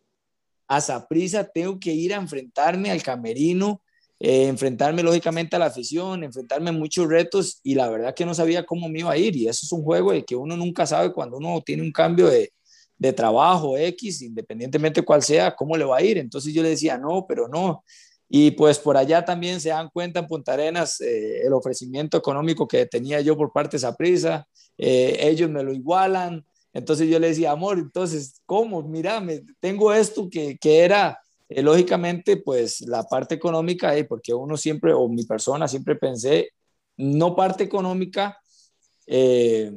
A 0.66 0.80
Saprisa 0.80 1.44
tengo 1.44 1.78
que 1.78 1.92
ir 1.92 2.12
a 2.12 2.16
enfrentarme 2.16 2.90
al 2.90 3.04
camerino 3.04 3.80
eh, 4.22 4.48
enfrentarme 4.48 5.02
lógicamente 5.02 5.56
a 5.56 5.58
la 5.58 5.66
afición, 5.66 6.22
enfrentarme 6.22 6.68
a 6.68 6.74
muchos 6.74 7.08
retos 7.08 7.58
y 7.62 7.74
la 7.74 7.88
verdad 7.88 8.14
que 8.14 8.26
no 8.26 8.34
sabía 8.34 8.66
cómo 8.66 8.86
me 8.90 8.98
iba 8.98 9.10
a 9.10 9.16
ir 9.16 9.34
y 9.34 9.48
eso 9.48 9.64
es 9.64 9.72
un 9.72 9.82
juego 9.82 10.12
de 10.12 10.26
que 10.26 10.36
uno 10.36 10.58
nunca 10.58 10.84
sabe 10.86 11.10
cuando 11.10 11.38
uno 11.38 11.62
tiene 11.64 11.82
un 11.82 11.90
cambio 11.90 12.26
de, 12.26 12.52
de 12.98 13.14
trabajo 13.14 13.78
X, 13.78 14.20
independientemente 14.20 15.00
cuál 15.00 15.22
sea, 15.22 15.56
cómo 15.56 15.74
le 15.74 15.86
va 15.86 15.96
a 15.96 16.02
ir. 16.02 16.18
Entonces 16.18 16.52
yo 16.52 16.62
le 16.62 16.68
decía, 16.68 16.98
no, 16.98 17.24
pero 17.26 17.48
no. 17.48 17.82
Y 18.32 18.52
pues 18.52 18.78
por 18.78 18.96
allá 18.96 19.24
también 19.24 19.60
se 19.60 19.70
dan 19.70 19.90
cuenta 19.92 20.20
en 20.20 20.28
Punta 20.28 20.52
Arenas 20.52 21.00
eh, 21.00 21.42
el 21.44 21.52
ofrecimiento 21.52 22.16
económico 22.16 22.68
que 22.68 22.86
tenía 22.86 23.20
yo 23.20 23.36
por 23.36 23.52
parte 23.52 23.72
de 23.72 23.78
esa 23.78 23.96
prisa, 23.96 24.46
eh, 24.78 25.18
ellos 25.20 25.50
me 25.50 25.64
lo 25.64 25.72
igualan. 25.72 26.46
Entonces 26.72 27.08
yo 27.08 27.18
le 27.18 27.28
decía, 27.28 27.50
amor, 27.50 27.78
entonces, 27.78 28.40
¿cómo? 28.46 28.82
Mira, 28.82 29.20
me, 29.20 29.42
tengo 29.58 29.92
esto 29.92 30.30
que, 30.30 30.56
que 30.58 30.78
era 30.78 31.18
eh, 31.48 31.62
lógicamente, 31.62 32.36
pues 32.36 32.82
la 32.82 33.02
parte 33.02 33.34
económica, 33.34 33.92
porque 34.08 34.32
uno 34.32 34.56
siempre, 34.56 34.94
o 34.94 35.08
mi 35.08 35.24
persona 35.24 35.66
siempre 35.66 35.96
pensé, 35.96 36.50
no 36.96 37.34
parte 37.34 37.64
económica 37.64 38.38
eh, 39.06 39.72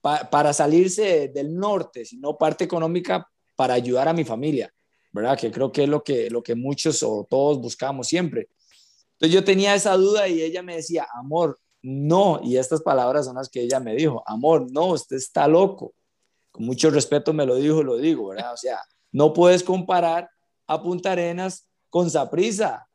para 0.00 0.52
salirse 0.52 1.32
del 1.34 1.56
norte, 1.56 2.04
sino 2.04 2.38
parte 2.38 2.62
económica 2.62 3.28
para 3.56 3.74
ayudar 3.74 4.06
a 4.06 4.12
mi 4.12 4.24
familia, 4.24 4.72
¿verdad? 5.16 5.38
Que 5.38 5.50
creo 5.50 5.72
que 5.72 5.84
es 5.84 5.88
lo 5.88 6.02
que, 6.04 6.30
lo 6.30 6.42
que 6.42 6.54
muchos 6.54 7.02
o 7.02 7.26
todos 7.28 7.58
buscamos 7.58 8.06
siempre. 8.06 8.48
Entonces 9.14 9.34
yo 9.34 9.44
tenía 9.44 9.74
esa 9.74 9.96
duda 9.96 10.28
y 10.28 10.42
ella 10.42 10.62
me 10.62 10.76
decía, 10.76 11.06
amor, 11.14 11.58
no, 11.82 12.40
y 12.42 12.56
estas 12.56 12.82
palabras 12.82 13.26
son 13.26 13.36
las 13.36 13.48
que 13.48 13.62
ella 13.62 13.80
me 13.80 13.94
dijo, 13.94 14.22
amor, 14.26 14.70
no, 14.70 14.88
usted 14.88 15.16
está 15.16 15.48
loco. 15.48 15.94
Con 16.50 16.66
mucho 16.66 16.90
respeto 16.90 17.32
me 17.32 17.46
lo 17.46 17.56
dijo, 17.56 17.82
lo 17.82 17.96
digo, 17.96 18.28
¿verdad? 18.28 18.52
O 18.52 18.56
sea, 18.56 18.80
no 19.12 19.32
puedes 19.32 19.62
comparar 19.62 20.28
a 20.66 20.82
Punta 20.82 21.12
Arenas 21.12 21.68
con 21.90 22.10
Saprisa. 22.10 22.88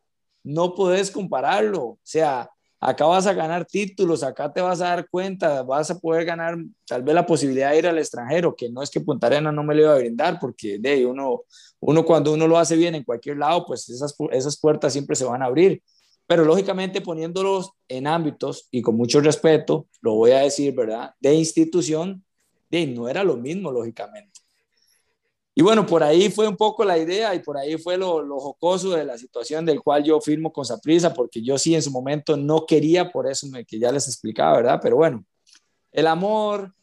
No 0.43 0.75
puedes 0.75 1.09
compararlo. 1.09 1.83
O 1.83 1.99
sea, 2.03 2.49
acá 2.81 3.05
vas 3.05 3.27
a 3.27 3.33
ganar 3.33 3.65
títulos, 3.65 4.23
acá 4.23 4.51
te 4.51 4.59
vas 4.59 4.81
a 4.81 4.85
dar 4.85 5.07
cuenta, 5.07 5.61
vas 5.61 5.91
a 5.91 5.99
poder 5.99 6.25
ganar 6.25 6.57
tal 6.87 7.03
vez 7.03 7.13
la 7.13 7.27
posibilidad 7.27 7.69
de 7.71 7.77
ir 7.77 7.87
al 7.87 7.99
extranjero, 7.99 8.55
que 8.55 8.69
no 8.69 8.81
es 8.81 8.89
que 8.89 8.99
Punta 8.99 9.27
Arenas 9.27 9.53
no 9.53 9.63
me 9.63 9.75
lo 9.75 9.83
iba 9.83 9.93
a 9.93 9.99
brindar, 9.99 10.39
porque 10.39 10.79
de 10.79 11.05
uno, 11.05 11.43
uno 11.79 12.03
cuando 12.03 12.33
uno 12.33 12.47
lo 12.47 12.57
hace 12.57 12.75
bien 12.75 12.95
en 12.95 13.03
cualquier 13.03 13.37
lado, 13.37 13.65
pues 13.67 13.87
esas, 13.87 14.15
esas 14.31 14.59
puertas 14.59 14.91
siempre 14.91 15.15
se 15.15 15.25
van 15.25 15.43
a 15.43 15.45
abrir. 15.45 15.81
Pero 16.25 16.43
lógicamente 16.43 17.01
poniéndolos 17.01 17.71
en 17.87 18.07
ámbitos, 18.07 18.67
y 18.71 18.81
con 18.81 18.95
mucho 18.95 19.21
respeto, 19.21 19.85
lo 20.01 20.15
voy 20.15 20.31
a 20.31 20.39
decir, 20.39 20.73
¿verdad? 20.73 21.13
De 21.19 21.35
institución, 21.35 22.25
de, 22.71 22.87
no 22.87 23.07
era 23.07 23.23
lo 23.23 23.37
mismo, 23.37 23.71
lógicamente. 23.71 24.40
Y 25.61 25.63
bueno, 25.63 25.85
por 25.85 26.01
ahí 26.01 26.31
fue 26.31 26.47
un 26.47 26.57
poco 26.57 26.83
la 26.83 26.97
idea 26.97 27.35
y 27.35 27.39
por 27.39 27.55
ahí 27.55 27.77
fue 27.77 27.95
lo, 27.95 28.23
lo 28.23 28.39
jocoso 28.39 28.95
de 28.95 29.05
la 29.05 29.15
situación 29.15 29.63
del 29.63 29.79
cual 29.79 30.03
yo 30.03 30.19
firmo 30.19 30.51
con 30.51 30.65
Saprisa, 30.65 31.13
porque 31.13 31.39
yo 31.39 31.55
sí 31.59 31.75
en 31.75 31.83
su 31.83 31.91
momento 31.91 32.35
no 32.35 32.65
quería, 32.65 33.11
por 33.11 33.29
eso 33.29 33.45
me, 33.45 33.63
que 33.63 33.77
ya 33.77 33.91
les 33.91 34.07
explicaba, 34.07 34.57
¿verdad? 34.57 34.79
Pero 34.81 34.95
bueno, 34.95 35.23
el 35.91 36.07
amor 36.07 36.73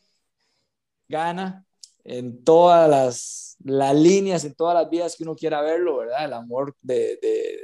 gana 1.08 1.66
en 2.04 2.44
todas 2.44 2.88
las, 2.88 3.56
las 3.64 3.96
líneas, 3.96 4.44
en 4.44 4.54
todas 4.54 4.76
las 4.76 4.88
vías 4.88 5.16
que 5.16 5.24
uno 5.24 5.34
quiera 5.34 5.60
verlo, 5.60 5.96
¿verdad? 5.96 6.26
El 6.26 6.34
amor 6.34 6.76
de, 6.80 7.18
de, 7.20 7.58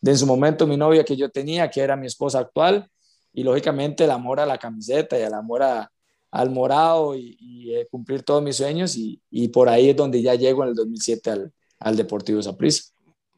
de 0.00 0.10
en 0.10 0.18
su 0.18 0.26
momento 0.26 0.66
mi 0.66 0.76
novia 0.76 1.04
que 1.04 1.16
yo 1.16 1.30
tenía, 1.30 1.70
que 1.70 1.80
era 1.80 1.94
mi 1.94 2.08
esposa 2.08 2.40
actual, 2.40 2.90
y 3.32 3.44
lógicamente 3.44 4.02
el 4.02 4.10
amor 4.10 4.40
a 4.40 4.46
la 4.46 4.58
camiseta 4.58 5.16
y 5.16 5.22
el 5.22 5.32
amor 5.32 5.62
a, 5.62 5.92
al 6.30 6.50
morado 6.50 7.16
y, 7.16 7.74
eh, 7.74 7.86
cumplir 7.90 8.22
todos 8.22 8.42
mis 8.42 8.56
sueños 8.56 8.96
y, 8.96 9.20
y, 9.30 9.48
por 9.48 9.68
ahí 9.68 9.90
es 9.90 9.96
donde 9.96 10.22
ya 10.22 10.34
llego 10.34 10.62
en 10.62 10.70
el 10.70 10.74
2007 10.74 11.30
al, 11.30 11.52
al 11.78 11.96
Deportivo 11.96 12.42
Saprissa. 12.42 12.84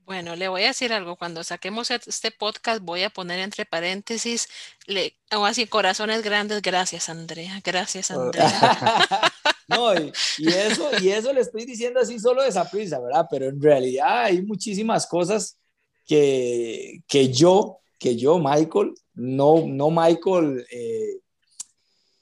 Bueno, 0.05 0.35
le 0.37 0.49
voy 0.49 0.65
a 0.65 0.69
decir 0.69 0.93
algo. 0.93 1.17
Cuando 1.17 1.45
saquemos 1.45 1.91
este 1.91 2.31
podcast, 2.33 2.83
voy 2.83 3.03
a 3.03 3.11
poner 3.11 3.39
entre 3.39 3.65
paréntesis, 3.65 4.49
le, 4.87 5.17
o 5.35 5.45
así, 5.45 5.67
corazones 5.67 6.23
grandes. 6.23 6.61
Gracias, 6.61 7.09
Andrea. 7.09 7.61
Gracias, 7.65 8.11
oh. 8.11 8.21
Andrea. 8.21 9.33
no, 9.69 9.95
y, 9.95 10.13
y, 10.39 10.49
eso, 10.49 10.91
y 11.01 11.09
eso 11.11 11.33
le 11.33 11.41
estoy 11.41 11.65
diciendo 11.65 12.01
así 12.01 12.19
solo 12.19 12.43
de 12.43 12.53
Saprissa, 12.53 12.99
¿verdad? 13.01 13.27
Pero 13.31 13.47
en 13.47 13.63
realidad 13.63 14.25
hay 14.25 14.43
muchísimas 14.43 15.07
cosas 15.07 15.57
que, 16.05 17.01
que 17.07 17.33
yo, 17.33 17.79
que 17.99 18.17
yo, 18.17 18.39
Michael, 18.39 18.93
no, 19.15 19.65
no 19.67 19.91
Michael. 19.91 20.67
Eh, 20.71 21.22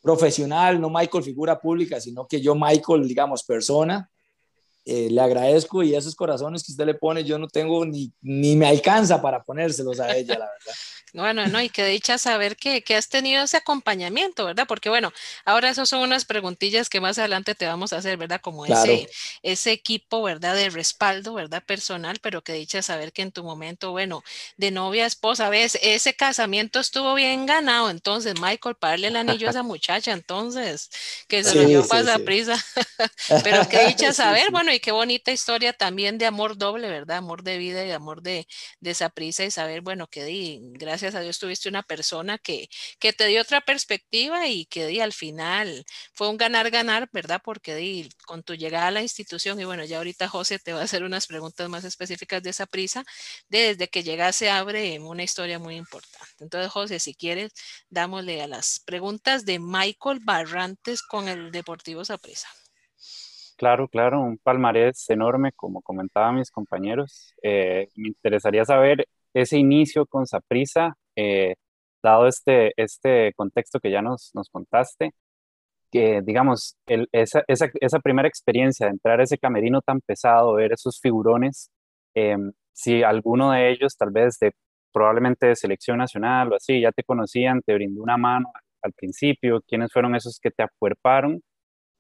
profesional, 0.01 0.81
no 0.81 0.91
Michael 0.91 1.25
figura 1.25 1.61
pública, 1.61 2.01
sino 2.01 2.27
que 2.27 2.41
yo 2.41 2.55
Michael, 2.55 3.07
digamos, 3.07 3.43
persona, 3.43 4.11
eh, 4.85 5.11
le 5.11 5.21
agradezco 5.21 5.83
y 5.83 5.95
esos 5.95 6.15
corazones 6.15 6.65
que 6.65 6.73
usted 6.73 6.87
le 6.87 6.95
pone, 6.95 7.23
yo 7.23 7.39
no 7.39 7.47
tengo 7.49 7.85
ni, 7.85 8.13
ni 8.23 8.57
me 8.57 8.67
alcanza 8.67 9.21
para 9.21 9.43
ponérselos 9.43 10.01
a 10.01 10.17
ella, 10.17 10.39
la 10.39 10.47
verdad. 10.47 10.75
Bueno, 11.13 11.47
no, 11.49 11.61
y 11.61 11.69
que 11.69 11.85
dicha 11.87 12.19
saber 12.19 12.57
que, 12.57 12.83
que, 12.83 12.95
has 12.95 13.09
tenido 13.09 13.43
ese 13.43 13.57
acompañamiento, 13.57 14.45
¿verdad? 14.45 14.67
Porque 14.69 14.89
bueno, 14.89 15.13
ahora 15.45 15.69
esas 15.69 15.89
son 15.89 16.01
unas 16.01 16.25
preguntillas 16.25 16.89
que 16.89 17.01
más 17.01 17.19
adelante 17.19 17.55
te 17.55 17.67
vamos 17.67 17.93
a 17.93 17.97
hacer, 17.97 18.17
¿verdad? 18.17 18.41
Como 18.41 18.65
ese, 18.65 19.09
ese 19.43 19.73
equipo, 19.73 20.23
¿verdad? 20.23 20.55
De 20.55 20.71
respaldo, 20.71 21.35
¿verdad? 21.35 21.65
Personal, 21.65 22.19
pero 22.23 22.43
que 22.43 22.53
dicha 22.53 22.83
saber 22.83 23.13
que 23.13 23.23
en 23.23 23.33
tu 23.33 23.43
momento, 23.43 23.91
bueno, 23.91 24.23
de 24.57 24.71
novia, 24.71 25.07
esposa, 25.07 25.49
ves, 25.49 25.79
ese 25.83 26.15
casamiento 26.15 26.79
estuvo 26.79 27.15
bien 27.15 27.47
ganado, 27.47 27.91
entonces, 27.91 28.41
Michael, 28.41 28.77
para 28.77 28.93
darle 28.93 29.09
el 29.09 29.17
anillo 29.17 29.49
a 29.49 29.51
esa 29.51 29.63
muchacha, 29.65 30.13
entonces, 30.13 30.91
que 31.27 31.43
se 31.43 31.57
lo 31.57 31.67
dio 31.67 31.89
pasa 31.89 32.19
prisa, 32.21 32.63
pero 33.45 33.69
que 33.69 33.87
dicha 33.87 34.13
saber, 34.13 34.51
bueno, 34.53 34.73
y 34.73 34.79
qué 34.79 34.93
bonita 34.93 35.33
historia 35.33 35.73
también 35.73 36.19
de 36.19 36.27
amor 36.27 36.57
doble, 36.57 36.89
¿verdad? 36.89 37.17
Amor 37.17 37.43
de 37.43 37.59
vida 37.59 37.85
y 37.85 37.91
amor 37.91 38.23
de, 38.23 38.47
de 38.79 38.91
esa 38.91 39.09
prisa 39.09 39.45
y 39.45 39.51
saber, 39.51 39.81
bueno, 39.81 40.07
que 40.07 40.25
di, 40.25 40.61
gracias 40.63 41.00
gracias 41.01 41.19
a 41.19 41.23
Dios 41.23 41.39
tuviste 41.39 41.69
una 41.69 41.83
persona 41.83 42.37
que, 42.37 42.69
que 42.99 43.13
te 43.15 43.27
dio 43.27 43.41
otra 43.41 43.63
perspectiva 43.63 44.49
y 44.49 44.67
que 44.67 44.87
di, 44.87 45.01
al 45.01 45.15
final 45.15 45.85
fue 46.13 46.29
un 46.29 46.37
ganar-ganar, 46.37 47.09
¿verdad? 47.13 47.41
Porque 47.43 47.75
di, 47.75 48.11
con 48.27 48.43
tu 48.43 48.55
llegada 48.55 48.89
a 48.89 48.91
la 48.91 49.01
institución, 49.01 49.59
y 49.61 49.65
bueno, 49.65 49.85
ya 49.85 49.97
ahorita 49.97 50.29
José 50.29 50.59
te 50.59 50.75
va 50.75 50.81
a 50.81 50.85
hacer 50.85 51.03
unas 51.03 51.27
preguntas 51.27 51.69
más 51.71 51.85
específicas 51.85 52.43
de 52.43 52.51
esa 52.51 52.67
prisa, 52.67 53.03
desde 53.49 53.89
que 53.89 54.03
llegase 54.03 54.51
abre 54.51 54.99
una 55.01 55.23
historia 55.23 55.59
muy 55.59 55.77
importante. 55.77 56.45
Entonces, 56.45 56.71
José, 56.71 56.99
si 56.99 57.15
quieres, 57.15 57.53
dámosle 57.89 58.43
a 58.43 58.47
las 58.47 58.81
preguntas 58.81 59.47
de 59.47 59.59
Michael 59.59 60.21
Barrantes 60.23 61.03
con 61.03 61.29
el 61.29 61.51
Deportivo 61.51 62.05
Saprissa. 62.05 62.49
Claro, 63.57 63.89
claro, 63.89 64.21
un 64.21 64.39
palmarés 64.39 65.09
enorme, 65.09 65.53
como 65.53 65.81
comentaban 65.81 66.37
mis 66.37 66.51
compañeros. 66.51 67.35
Eh, 67.43 67.89
me 67.95 68.09
interesaría 68.09 68.65
saber 68.65 69.07
ese 69.35 69.59
inicio 69.59 70.07
con 70.07 70.27
Saprisa, 70.27 70.95
eh, 71.17 71.55
dado 72.03 72.27
este, 72.27 72.73
este 72.77 73.33
contexto 73.35 73.81
que 73.81 73.91
ya 73.91 74.03
nos, 74.03 74.31
nos 74.35 74.49
contaste, 74.51 75.13
que 75.91 76.23
digamos, 76.23 76.77
esa, 77.13 77.43
esa, 77.49 77.71
esa, 77.81 78.01
primera 78.01 78.29
experiencia 78.29 78.87
de 78.87 78.93
entrar 78.93 79.21
a 79.21 79.25
ese 79.25 79.39
camerino 79.39 79.83
tan 79.83 80.01
pesado, 80.01 80.55
ver 80.55 80.73
esos 80.73 81.01
figurones, 81.01 81.71
em, 82.15 82.53
si 82.73 83.03
alguno 83.03 83.53
de 83.53 83.71
ellos 83.71 83.97
tal 83.97 84.11
vez 84.11 84.39
de 84.41 84.53
probablemente 84.93 85.47
de 85.47 85.57
selección 85.57 85.99
nacional 85.99 86.53
o 86.53 86.57
así, 86.57 86.81
ya 86.81 86.93
te 86.93 87.05
conocían, 87.05 87.63
te 87.63 87.75
brindó 87.75 88.03
una 88.03 88.17
mano 88.17 88.53
al 88.83 88.93
principio, 88.93 89.63
quiénes 89.67 89.93
fueron 89.93 90.15
esos 90.17 90.39
que 90.41 90.51
te 90.51 90.63
acuerparon 90.63 91.43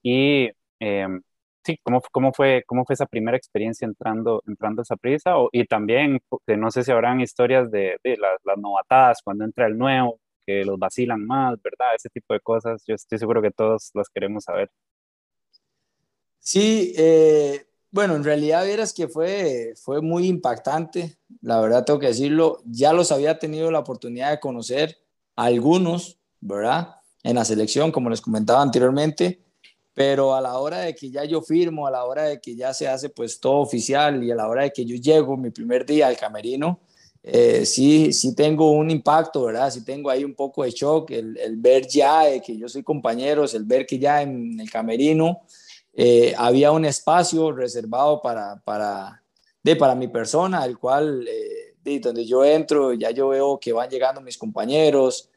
y 0.02 0.50
em, 0.80 1.22
sí, 1.64 1.78
¿cómo, 1.82 2.02
cómo, 2.12 2.32
fue, 2.32 2.64
¿cómo 2.66 2.84
fue 2.84 2.94
esa 2.94 3.06
primera 3.06 3.36
experiencia 3.36 3.86
entrando, 3.86 4.42
entrando 4.46 4.80
a 4.80 4.84
esa 4.84 4.96
prisa? 4.96 5.34
y 5.52 5.64
también, 5.66 6.20
no 6.46 6.70
sé 6.70 6.84
si 6.84 6.92
habrán 6.92 7.20
historias 7.20 7.70
de, 7.70 7.98
de 8.02 8.16
las, 8.16 8.38
las, 8.44 8.58
novatadas 8.58 9.20
cuando 9.22 9.44
entra 9.44 9.66
el 9.66 9.76
nuevo, 9.78 10.20
que 10.46 10.64
los 10.64 10.78
vacilan 10.78 11.24
más, 11.26 11.60
¿verdad? 11.62 11.94
Ese 11.96 12.08
tipo 12.08 12.34
de 12.34 12.40
cosas. 12.40 12.82
Yo 12.86 12.94
estoy 12.94 13.18
seguro 13.18 13.42
que 13.42 13.50
todos 13.50 13.90
las 13.94 14.08
queremos 14.08 14.44
saber. 14.44 14.70
Sí, 16.38 16.94
eh, 16.96 17.66
bueno, 17.90 18.16
en 18.16 18.24
realidad 18.24 18.64
vieras 18.64 18.94
que 18.94 19.08
fue, 19.08 19.74
fue 19.76 20.00
muy 20.00 20.26
impactante, 20.26 21.18
la 21.42 21.60
verdad 21.60 21.84
tengo 21.84 21.98
que 21.98 22.06
decirlo. 22.08 22.62
Ya 22.64 22.92
los 22.92 23.12
había 23.12 23.38
tenido 23.38 23.70
la 23.70 23.80
oportunidad 23.80 24.30
de 24.30 24.40
conocer 24.40 24.96
algunos, 25.36 26.18
¿verdad? 26.40 26.96
En 27.22 27.36
la 27.36 27.44
selección, 27.44 27.92
como 27.92 28.08
les 28.08 28.20
comentaba 28.20 28.62
anteriormente 28.62 29.40
pero 29.94 30.34
a 30.34 30.40
la 30.40 30.58
hora 30.58 30.78
de 30.78 30.94
que 30.94 31.10
ya 31.10 31.24
yo 31.24 31.42
firmo, 31.42 31.86
a 31.86 31.90
la 31.90 32.04
hora 32.04 32.24
de 32.24 32.40
que 32.40 32.54
ya 32.54 32.72
se 32.72 32.88
hace 32.88 33.08
pues 33.08 33.40
todo 33.40 33.58
oficial 33.60 34.22
y 34.22 34.30
a 34.30 34.34
la 34.34 34.48
hora 34.48 34.62
de 34.62 34.70
que 34.70 34.84
yo 34.84 34.96
llego 34.96 35.36
mi 35.36 35.50
primer 35.50 35.84
día 35.84 36.06
al 36.06 36.16
camerino, 36.16 36.80
eh, 37.22 37.66
sí, 37.66 38.12
sí 38.12 38.34
tengo 38.34 38.70
un 38.72 38.90
impacto, 38.90 39.44
¿verdad? 39.44 39.70
Sí 39.70 39.84
tengo 39.84 40.08
ahí 40.08 40.24
un 40.24 40.34
poco 40.34 40.64
de 40.64 40.70
shock, 40.70 41.10
el, 41.10 41.36
ver 41.56 41.86
ya 41.86 42.40
que 42.40 42.56
yo 42.56 42.68
soy 42.68 42.82
compañeros, 42.82 43.54
el 43.54 43.64
ver 43.64 43.84
que 43.84 43.98
ya 43.98 44.22
en 44.22 44.58
el 44.58 44.70
camerino 44.70 45.42
eh, 45.92 46.34
había 46.38 46.72
un 46.72 46.84
espacio 46.86 47.52
reservado 47.52 48.22
para, 48.22 48.56
para, 48.64 49.22
de, 49.62 49.76
para 49.76 49.94
mi 49.94 50.08
persona, 50.08 50.64
el 50.64 50.78
cual, 50.78 51.26
eh, 51.28 51.74
de, 51.82 52.00
donde 52.00 52.24
yo 52.24 52.44
entro, 52.44 52.94
ya 52.94 53.10
yo 53.10 53.28
veo 53.28 53.58
que 53.60 53.72
van 53.72 53.90
llegando 53.90 54.20
mis 54.20 54.38
compañeros, 54.38 55.28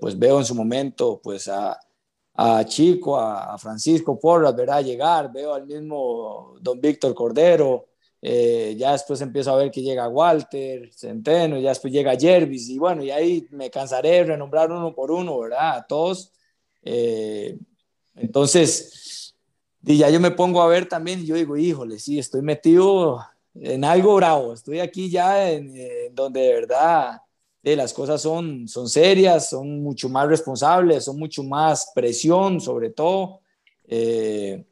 pues 0.00 0.18
veo 0.18 0.38
en 0.38 0.44
su 0.44 0.54
momento 0.54 1.18
pues 1.22 1.48
a 1.48 1.78
a 2.36 2.64
Chico, 2.64 3.18
a, 3.18 3.56
Francisco 3.58 4.18
Porras, 4.18 4.54
¿verdad? 4.54 4.84
Llegar, 4.84 5.32
veo 5.32 5.54
al 5.54 5.66
mismo 5.66 6.56
don 6.60 6.80
Víctor 6.80 7.14
Cordero, 7.14 7.86
eh, 8.20 8.74
ya 8.76 8.92
después 8.92 9.20
empiezo 9.20 9.52
a 9.52 9.56
ver 9.56 9.70
que 9.70 9.82
llega 9.82 10.08
Walter, 10.08 10.92
Centeno, 10.92 11.58
ya 11.58 11.70
después 11.70 11.92
llega 11.92 12.16
Jervis, 12.16 12.68
y 12.68 12.78
bueno, 12.78 13.02
y 13.02 13.10
ahí 13.10 13.46
me 13.50 13.70
cansaré 13.70 14.10
de 14.10 14.24
renombrar 14.24 14.70
uno 14.70 14.94
por 14.94 15.10
uno, 15.10 15.38
¿verdad? 15.38 15.76
A 15.76 15.86
todos. 15.86 16.32
Eh, 16.82 17.58
entonces, 18.14 19.34
y 19.84 19.98
ya 19.98 20.10
yo 20.10 20.20
me 20.20 20.30
pongo 20.30 20.60
a 20.60 20.68
ver 20.68 20.88
también, 20.88 21.20
y 21.20 21.26
yo 21.26 21.36
digo, 21.36 21.56
híjole, 21.56 21.98
sí, 21.98 22.18
estoy 22.18 22.42
metido 22.42 23.24
en 23.54 23.84
algo 23.84 24.14
bravo, 24.16 24.52
estoy 24.52 24.80
aquí 24.80 25.08
ya 25.08 25.50
en, 25.50 25.74
en 25.74 26.14
donde 26.14 26.40
de 26.40 26.52
verdad 26.52 27.22
las 27.74 27.92
cosas 27.92 28.22
son, 28.22 28.68
son 28.68 28.88
serias, 28.88 29.48
son 29.50 29.82
mucho 29.82 30.08
más 30.08 30.28
responsables, 30.28 31.04
son 31.04 31.18
mucho 31.18 31.42
más 31.42 31.90
presión 31.94 32.60
sobre 32.60 32.90
todo. 32.90 33.40
Eh, 33.88 34.64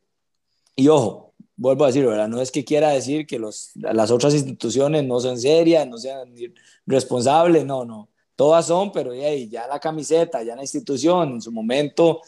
y 0.77 0.87
ojo, 0.87 1.33
vuelvo 1.57 1.85
a 1.85 1.87
decir, 1.89 2.07
¿verdad? 2.07 2.29
no 2.29 2.41
es 2.41 2.53
que 2.53 2.65
quiera 2.65 2.91
decir 2.91 3.27
que 3.27 3.39
los, 3.39 3.73
las 3.75 4.11
otras 4.11 4.35
instituciones 4.35 5.05
no 5.05 5.19
son 5.19 5.39
serias, 5.39 5.89
no 5.89 5.99
sean 5.99 6.33
responsables, 6.87 7.65
no, 7.65 7.85
no. 7.85 8.09
Todas 8.37 8.67
son, 8.67 8.93
pero 8.93 9.15
ya 9.15 9.67
la 9.67 9.79
camiseta, 9.79 10.43
ya 10.43 10.57
la 10.57 10.63
institución, 10.63 11.35
en 11.35 11.41
su 11.41 11.53
momento 11.53 12.21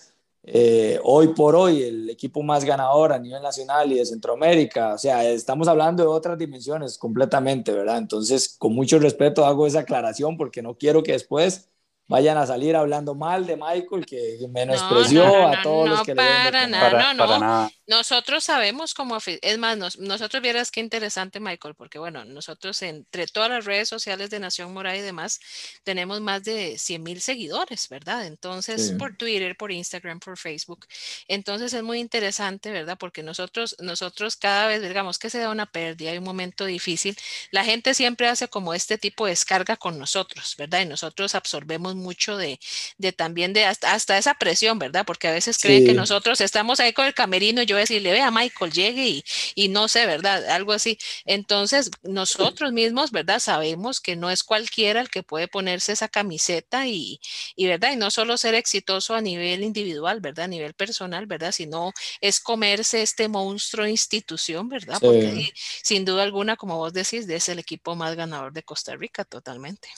eh, 0.49 1.01
hoy 1.03 1.29
por 1.35 1.57
hoy 1.57 1.83
el 1.83 2.09
equipo 2.09 2.41
más 2.41 2.65
ganador 2.65 3.13
a 3.13 3.19
nivel 3.19 3.43
nacional 3.43 3.91
y 3.91 3.97
de 3.97 4.07
Centroamérica. 4.07 4.95
O 4.95 4.99
sea, 4.99 5.25
estamos 5.29 5.67
hablando 5.67 6.05
de 6.05 6.09
otras 6.09 6.39
dimensiones 6.39 6.97
completamente, 6.99 7.73
¿verdad? 7.73 7.99
Entonces, 7.99 8.55
con 8.57 8.73
mucho 8.73 9.01
respeto 9.01 9.45
hago 9.45 9.67
esa 9.67 9.81
aclaración 9.81 10.37
porque 10.37 10.63
no 10.63 10.77
quiero 10.77 11.03
que 11.03 11.13
después 11.13 11.69
vayan 12.07 12.39
a 12.39 12.47
salir 12.47 12.77
hablando 12.77 13.17
mal 13.17 13.45
de 13.45 13.57
Michael, 13.57 14.07
que 14.07 14.39
menospreció 14.49 15.49
a 15.49 15.63
todos 15.63 15.89
los 15.89 16.03
que 16.05 16.15
para 16.15 16.67
nada, 16.69 17.15
no, 17.15 17.39
no. 17.39 17.71
Nosotros 17.87 18.43
sabemos 18.45 18.95
cómo, 18.95 19.19
es 19.27 19.59
más, 19.59 19.99
nosotros 19.99 20.43
vieras 20.43 20.71
qué 20.71 20.81
interesante, 20.81 21.39
Michael, 21.39 21.75
porque 21.77 21.99
bueno, 21.99 22.25
nosotros 22.25 22.83
entre 22.83 23.29
todas 23.29 23.49
las 23.49 23.65
redes 23.65 23.89
sociales 23.89 24.31
de 24.31 24.41
Nación 24.41 24.73
Moral 24.73 24.97
y 24.97 25.03
demás, 25.03 25.39
tenemos 25.85 26.21
más 26.21 26.43
de 26.43 26.79
100 26.79 27.03
mil 27.03 27.21
seguidores, 27.21 27.89
¿verdad? 27.89 28.27
Entonces, 28.27 28.93
por 28.99 29.17
Twitter, 29.17 29.57
por 29.57 29.71
Instagram, 29.71 30.19
por 30.19 30.39
Facebook. 30.39 30.87
Entonces, 31.29 31.73
es 31.73 31.83
muy 31.83 32.01
interesante, 32.01 32.71
¿verdad? 32.73 32.97
Porque 32.99 33.23
nosotros, 33.23 33.77
nosotros 33.79 34.37
cada 34.37 34.67
vez, 34.67 34.83
digamos 34.83 35.19
que 35.19 35.31
se 35.31 35.39
da 35.39 35.51
una 35.51 35.67
pérdida, 35.67 36.11
hay 36.11 36.19
un 36.19 36.25
momento 36.25 36.65
difícil, 36.65 37.17
la 37.53 37.65
gente 37.65 37.95
siempre 37.95 38.29
hace 38.29 38.49
como 38.49 38.75
este 38.75 38.99
tipo 38.99 39.27
de 39.27 39.37
descarga 39.37 39.77
con 39.77 39.99
nosotros, 39.99 40.55
¿verdad? 40.57 40.81
Y 40.81 40.87
nosotros 40.87 41.35
absorbemos 41.35 41.95
mucho 41.95 42.39
de, 42.39 42.59
de 42.97 43.13
también 43.13 43.53
de 43.53 43.67
hasta, 43.67 43.93
hasta, 43.93 44.17
esa 44.17 44.33
presión, 44.35 44.79
¿verdad? 44.79 45.05
Porque 45.05 45.29
a 45.29 45.33
veces 45.33 45.59
creen 45.59 45.85
que 45.85 45.93
nosotros 45.93 46.41
estamos 46.41 46.81
ahí 46.81 46.95
con 46.95 47.05
el 47.05 47.13
camerino 47.13 47.61
y 47.61 47.67
yo 47.67 47.76
decirle, 47.81 48.13
vea 48.13 48.31
Michael, 48.31 48.73
llegue 48.73 49.07
y, 49.09 49.25
y 49.55 49.69
no 49.69 49.89
sé, 49.89 50.07
¿verdad? 50.07 50.49
Algo 50.51 50.73
así. 50.73 50.99
Entonces, 51.25 51.91
nosotros 52.03 52.73
mismos, 52.73 53.11
¿verdad? 53.11 53.41
Sabemos 53.41 54.01
que 54.01 54.17
no 54.17 54.31
es 54.31 54.43
cualquiera 54.43 55.01
el 55.01 55.11
que 55.11 55.23
puede 55.23 55.49
ponerse 55.49 55.93
esa 55.93 56.09
camiseta 56.09 56.87
y, 56.87 57.21
y, 57.55 57.67
¿verdad? 57.67 57.93
Y 57.93 57.97
no 57.97 58.11
solo 58.11 58.37
ser 58.37 58.55
exitoso 58.55 59.15
a 59.15 59.21
nivel 59.21 59.63
individual, 59.63 60.21
¿verdad? 60.21 60.47
A 60.47 60.49
nivel 60.49 60.75
personal, 60.75 61.27
¿verdad? 61.27 61.53
Sino 61.53 61.93
es 62.21 62.41
comerse 62.41 63.03
este 63.03 63.29
monstruo 63.29 63.87
institución, 63.87 64.69
¿verdad? 64.69 64.99
Porque 65.01 65.53
sin 65.83 66.05
duda 66.05 66.23
alguna, 66.23 66.57
como 66.57 66.77
vos 66.79 66.93
decís, 66.93 67.29
es 67.29 67.49
el 67.49 67.59
equipo 67.59 67.95
más 67.95 68.17
ganador 68.17 68.53
de 68.53 68.63
Costa 68.63 68.97
Rica, 68.97 69.25
totalmente. 69.25 69.89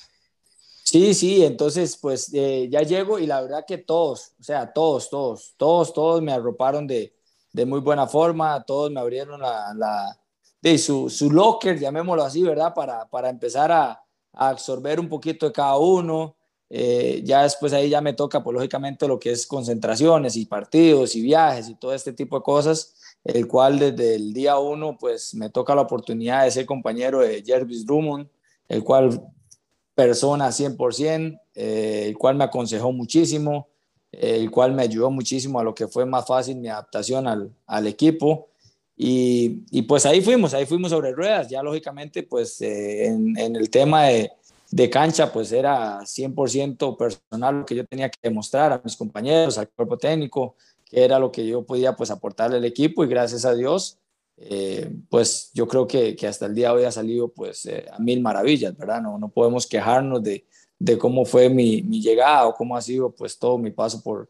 Sí, 0.85 1.13
sí, 1.13 1.45
entonces 1.45 1.99
pues 1.99 2.33
eh, 2.33 2.67
ya 2.71 2.81
llego 2.81 3.19
y 3.19 3.27
la 3.27 3.43
verdad 3.43 3.65
que 3.67 3.77
todos, 3.77 4.33
o 4.41 4.43
sea, 4.43 4.73
todos, 4.73 5.11
todos, 5.11 5.53
todos, 5.59 5.93
todos 5.93 6.23
me 6.23 6.33
arroparon 6.33 6.87
de, 6.87 7.13
de 7.59 7.67
muy 7.67 7.81
buena 7.81 8.07
forma, 8.07 8.63
todos 8.63 8.89
me 8.93 9.01
abrieron 9.01 9.41
la, 9.41 10.17
de 10.63 10.79
su, 10.79 11.11
su, 11.11 11.29
locker, 11.29 11.77
llamémoslo 11.77 12.23
así, 12.23 12.45
¿verdad? 12.45 12.73
Para, 12.73 13.05
para 13.09 13.29
empezar 13.29 13.73
a, 13.73 14.01
a, 14.33 14.49
absorber 14.49 15.01
un 15.01 15.09
poquito 15.09 15.47
de 15.47 15.53
cada 15.53 15.77
uno. 15.77 16.37
Eh, 16.71 17.21
ya 17.25 17.43
después 17.43 17.73
ahí 17.73 17.89
ya 17.89 18.01
me 18.01 18.13
toca, 18.13 18.45
pues 18.45 18.55
lógicamente, 18.55 19.09
lo 19.09 19.19
que 19.19 19.33
es 19.33 19.45
concentraciones 19.45 20.37
y 20.37 20.47
partidos 20.47 21.17
y 21.17 21.23
viajes 21.23 21.69
y 21.69 21.75
todo 21.75 21.93
este 21.93 22.13
tipo 22.13 22.37
de 22.37 22.43
cosas, 22.45 22.95
el 23.25 23.49
cual 23.49 23.81
desde 23.81 24.15
el 24.15 24.33
día 24.33 24.57
uno, 24.59 24.97
pues 24.97 25.35
me 25.35 25.51
toca 25.51 25.75
la 25.75 25.83
oportunidad 25.83 26.45
de 26.45 26.53
ser 26.53 26.65
compañero 26.65 27.21
de 27.21 27.43
Jervis 27.43 27.85
Drummond, 27.85 28.29
el 28.69 28.85
cual 28.85 29.21
persona 29.97 30.51
100%, 30.53 31.41
eh, 31.57 32.05
el 32.07 32.17
cual 32.17 32.37
me 32.37 32.45
aconsejó 32.45 32.93
muchísimo, 32.93 33.67
el 34.13 34.51
cual 34.51 34.73
me 34.73 34.83
ayudó 34.83 35.11
muchísimo 35.11 35.61
a 35.61 35.65
lo 35.65 35.75
que 35.75 35.89
fue 35.89 36.07
más 36.07 36.27
fácil 36.27 36.57
mi 36.57 36.69
adaptación 36.69 37.27
al, 37.27 37.51
al 37.67 37.87
equipo. 37.87 38.49
Y, 38.97 39.63
y, 39.71 39.83
pues 39.83 40.07
ahí 40.07 40.21
fuimos, 40.21 40.55
ahí 40.55 40.67
fuimos 40.67 40.91
sobre 40.91 41.13
ruedas, 41.13 41.49
ya 41.49 41.63
lógicamente 41.63 42.25
pues 42.25 42.61
eh, 42.63 43.07
en, 43.07 43.37
el 43.37 43.71
tema 43.71 44.07
de, 44.07 44.33
de 44.73 44.91
cancha, 44.91 45.33
pues 45.33 45.53
era 45.53 46.01
100% 46.01 46.97
personal 46.97 47.61
lo 47.61 47.65
que 47.67 47.77
yo 47.77 47.87
tenía 47.87 48.11
que 48.11 48.19
demostrar 48.21 48.73
a 48.73 48.81
mis 48.83 48.97
compañeros, 48.97 49.57
al 49.57 49.69
cuerpo 49.69 49.97
técnico, 49.99 50.57
que 50.85 51.05
era 51.05 51.21
lo 51.21 51.31
que 51.31 51.47
yo 51.47 51.63
podía 51.63 51.95
pues 51.95 52.11
aportarle 52.11 52.57
al 52.57 52.65
equipo 52.65 53.05
y 53.05 53.07
gracias 53.07 53.45
a 53.45 53.55
Dios, 53.55 53.99
eh, 54.37 54.91
pues 55.09 55.53
yo 55.55 55.69
creo 55.69 55.87
que, 55.87 56.17
que, 56.17 56.27
hasta 56.27 56.47
el 56.47 56.55
día 56.57 56.69
de 56.69 56.75
hoy 56.75 56.85
ha 56.85 56.93
salido 56.93 57.29
pues 57.29 57.67
eh, 57.67 57.87
a 57.93 58.01
mil 58.01 58.21
maravillas, 58.21 58.77
¿verdad? 58.77 59.01
No, 59.01 59.17
no 59.17 59.29
podemos 59.29 59.65
quejarnos 59.69 60.25
de, 60.25 60.45
de 60.79 60.99
cómo 60.99 61.25
fue 61.25 61.49
mi, 61.49 61.83
mi, 61.83 62.01
llegada 62.01 62.47
o 62.47 62.55
cómo 62.55 62.77
ha 62.77 62.81
sido 62.81 63.11
pues 63.15 63.39
todo 63.39 63.59
mi 63.59 63.71
paso 63.71 64.03
por, 64.03 64.29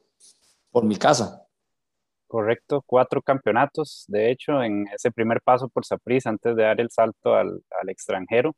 por 0.70 0.84
mi 0.84 0.96
casa. 0.96 1.46
Correcto, 2.26 2.82
cuatro 2.86 3.22
campeonatos, 3.22 4.04
de 4.08 4.30
hecho, 4.30 4.62
en 4.62 4.86
ese 4.94 5.10
primer 5.10 5.40
paso 5.42 5.68
por 5.68 5.84
Saprissa 5.86 6.30
antes 6.30 6.54
de 6.56 6.62
dar 6.62 6.80
el 6.80 6.90
salto 6.90 7.34
al, 7.34 7.62
al 7.80 7.88
extranjero. 7.88 8.54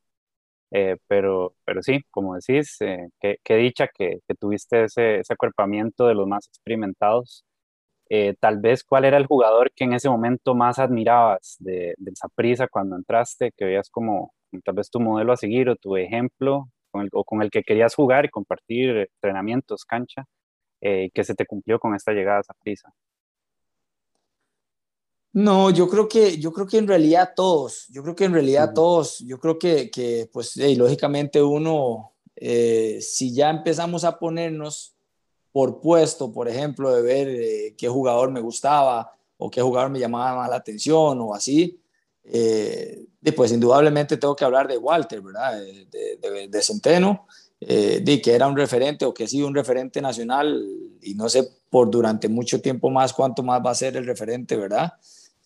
Eh, 0.72 0.97
pero, 1.09 1.55
pero 1.64 1.82
sí, 1.82 2.01
como 2.11 2.36
decís, 2.36 2.76
qué, 3.20 3.57
dicha 3.57 3.88
que, 3.88 4.20
que, 4.26 4.34
tuviste 4.36 4.84
ese, 4.84 5.20
ese 5.20 5.32
acuerpamiento 5.32 6.07
de 6.07 6.14
los 6.14 6.28
más 6.28 6.47
experimentados 6.47 7.45
eh, 8.11 8.34
tal 8.41 8.59
vez 8.59 8.82
cuál 8.84 9.05
era 9.05 9.16
el 9.18 9.26
jugador 9.26 9.72
que 9.74 9.84
en 9.84 9.93
ese 9.95 10.11
momento 10.11 10.55
más 10.57 10.80
admirabas 10.80 11.57
de, 11.61 11.95
de 11.97 12.12
prisa 12.34 12.66
cuando 12.68 12.97
entraste, 12.97 13.53
que 13.57 13.64
veías 13.66 13.88
como 13.88 14.34
tal 14.64 14.74
vez 14.74 14.91
tu 14.91 14.99
modelo 15.01 15.32
a 15.32 15.36
seguir 15.36 15.68
o 15.68 15.76
tu 15.76 15.97
ejemplo 15.97 16.68
con 16.91 17.03
el, 17.03 17.09
o 17.12 17.24
con 17.24 17.43
el 17.43 17.51
que 17.51 17.62
querías 17.62 17.95
jugar 17.95 18.24
y 18.24 18.30
compartir 18.30 19.09
entrenamientos, 19.14 19.84
cancha, 19.84 20.26
eh, 20.80 21.11
que 21.14 21.24
se 21.24 21.34
te 21.34 21.47
cumplió 21.47 21.78
con 21.78 21.95
esta 21.95 22.12
llegada 22.12 22.41
a 22.41 22.55
prisa. 22.62 22.93
No, 25.32 25.70
yo 25.70 25.88
creo 25.88 26.09
que, 26.09 26.38
yo 26.38 26.53
creo 26.53 26.66
que 26.66 26.78
en 26.78 26.88
realidad 26.88 27.34
todos, 27.36 27.86
yo 27.88 28.03
creo 28.03 28.16
que 28.16 28.24
en 28.24 28.32
realidad 28.32 28.72
todos, 28.74 29.20
yo 29.20 29.38
creo 29.38 29.59
que, 29.59 29.88
que 29.88 30.28
pues, 30.32 30.57
lógicamente 30.57 31.41
uno, 31.41 32.14
eh, 32.34 32.99
si 33.01 33.32
ya 33.32 33.51
empezamos 33.51 34.03
a 34.03 34.18
ponernos 34.18 34.97
por 35.53 35.80
puesto, 35.80 36.32
por 36.32 36.49
ejemplo, 36.49 36.91
de 36.91 37.03
ver 37.03 37.28
eh, 37.28 37.74
qué 37.76 37.88
jugador 37.88 38.30
me 38.30 38.41
gustaba 38.41 39.12
o 39.36 39.51
qué 39.51 39.62
jugador 39.62 39.91
me 39.91 40.01
llamaba 40.01 40.36
más 40.36 40.51
la 40.51 40.57
atención 40.57 41.20
o 41.20 41.34
así. 41.34 41.80
Eh, 42.25 43.07
pues 43.37 43.53
indudablemente 43.53 44.16
tengo 44.16 44.37
que 44.37 44.45
hablar 44.45 44.68
de 44.68 44.79
Walter, 44.79 45.21
¿verdad? 45.21 45.61
De, 45.61 46.62
Centeno, 46.62 47.27
eh, 47.61 48.01
de 48.03 48.21
que 48.21 48.35
era 48.35 48.47
un 48.47 48.57
referente 48.57 49.05
o 49.05 49.12
que 49.12 49.25
ha 49.25 49.29
sido 49.29 49.47
un 49.47 49.55
referente 49.55 50.01
nacional 50.01 50.64
y 51.03 51.14
no 51.14 51.29
sé 51.29 51.49
por 51.68 51.91
durante 51.91 52.29
mucho 52.29 52.61
tiempo 52.61 52.91
más 52.91 53.12
cuánto 53.12 53.43
más 53.43 53.61
va 53.64 53.71
a 53.71 53.75
ser 53.75 53.97
el 53.97 54.07
referente, 54.07 54.57
¿verdad? 54.57 54.95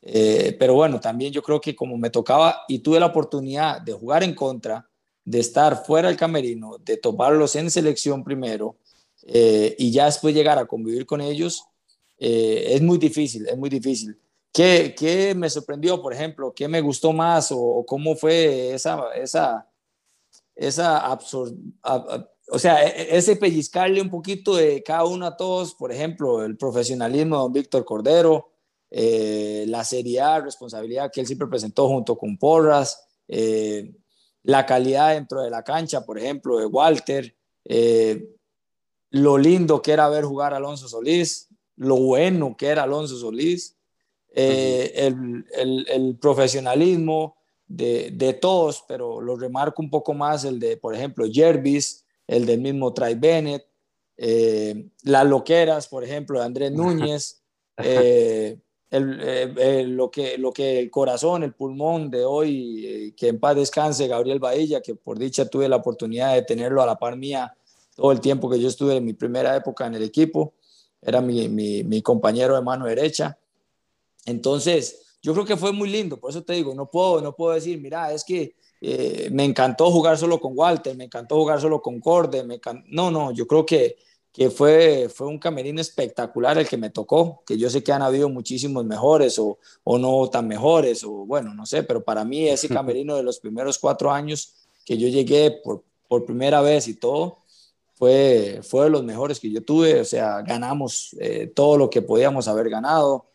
Eh, 0.06 0.54
pero 0.58 0.74
bueno, 0.74 1.00
también 1.00 1.32
yo 1.32 1.42
creo 1.42 1.60
que 1.60 1.74
como 1.74 1.96
me 1.96 2.10
tocaba 2.10 2.62
y 2.68 2.80
tuve 2.80 3.00
la 3.00 3.06
oportunidad 3.06 3.80
de 3.80 3.94
jugar 3.94 4.22
en 4.22 4.34
contra, 4.34 4.86
de 5.24 5.40
estar 5.40 5.82
fuera 5.84 6.08
del 6.08 6.18
camerino, 6.18 6.76
de 6.78 6.98
toparlos 6.98 7.56
en 7.56 7.70
selección 7.70 8.22
primero, 8.22 8.76
eh, 9.22 9.74
y 9.78 9.90
ya 9.90 10.04
después 10.04 10.34
llegar 10.34 10.58
a 10.58 10.66
convivir 10.66 11.06
con 11.06 11.22
ellos, 11.22 11.64
eh, 12.18 12.74
es 12.74 12.82
muy 12.82 12.98
difícil, 12.98 13.46
es 13.48 13.56
muy 13.56 13.70
difícil. 13.70 14.18
¿Qué, 14.54 14.94
¿Qué, 14.96 15.34
me 15.34 15.50
sorprendió, 15.50 16.00
por 16.00 16.12
ejemplo? 16.12 16.54
¿Qué 16.54 16.68
me 16.68 16.80
gustó 16.80 17.12
más 17.12 17.50
o, 17.50 17.84
cómo 17.84 18.14
fue 18.14 18.72
esa, 18.72 19.12
esa, 19.16 19.68
esa 20.54 20.98
absor 20.98 21.52
o 22.48 22.58
sea, 22.60 22.86
e, 22.86 23.02
e, 23.02 23.16
ese 23.16 23.34
pellizcarle 23.34 24.00
un 24.00 24.10
poquito 24.10 24.54
de 24.54 24.80
cada 24.84 25.06
uno 25.06 25.26
a 25.26 25.36
todos, 25.36 25.74
por 25.74 25.90
ejemplo, 25.90 26.44
el 26.44 26.56
profesionalismo 26.56 27.34
de 27.34 27.42
don 27.42 27.52
Víctor 27.52 27.84
Cordero, 27.84 28.52
eh, 28.90 29.64
la 29.66 29.82
seriedad, 29.82 30.44
responsabilidad 30.44 31.10
que 31.12 31.20
él 31.20 31.26
siempre 31.26 31.48
presentó 31.48 31.88
junto 31.88 32.16
con 32.16 32.38
Porras, 32.38 33.08
la 34.44 34.66
calidad 34.66 35.14
dentro 35.14 35.42
de 35.42 35.50
la 35.50 35.64
cancha, 35.64 36.04
por 36.06 36.16
ejemplo, 36.16 36.58
de 36.58 36.66
Walter, 36.66 37.34
lo 39.10 39.36
lindo 39.38 39.82
que 39.82 39.90
era 39.90 40.08
ver 40.08 40.24
jugar 40.24 40.54
a 40.54 40.58
Alonso 40.58 40.86
Solís, 40.86 41.48
lo 41.74 41.96
bueno 41.96 42.56
que 42.56 42.68
era 42.68 42.84
Alonso 42.84 43.16
Solís, 43.16 43.76
eh, 44.36 45.12
el, 45.52 46.18
profesionalismo 46.20 47.36
de, 47.66 48.38
todos, 48.40 48.84
pero 48.88 49.20
lo 49.20 49.36
remarco 49.36 49.80
un 49.80 49.90
poco 49.90 50.12
más 50.14 50.44
el 50.44 50.58
de, 50.58 50.76
por 50.76 50.94
ejemplo, 50.94 51.26
Jervis, 51.30 52.04
el 52.26 52.46
del 52.46 52.60
mismo 52.60 52.92
Trai 52.92 53.14
Bennett, 53.14 53.64
eh, 54.16 54.88
las 55.02 55.26
loqueras, 55.26 55.88
por 55.88 56.04
ejemplo, 56.04 56.38
de 56.38 56.44
Andrés 56.46 56.72
Núñez, 56.72 57.42
eh, 57.76 58.58
lo, 58.90 60.10
que, 60.10 60.38
lo 60.38 60.52
que 60.52 60.78
el 60.78 60.90
corazón, 60.90 61.42
el 61.42 61.54
pulmón 61.54 62.10
de 62.10 62.24
hoy, 62.24 63.14
que 63.16 63.28
en 63.28 63.40
paz 63.40 63.56
descanse 63.56 64.08
Gabriel 64.08 64.38
Bahilla, 64.38 64.80
que 64.80 64.94
por 64.94 65.18
dicha 65.18 65.48
tuve 65.48 65.68
la 65.68 65.76
oportunidad 65.76 66.34
de 66.34 66.42
tenerlo 66.42 66.82
a 66.82 66.86
la 66.86 66.98
par 66.98 67.16
mía 67.16 67.54
todo 67.94 68.12
el 68.12 68.20
tiempo 68.20 68.50
que 68.50 68.60
yo 68.60 68.68
estuve 68.68 68.96
en 68.96 69.04
mi 69.04 69.12
primera 69.12 69.54
época 69.56 69.86
en 69.86 69.94
el 69.94 70.02
equipo. 70.02 70.54
Era 71.00 71.20
mi, 71.20 71.48
mi, 71.48 72.02
compañero 72.02 72.54
de 72.54 72.62
mano 72.62 72.86
derecha. 72.86 73.38
Entonces, 74.26 75.16
yo 75.22 75.32
creo 75.32 75.44
que 75.44 75.56
fue 75.56 75.72
muy 75.72 75.88
lindo, 75.88 76.18
por 76.18 76.30
eso 76.30 76.42
te 76.42 76.52
digo, 76.52 76.74
no 76.74 76.90
puedo, 76.90 77.20
no 77.20 77.34
puedo 77.34 77.54
decir, 77.54 77.80
mira, 77.80 78.12
es 78.12 78.24
que 78.24 78.56
eh, 78.80 79.30
me 79.32 79.44
encantó 79.44 79.90
jugar 79.90 80.18
solo 80.18 80.38
con 80.38 80.52
Walter, 80.54 80.96
me 80.96 81.04
encantó 81.04 81.36
jugar 81.36 81.60
solo 81.60 81.80
con 81.80 82.00
Corde, 82.00 82.44
me 82.44 82.60
no, 82.88 83.10
no, 83.10 83.32
yo 83.32 83.46
creo 83.46 83.64
que, 83.64 83.96
que 84.32 84.50
fue, 84.50 85.08
fue 85.08 85.26
un 85.26 85.38
camerino 85.38 85.80
espectacular 85.80 86.58
el 86.58 86.68
que 86.68 86.76
me 86.76 86.90
tocó, 86.90 87.42
que 87.46 87.56
yo 87.56 87.70
sé 87.70 87.82
que 87.82 87.92
han 87.92 88.02
habido 88.02 88.28
muchísimos 88.28 88.84
mejores 88.84 89.38
o, 89.38 89.58
o 89.84 89.96
no 89.96 90.28
tan 90.28 90.46
mejores, 90.46 91.04
o 91.04 91.10
bueno, 91.24 91.54
no 91.54 91.64
sé, 91.64 91.84
pero 91.84 92.04
para 92.04 92.24
mí 92.24 92.48
ese 92.48 92.68
camerino 92.80 93.16
de 93.16 93.22
los 93.22 93.38
primeros 93.38 93.78
cuatro 93.78 94.10
años 94.10 94.54
que 94.84 94.98
yo 94.98 95.08
llegué 95.08 95.50
por, 95.50 95.84
por 96.08 96.26
primera 96.26 96.60
vez 96.60 96.88
y 96.88 96.94
todo, 96.94 97.38
fue, 97.94 98.60
fue 98.62 98.84
de 98.84 98.90
los 98.90 99.04
mejores 99.04 99.40
que 99.40 99.50
yo 99.50 99.64
tuve, 99.64 100.00
o 100.00 100.04
sea, 100.04 100.42
ganamos 100.42 101.16
eh, 101.20 101.46
todo 101.46 101.78
lo 101.78 101.88
que 101.88 102.02
podíamos 102.02 102.48
haber 102.48 102.68
ganado. 102.68 103.26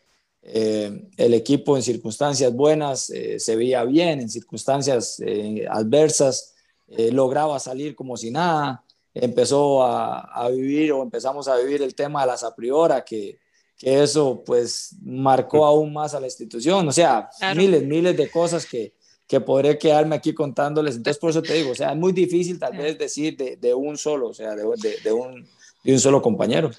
Eh, 0.42 1.08
el 1.16 1.34
equipo 1.34 1.76
en 1.76 1.82
circunstancias 1.82 2.52
buenas 2.52 3.10
eh, 3.10 3.38
se 3.38 3.56
veía 3.56 3.84
bien, 3.84 4.20
en 4.20 4.30
circunstancias 4.30 5.22
adversas 5.68 6.54
lograba 6.88 7.58
salir 7.60 7.94
como 7.94 8.16
si 8.16 8.30
nada. 8.30 8.84
Empezó 9.14 9.82
a, 9.82 10.20
a, 10.20 10.48
vivir 10.48 10.92
o 10.92 11.02
empezamos 11.02 11.46
a 11.48 11.56
vivir 11.56 11.82
el 11.82 11.94
tema 11.94 12.22
de 12.22 12.28
las 12.28 12.42
a 12.42 12.54
priori, 12.54 12.94
que, 13.06 13.38
que 13.80 14.02
eso 14.02 14.42
pues 14.44 14.94
marcó 15.02 15.64
aún 15.64 15.92
más 15.92 16.14
a 16.14 16.20
la 16.20 16.26
institución. 16.26 16.86
O 16.86 16.92
sea, 16.92 17.30
miles, 17.56 17.82
miles 17.82 18.16
de 18.16 18.30
cosas 18.30 18.66
que, 18.66 18.92
que 19.26 19.40
podré 19.40 19.78
quedarme 19.78 20.16
aquí 20.16 20.34
contándoles. 20.34 20.96
Entonces, 20.96 21.18
por 21.18 21.30
eso 21.30 21.40
te 21.40 21.54
digo, 21.54 21.70
o 21.70 21.74
sea, 21.74 21.92
es 21.92 21.96
muy 21.96 22.12
difícil 22.12 22.58
tal 22.58 22.76
vez 22.76 22.98
decir 22.98 23.36
de, 23.38 23.56
de 23.56 23.72
un 23.72 23.96
solo, 23.96 24.28
o 24.28 24.34
sea, 24.34 24.54
de, 24.54 24.64
de, 24.76 24.96
de, 25.02 25.12
un, 25.12 25.48
de 25.82 25.92
un 25.92 25.98
solo 25.98 26.20
compañero. 26.20 26.70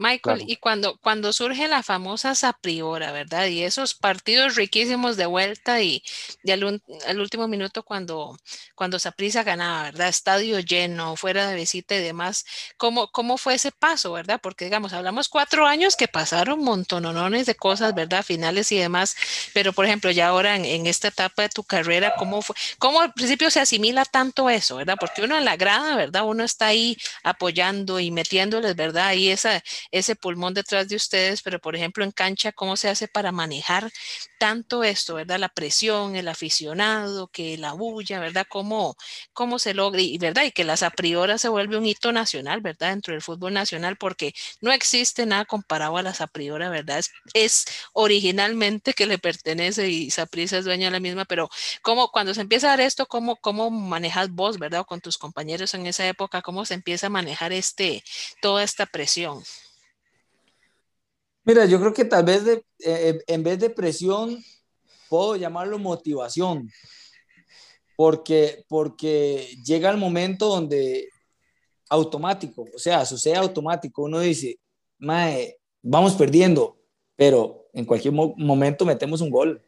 Michael, 0.00 0.44
y 0.46 0.56
cuando, 0.56 0.96
cuando 0.96 1.30
surge 1.30 1.68
la 1.68 1.82
famosa 1.82 2.34
Sapriora, 2.34 3.12
¿verdad? 3.12 3.48
Y 3.48 3.64
esos 3.64 3.92
partidos 3.92 4.56
riquísimos 4.56 5.18
de 5.18 5.26
vuelta 5.26 5.82
y, 5.82 6.02
al, 6.50 7.20
último 7.20 7.46
minuto 7.48 7.82
cuando, 7.82 8.38
cuando 8.74 8.98
Saprisa 8.98 9.42
ganaba, 9.42 9.82
¿verdad? 9.82 10.08
Estadio 10.08 10.58
lleno, 10.60 11.16
fuera 11.16 11.46
de 11.48 11.54
visita 11.54 11.94
y 11.96 12.00
demás, 12.00 12.46
¿cómo, 12.78 13.12
¿cómo 13.12 13.36
fue 13.36 13.56
ese 13.56 13.72
paso, 13.72 14.12
¿verdad? 14.12 14.40
Porque 14.42 14.64
digamos, 14.64 14.94
hablamos 14.94 15.28
cuatro 15.28 15.66
años 15.66 15.96
que 15.96 16.08
pasaron 16.08 16.64
montonones 16.64 17.44
de 17.44 17.54
cosas, 17.54 17.94
¿verdad? 17.94 18.24
Finales 18.24 18.72
y 18.72 18.78
demás, 18.78 19.14
pero 19.52 19.74
por 19.74 19.84
ejemplo, 19.84 20.10
ya 20.10 20.28
ahora 20.28 20.56
en, 20.56 20.86
esta 20.86 21.08
etapa 21.08 21.42
de 21.42 21.50
tu 21.50 21.62
carrera, 21.62 22.14
¿cómo 22.16 22.40
fue? 22.40 22.56
¿Cómo 22.78 23.02
al 23.02 23.12
principio 23.12 23.50
se 23.50 23.60
asimila 23.60 24.06
tanto 24.06 24.48
eso, 24.48 24.76
¿verdad? 24.76 24.96
Porque 24.98 25.20
uno 25.20 25.36
en 25.36 25.44
la 25.44 25.56
grada, 25.56 25.94
¿verdad? 25.94 26.24
Uno 26.24 26.42
está 26.42 26.68
ahí 26.68 26.96
apoyando 27.22 28.00
y 28.00 28.10
metiéndoles, 28.10 28.74
¿verdad? 28.76 29.12
Y 29.12 29.28
esa 29.28 29.62
ese 29.90 30.16
pulmón 30.16 30.54
detrás 30.54 30.88
de 30.88 30.96
ustedes, 30.96 31.42
pero 31.42 31.58
por 31.60 31.76
ejemplo 31.76 32.04
en 32.04 32.12
cancha, 32.12 32.52
¿cómo 32.52 32.76
se 32.76 32.88
hace 32.88 33.08
para 33.08 33.32
manejar 33.32 33.90
tanto 34.38 34.84
esto, 34.84 35.14
verdad? 35.14 35.38
La 35.38 35.48
presión, 35.48 36.16
el 36.16 36.28
aficionado, 36.28 37.28
que 37.28 37.58
la 37.58 37.72
bulla, 37.72 38.20
¿verdad? 38.20 38.46
¿Cómo, 38.48 38.96
cómo 39.32 39.58
se 39.58 39.74
logra? 39.74 40.00
Y, 40.00 40.18
¿verdad? 40.18 40.44
Y 40.44 40.52
que 40.52 40.64
las 40.64 40.82
a 40.82 40.90
priori 40.90 41.38
se 41.38 41.48
vuelve 41.48 41.76
un 41.76 41.86
hito 41.86 42.12
nacional, 42.12 42.60
¿verdad? 42.60 42.90
Dentro 42.90 43.12
del 43.12 43.22
fútbol 43.22 43.52
nacional, 43.52 43.96
porque 43.96 44.32
no 44.60 44.72
existe 44.72 45.26
nada 45.26 45.44
comparado 45.44 45.96
a 45.96 46.02
las 46.02 46.20
a 46.20 46.26
priori, 46.26 46.68
¿verdad? 46.68 47.04
Es, 47.34 47.66
originalmente 47.92 48.92
que 48.94 49.06
le 49.06 49.18
pertenece 49.18 49.88
y 49.88 50.10
Saprisa 50.10 50.58
es 50.58 50.64
dueña 50.64 50.86
de 50.86 50.92
la 50.92 51.00
misma, 51.00 51.24
pero 51.24 51.48
¿cómo, 51.82 52.10
cuando 52.10 52.34
se 52.34 52.40
empieza 52.42 52.68
a 52.68 52.70
dar 52.70 52.80
esto, 52.80 53.06
cómo, 53.06 53.36
cómo 53.36 53.70
manejas 53.70 54.30
vos, 54.30 54.58
¿verdad? 54.58 54.80
O 54.80 54.84
con 54.86 55.00
tus 55.00 55.18
compañeros 55.18 55.74
en 55.74 55.86
esa 55.86 56.06
época, 56.06 56.42
¿cómo 56.42 56.64
se 56.64 56.74
empieza 56.74 57.06
a 57.08 57.10
manejar 57.10 57.52
este, 57.52 58.02
toda 58.40 58.62
esta 58.62 58.86
presión? 58.86 59.42
Mira, 61.50 61.66
yo 61.66 61.80
creo 61.80 61.92
que 61.92 62.04
tal 62.04 62.22
vez 62.22 62.44
de, 62.44 62.64
eh, 62.78 63.18
en 63.26 63.42
vez 63.42 63.58
de 63.58 63.70
presión, 63.70 64.38
puedo 65.08 65.34
llamarlo 65.34 65.80
motivación, 65.80 66.70
porque, 67.96 68.64
porque 68.68 69.58
llega 69.64 69.90
el 69.90 69.96
momento 69.96 70.46
donde 70.46 71.08
automático, 71.88 72.66
o 72.72 72.78
sea, 72.78 73.04
sucede 73.04 73.34
automático, 73.34 74.02
uno 74.04 74.20
dice, 74.20 74.60
Mae, 75.00 75.58
vamos 75.82 76.14
perdiendo, 76.14 76.78
pero 77.16 77.66
en 77.72 77.84
cualquier 77.84 78.14
momento 78.14 78.84
metemos 78.84 79.20
un 79.20 79.30
gol. 79.30 79.60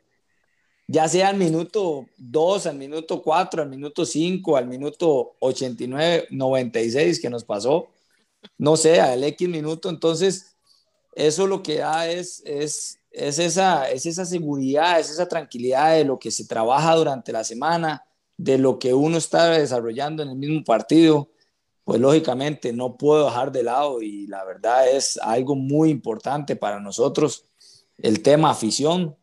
ya 0.87 1.09
sea 1.09 1.31
al 1.31 1.37
minuto 1.37 2.07
2, 2.17 2.67
al 2.67 2.77
minuto 2.77 3.21
4, 3.21 3.63
al 3.63 3.69
minuto 3.69 4.07
5, 4.07 4.57
al 4.57 4.69
minuto 4.69 5.35
89, 5.41 6.29
96 6.31 7.21
que 7.21 7.29
nos 7.29 7.43
pasó, 7.43 7.89
no 8.57 8.77
sé, 8.77 9.01
al 9.01 9.25
X 9.25 9.49
minuto, 9.49 9.91
entonces 9.91 10.52
eso 11.15 11.47
lo 11.47 11.63
que 11.63 11.79
da 11.79 12.09
es, 12.09 12.43
es, 12.45 12.99
es, 13.11 13.39
esa, 13.39 13.91
es 13.91 14.07
esa 14.07 14.25
seguridad, 14.25 14.99
es 14.99 15.11
esa 15.11 15.29
tranquilidad 15.29 15.95
de 15.95 16.05
lo 16.05 16.19
que 16.19 16.31
se 16.31 16.47
trabaja 16.47 16.95
durante 16.95 17.33
la 17.33 17.45
semana, 17.45 18.05
de 18.37 18.59
lo 18.59 18.79
que 18.79 18.95
uno 18.95 19.19
está 19.19 19.51
desarrollando 19.51 20.23
en 20.23 20.31
el 20.31 20.37
mismo 20.37 20.65
partido, 20.65 21.31
pues 21.85 22.01
lógicamente 22.01 22.73
no 22.73 22.97
puedo 22.97 23.27
dejar 23.27 23.53
de 23.53 23.63
lado 23.63 24.03
y 24.03 24.27
la 24.27 24.45
verdad 24.45 24.89
es 24.89 25.19
algo 25.19 25.55
muy 25.55 25.91
importante 25.91 26.57
para 26.57 26.81
nosotros 26.81 27.47
el 27.99 28.23
tema 28.23 28.51
afición, 28.51 29.17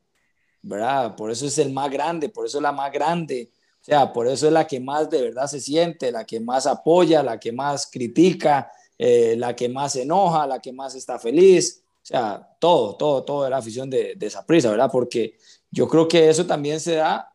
¿verdad? 0.61 1.15
Por 1.15 1.31
eso 1.31 1.45
es 1.45 1.57
el 1.57 1.73
más 1.73 1.89
grande, 1.89 2.29
por 2.29 2.45
eso 2.45 2.57
es 2.57 2.61
la 2.61 2.71
más 2.71 2.91
grande, 2.91 3.51
o 3.81 3.83
sea, 3.83 4.11
por 4.11 4.27
eso 4.27 4.47
es 4.47 4.53
la 4.53 4.67
que 4.67 4.79
más 4.79 5.09
de 5.09 5.21
verdad 5.21 5.47
se 5.47 5.59
siente, 5.59 6.11
la 6.11 6.25
que 6.25 6.39
más 6.39 6.67
apoya, 6.67 7.23
la 7.23 7.39
que 7.39 7.51
más 7.51 7.87
critica, 7.87 8.71
eh, 8.99 9.35
la 9.37 9.55
que 9.55 9.67
más 9.67 9.93
se 9.93 10.03
enoja, 10.03 10.45
la 10.45 10.59
que 10.59 10.71
más 10.71 10.93
está 10.93 11.17
feliz, 11.17 11.83
o 12.03 12.05
sea, 12.05 12.55
todo, 12.59 12.95
todo, 12.95 13.23
todo 13.23 13.43
de 13.45 13.49
la 13.49 13.57
afición 13.57 13.89
de, 13.89 14.13
de 14.15 14.25
esa 14.27 14.45
prisa, 14.45 14.69
¿verdad? 14.69 14.89
Porque 14.91 15.37
yo 15.71 15.87
creo 15.87 16.07
que 16.07 16.29
eso 16.29 16.45
también 16.45 16.79
se 16.79 16.95
da 16.95 17.33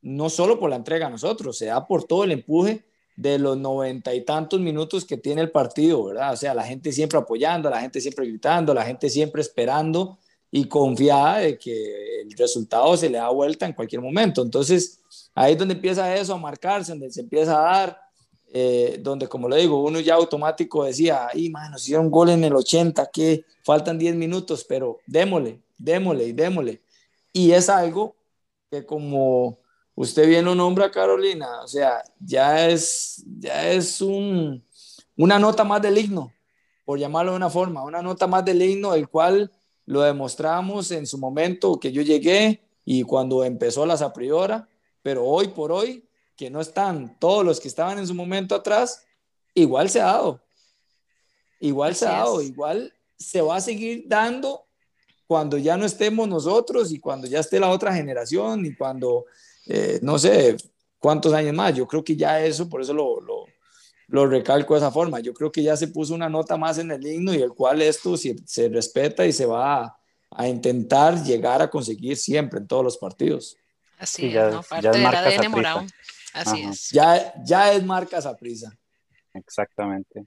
no 0.00 0.28
solo 0.28 0.58
por 0.58 0.68
la 0.70 0.76
entrega 0.76 1.06
a 1.06 1.10
nosotros, 1.10 1.56
se 1.56 1.66
da 1.66 1.86
por 1.86 2.04
todo 2.04 2.24
el 2.24 2.32
empuje 2.32 2.84
de 3.16 3.38
los 3.38 3.56
noventa 3.56 4.14
y 4.14 4.24
tantos 4.24 4.60
minutos 4.60 5.04
que 5.04 5.16
tiene 5.16 5.42
el 5.42 5.50
partido, 5.50 6.04
¿verdad? 6.04 6.32
O 6.32 6.36
sea, 6.36 6.54
la 6.54 6.64
gente 6.64 6.92
siempre 6.92 7.18
apoyando, 7.18 7.70
la 7.70 7.80
gente 7.80 8.00
siempre 8.00 8.26
gritando, 8.26 8.74
la 8.74 8.84
gente 8.84 9.08
siempre 9.08 9.42
esperando 9.42 10.18
y 10.50 10.66
confiada 10.66 11.38
de 11.38 11.58
que 11.58 12.22
el 12.22 12.32
resultado 12.36 12.96
se 12.96 13.08
le 13.08 13.18
da 13.18 13.28
vuelta 13.28 13.66
en 13.66 13.72
cualquier 13.72 14.02
momento. 14.02 14.42
Entonces, 14.42 15.00
ahí 15.34 15.52
es 15.52 15.58
donde 15.58 15.74
empieza 15.74 16.14
eso 16.16 16.34
a 16.34 16.38
marcarse, 16.38 16.92
donde 16.92 17.10
se 17.10 17.20
empieza 17.20 17.58
a 17.58 17.62
dar, 17.62 18.00
eh, 18.54 18.98
donde, 19.00 19.28
como 19.28 19.48
le 19.48 19.56
digo, 19.56 19.82
uno 19.82 19.98
ya 19.98 20.14
automático 20.14 20.84
decía, 20.84 21.28
ay, 21.32 21.48
mano, 21.48 21.78
si 21.78 21.84
hicieron 21.84 22.10
gol 22.10 22.28
en 22.28 22.44
el 22.44 22.54
80, 22.54 23.10
que 23.10 23.46
faltan 23.64 23.98
10 23.98 24.14
minutos, 24.14 24.66
pero 24.68 24.98
démosle, 25.06 25.62
démosle 25.78 26.24
y 26.26 26.32
démosle. 26.32 26.82
Y 27.32 27.52
es 27.52 27.70
algo 27.70 28.14
que 28.70 28.84
como 28.84 29.58
usted 29.94 30.28
bien 30.28 30.44
lo 30.44 30.54
nombra, 30.54 30.90
Carolina, 30.90 31.62
o 31.62 31.66
sea, 31.66 32.02
ya 32.20 32.68
es, 32.68 33.24
ya 33.40 33.70
es 33.70 34.02
un, 34.02 34.62
una 35.16 35.38
nota 35.38 35.64
más 35.64 35.80
del 35.80 35.96
himno, 35.96 36.30
por 36.84 36.98
llamarlo 36.98 37.32
de 37.32 37.38
una 37.38 37.48
forma, 37.48 37.82
una 37.82 38.02
nota 38.02 38.26
más 38.26 38.44
del 38.44 38.60
himno, 38.60 38.94
el 38.94 39.08
cual 39.08 39.50
lo 39.86 40.02
demostramos 40.02 40.90
en 40.90 41.06
su 41.06 41.16
momento 41.16 41.80
que 41.80 41.90
yo 41.90 42.02
llegué 42.02 42.60
y 42.84 43.02
cuando 43.02 43.44
empezó 43.44 43.86
la 43.86 43.96
Zapriora, 43.96 44.68
pero 45.02 45.24
hoy 45.24 45.48
por 45.48 45.72
hoy, 45.72 46.04
que 46.36 46.50
no 46.50 46.60
están 46.60 47.18
todos 47.18 47.44
los 47.44 47.60
que 47.60 47.68
estaban 47.68 47.98
en 47.98 48.06
su 48.06 48.14
momento 48.14 48.54
atrás, 48.54 49.04
igual 49.54 49.90
se 49.90 50.00
ha 50.00 50.06
dado. 50.06 50.40
Igual 51.60 51.94
se 51.94 52.06
ha 52.06 52.12
dado, 52.12 52.42
igual 52.42 52.92
se 53.16 53.40
va 53.40 53.56
a 53.56 53.60
seguir 53.60 54.04
dando 54.06 54.66
cuando 55.26 55.56
ya 55.56 55.76
no 55.76 55.86
estemos 55.86 56.28
nosotros 56.28 56.92
y 56.92 56.98
cuando 56.98 57.26
ya 57.26 57.40
esté 57.40 57.60
la 57.60 57.70
otra 57.70 57.94
generación 57.94 58.66
y 58.66 58.74
cuando, 58.74 59.26
eh, 59.66 59.98
no 60.02 60.18
sé, 60.18 60.56
cuántos 60.98 61.32
años 61.32 61.54
más. 61.54 61.74
Yo 61.74 61.86
creo 61.86 62.04
que 62.04 62.16
ya 62.16 62.44
eso, 62.44 62.68
por 62.68 62.82
eso 62.82 62.92
lo, 62.92 63.20
lo, 63.20 63.46
lo 64.08 64.26
recalco 64.26 64.74
de 64.74 64.78
esa 64.80 64.90
forma. 64.90 65.20
Yo 65.20 65.32
creo 65.32 65.50
que 65.50 65.62
ya 65.62 65.76
se 65.76 65.88
puso 65.88 66.14
una 66.14 66.28
nota 66.28 66.56
más 66.56 66.78
en 66.78 66.90
el 66.90 67.06
himno 67.06 67.32
y 67.34 67.40
el 67.40 67.54
cual 67.54 67.80
esto 67.80 68.16
se, 68.16 68.36
se 68.44 68.68
respeta 68.68 69.24
y 69.24 69.32
se 69.32 69.46
va 69.46 69.98
a, 70.30 70.48
intentar 70.48 71.22
llegar 71.22 71.62
a 71.62 71.70
conseguir 71.70 72.16
siempre 72.16 72.58
en 72.58 72.66
todos 72.66 72.84
los 72.84 72.98
partidos. 72.98 73.56
Así 73.98 74.26
es, 74.26 74.52
¿no? 74.52 74.62
parte 74.62 74.88
del 74.88 75.06
ADN 75.06 75.50
morado. 75.50 75.86
Así 76.34 76.62
es. 76.62 76.90
Ya, 76.90 77.34
ya 77.44 77.72
es 77.72 77.84
marca 77.84 78.18
prisa. 78.36 78.76
Exactamente. 79.34 80.26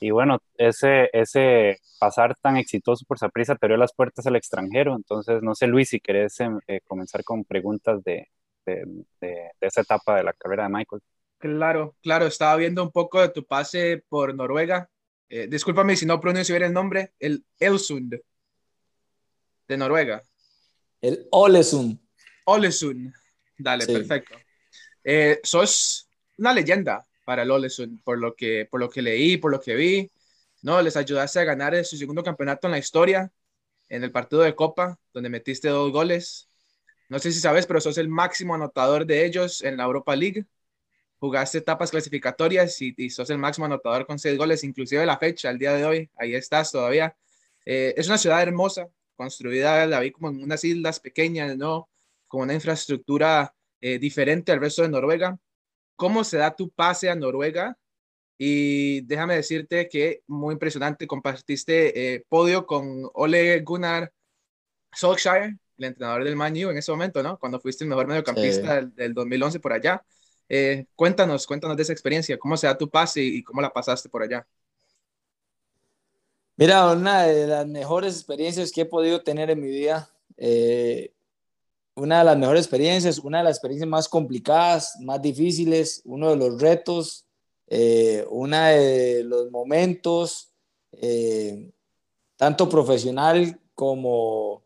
Y 0.00 0.10
bueno, 0.10 0.40
ese, 0.56 1.10
ese 1.12 1.80
pasar 1.98 2.36
tan 2.40 2.56
exitoso 2.56 3.04
por 3.06 3.18
Saprisa 3.18 3.56
te 3.56 3.66
abrió 3.66 3.76
las 3.76 3.92
puertas 3.92 4.26
al 4.26 4.36
extranjero. 4.36 4.94
Entonces, 4.94 5.42
no 5.42 5.54
sé, 5.54 5.66
Luis, 5.66 5.88
si 5.88 6.00
querés 6.00 6.38
em, 6.40 6.60
eh, 6.68 6.80
comenzar 6.86 7.24
con 7.24 7.44
preguntas 7.44 8.02
de, 8.04 8.28
de, 8.64 8.84
de, 9.20 9.50
esa 9.60 9.80
etapa 9.80 10.16
de 10.16 10.22
la 10.22 10.32
carrera 10.32 10.64
de 10.64 10.68
Michael. 10.68 11.02
Claro, 11.38 11.96
claro, 12.00 12.26
estaba 12.26 12.56
viendo 12.56 12.82
un 12.82 12.90
poco 12.92 13.20
de 13.20 13.28
tu 13.30 13.44
pase 13.44 14.04
por 14.08 14.34
Noruega. 14.34 14.88
Eh, 15.28 15.46
discúlpame 15.48 15.96
si 15.96 16.06
no 16.06 16.20
pronuncio 16.20 16.54
bien 16.54 16.68
el 16.68 16.72
nombre, 16.72 17.12
el 17.18 17.44
Elsund 17.58 18.18
de 19.68 19.76
Noruega. 19.76 20.22
El 21.00 21.28
Olesund. 21.30 21.98
Olesund, 22.44 23.12
dale, 23.58 23.86
perfecto. 23.86 24.36
Eh, 25.04 25.40
sos 25.42 26.08
una 26.36 26.52
leyenda 26.52 27.06
para 27.24 27.42
el 27.42 27.50
Olesund, 27.50 28.02
por 28.02 28.18
lo, 28.18 28.34
que, 28.34 28.66
por 28.70 28.80
lo 28.80 28.88
que 28.90 29.02
leí, 29.02 29.36
por 29.36 29.50
lo 29.50 29.60
que 29.60 29.74
vi. 29.74 30.10
No, 30.62 30.82
les 30.82 30.96
ayudaste 30.96 31.40
a 31.40 31.44
ganar 31.44 31.84
su 31.84 31.96
segundo 31.96 32.22
campeonato 32.22 32.66
en 32.66 32.72
la 32.72 32.78
historia, 32.78 33.32
en 33.88 34.04
el 34.04 34.12
partido 34.12 34.42
de 34.42 34.54
Copa, 34.54 34.98
donde 35.12 35.28
metiste 35.30 35.68
dos 35.68 35.92
goles. 35.92 36.48
No 37.08 37.18
sé 37.18 37.32
si 37.32 37.40
sabes, 37.40 37.66
pero 37.66 37.80
sos 37.80 37.98
el 37.98 38.08
máximo 38.08 38.54
anotador 38.54 39.06
de 39.06 39.24
ellos 39.24 39.62
en 39.62 39.76
la 39.76 39.84
Europa 39.84 40.16
League 40.16 40.46
jugaste 41.18 41.58
etapas 41.58 41.90
clasificatorias 41.90 42.80
y, 42.80 43.10
sos 43.10 43.30
el 43.30 43.38
máximo 43.38 43.66
anotador 43.66 44.06
con 44.06 44.18
seis 44.18 44.38
goles, 44.38 44.64
inclusive 44.64 45.04
la 45.06 45.18
fecha, 45.18 45.50
el 45.50 45.58
día 45.58 45.72
de 45.72 45.84
hoy, 45.84 46.10
ahí 46.16 46.34
estás 46.34 46.70
todavía. 46.72 47.16
Eh, 47.64 47.94
es 47.96 48.06
una 48.08 48.18
ciudad 48.18 48.42
hermosa, 48.42 48.88
construida, 49.16 49.86
la 49.86 50.00
vi 50.00 50.12
como 50.12 50.28
en 50.30 50.42
unas 50.42 50.64
islas 50.64 51.00
pequeñas, 51.00 51.56
¿no? 51.56 51.88
Con 52.28 52.42
una 52.42 52.54
infraestructura 52.54 53.54
eh, 53.80 53.98
diferente 53.98 54.52
al 54.52 54.60
resto 54.60 54.82
de 54.82 54.88
Noruega. 54.88 55.38
¿Cómo 55.96 56.24
se 56.24 56.38
da 56.38 56.54
tu 56.54 56.70
pase 56.70 57.10
a 57.10 57.14
Noruega? 57.14 57.76
Y 58.38 59.00
déjame 59.02 59.34
decirte 59.34 59.88
que 59.88 60.22
muy 60.26 60.52
impresionante, 60.52 61.06
compartiste 61.06 62.14
eh, 62.14 62.24
podio 62.28 62.66
con 62.66 63.08
Ole 63.14 63.60
Gunnar 63.60 64.12
Solskjaer, 64.92 65.56
el 65.78 65.84
entrenador 65.84 66.24
del 66.24 66.36
Man 66.36 66.54
U 66.54 66.70
en 66.70 66.78
ese 66.78 66.92
momento, 66.92 67.22
¿no? 67.22 67.38
Cuando 67.38 67.60
fuiste 67.60 67.84
el 67.84 67.90
mejor 67.90 68.06
mediocampista 68.06 68.76
del, 68.76 68.94
del 68.94 69.14
2011 69.14 69.60
por 69.60 69.72
allá. 69.72 70.04
Eh, 70.48 70.86
cuéntanos, 70.94 71.46
cuéntanos 71.46 71.76
de 71.76 71.82
esa 71.82 71.92
experiencia, 71.92 72.38
cómo 72.38 72.56
se 72.56 72.66
da 72.66 72.78
tu 72.78 72.88
pase 72.88 73.20
y, 73.20 73.42
cómo 73.42 73.60
la 73.60 73.72
pasaste 73.72 74.08
por 74.08 74.22
allá. 74.22 74.46
Mira, 76.56 76.90
una 76.92 77.24
de 77.24 77.46
las 77.46 77.66
mejores 77.66 78.14
experiencias 78.14 78.72
que 78.72 78.82
he 78.82 78.86
podido 78.86 79.22
tener 79.22 79.50
en 79.50 79.60
mi 79.60 79.68
vida, 79.68 80.10
eh, 80.36 81.12
una 81.98 82.18
de 82.20 82.24
las 82.24 82.38
mejores 82.38 82.62
experiencias, 82.64 83.18
una 83.18 83.38
de 83.38 83.44
las 83.44 83.56
experiencias 83.56 83.88
más 83.88 84.08
complicadas, 84.08 84.96
más 85.00 85.20
difíciles, 85.20 86.02
uno 86.04 86.30
de 86.30 86.36
los 86.36 86.60
retos, 86.60 87.26
eh, 87.66 88.24
uno 88.30 88.56
de 88.56 89.24
los 89.24 89.50
momentos, 89.50 90.52
tanto 92.36 92.68
profesional 92.68 93.60
como, 93.74 94.62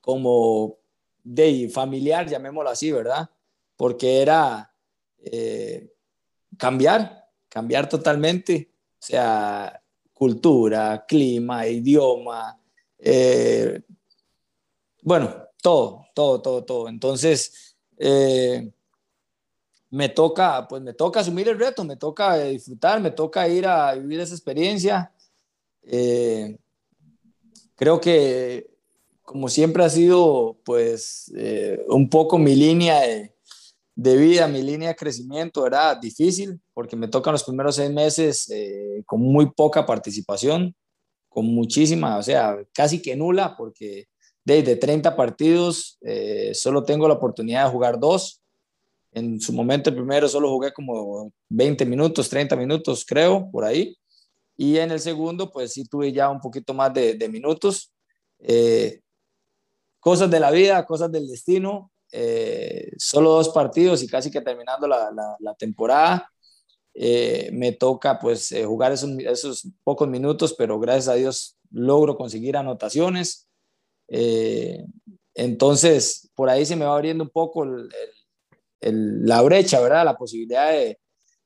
como 0.00 0.78
de 1.22 1.68
familiar, 1.68 2.28
llamémoslo 2.28 2.70
así, 2.70 2.92
¿verdad? 2.92 3.28
Porque 3.76 4.22
era 4.22 4.72
eh, 5.18 5.92
cambiar, 6.56 7.28
cambiar 7.48 7.88
totalmente, 7.88 8.70
o 8.92 9.02
sea, 9.02 9.82
cultura, 10.12 11.04
clima, 11.06 11.66
idioma, 11.66 12.58
eh, 12.98 13.82
bueno, 15.02 15.34
todo, 15.60 16.05
todo, 16.16 16.40
todo, 16.40 16.64
todo. 16.64 16.88
Entonces, 16.88 17.76
eh, 17.98 18.72
me 19.90 20.08
toca, 20.08 20.66
pues 20.66 20.82
me 20.82 20.94
toca 20.94 21.20
asumir 21.20 21.48
el 21.48 21.58
reto, 21.58 21.84
me 21.84 21.96
toca 21.96 22.38
disfrutar, 22.38 23.00
me 23.00 23.10
toca 23.10 23.46
ir 23.48 23.66
a 23.66 23.94
vivir 23.94 24.20
esa 24.20 24.34
experiencia. 24.34 25.12
creo 27.76 28.00
que, 28.00 28.70
como 29.22 29.48
siempre 29.48 29.84
ha 29.84 29.90
sido, 29.90 30.56
pues, 30.64 31.32
un 31.88 32.08
poco 32.08 32.38
mi 32.38 32.54
línea 32.54 33.00
de, 33.00 33.36
de 33.96 34.16
vida, 34.16 34.46
mi 34.46 34.62
línea 34.62 34.90
de 34.90 34.96
crecimiento 34.96 35.66
era 35.66 35.94
difícil 35.94 36.60
porque 36.74 36.94
me 36.94 37.08
tocan 37.08 37.32
los 37.32 37.42
primeros 37.42 37.76
seis 37.76 37.90
meses 37.90 38.48
eh, 38.50 39.02
con 39.06 39.22
muy 39.22 39.50
poca 39.50 39.86
participación, 39.86 40.76
con 41.30 41.46
muchísima, 41.46 42.18
o 42.18 42.22
sea, 42.22 42.58
casi 42.74 43.00
que 43.00 43.16
nula, 43.16 43.56
porque 43.56 44.08
desde 44.46 44.76
30 44.76 45.16
partidos 45.16 45.98
eh, 46.02 46.52
solo 46.54 46.84
tengo 46.84 47.08
la 47.08 47.14
oportunidad 47.14 47.64
de 47.64 47.72
jugar 47.72 47.98
dos. 47.98 48.40
En 49.10 49.40
su 49.40 49.52
momento, 49.52 49.90
el 49.90 49.96
primero 49.96 50.28
solo 50.28 50.48
jugué 50.50 50.72
como 50.72 51.32
20 51.48 51.84
minutos, 51.84 52.28
30 52.28 52.54
minutos, 52.54 53.04
creo, 53.04 53.50
por 53.50 53.64
ahí. 53.64 53.98
Y 54.56 54.78
en 54.78 54.92
el 54.92 55.00
segundo, 55.00 55.50
pues 55.50 55.72
sí 55.72 55.84
tuve 55.84 56.12
ya 56.12 56.30
un 56.30 56.40
poquito 56.40 56.74
más 56.74 56.94
de, 56.94 57.28
minutos. 57.28 57.92
Eh, 58.38 59.00
cosas 59.98 60.30
de 60.30 60.38
la 60.38 60.52
vida, 60.52 60.86
cosas 60.86 61.10
del 61.10 61.26
destino. 61.26 61.90
Eh, 62.12 62.92
solo 62.98 63.30
dos 63.30 63.48
partidos 63.48 64.00
y 64.04 64.06
casi 64.06 64.30
que 64.30 64.40
terminando 64.42 64.86
la, 64.86 65.10
la, 65.40 65.54
temporada. 65.54 66.30
Eh, 66.94 67.50
me 67.52 67.72
toca 67.72 68.20
pues 68.20 68.54
jugar 68.64 68.92
esos, 68.92 69.10
esos, 69.18 69.68
pocos 69.82 70.06
minutos, 70.06 70.54
pero 70.56 70.78
gracias 70.78 71.08
a 71.08 71.14
Dios 71.14 71.56
logro 71.72 72.16
conseguir 72.16 72.56
anotaciones. 72.56 73.45
Entonces, 75.34 76.30
por 76.34 76.48
ahí 76.48 76.64
se 76.64 76.76
me 76.76 76.84
va 76.84 76.94
abriendo 76.94 77.24
un 77.24 77.30
poco 77.30 77.66
la 78.80 79.42
brecha, 79.42 79.80
¿verdad? 79.80 80.04
La 80.04 80.16
posibilidad 80.16 80.70
de, 80.70 80.98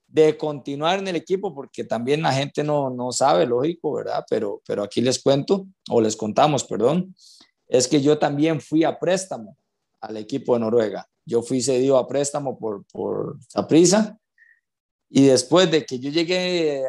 de, 0.07 0.37
continuar 0.37 0.99
en 0.99 1.09
el 1.09 1.17
equipo, 1.17 1.55
porque 1.55 1.85
también 1.85 2.23
la 2.23 2.33
gente 2.33 2.63
no, 2.63 2.91
no 2.91 3.13
sabe, 3.13 3.47
lógico, 3.47 3.93
¿verdad? 3.93 4.25
Pero, 4.29 4.61
pero 4.67 4.83
aquí 4.83 5.01
les 5.01 5.23
cuento, 5.23 5.67
o 5.89 6.01
les 6.01 6.17
contamos, 6.17 6.65
perdón, 6.65 7.15
es 7.69 7.87
que 7.89 8.01
yo 8.01 8.19
también 8.19 8.61
fui 8.61 8.85
a 8.85 8.99
préstamo 8.99 9.57
al 10.01 10.17
equipo 10.17 10.55
de 10.55 10.61
Noruega. 10.61 11.07
Yo 11.25 11.43
fui 11.43 11.63
cedido 11.63 11.99
a 11.99 12.09
préstamo 12.09 12.59
por, 12.59 12.85
por 12.87 13.39
prisa 13.69 14.19
y 15.09 15.27
después 15.27 15.71
de 15.71 15.85
que 15.85 15.99
yo 15.99 16.11
llegué 16.11 16.85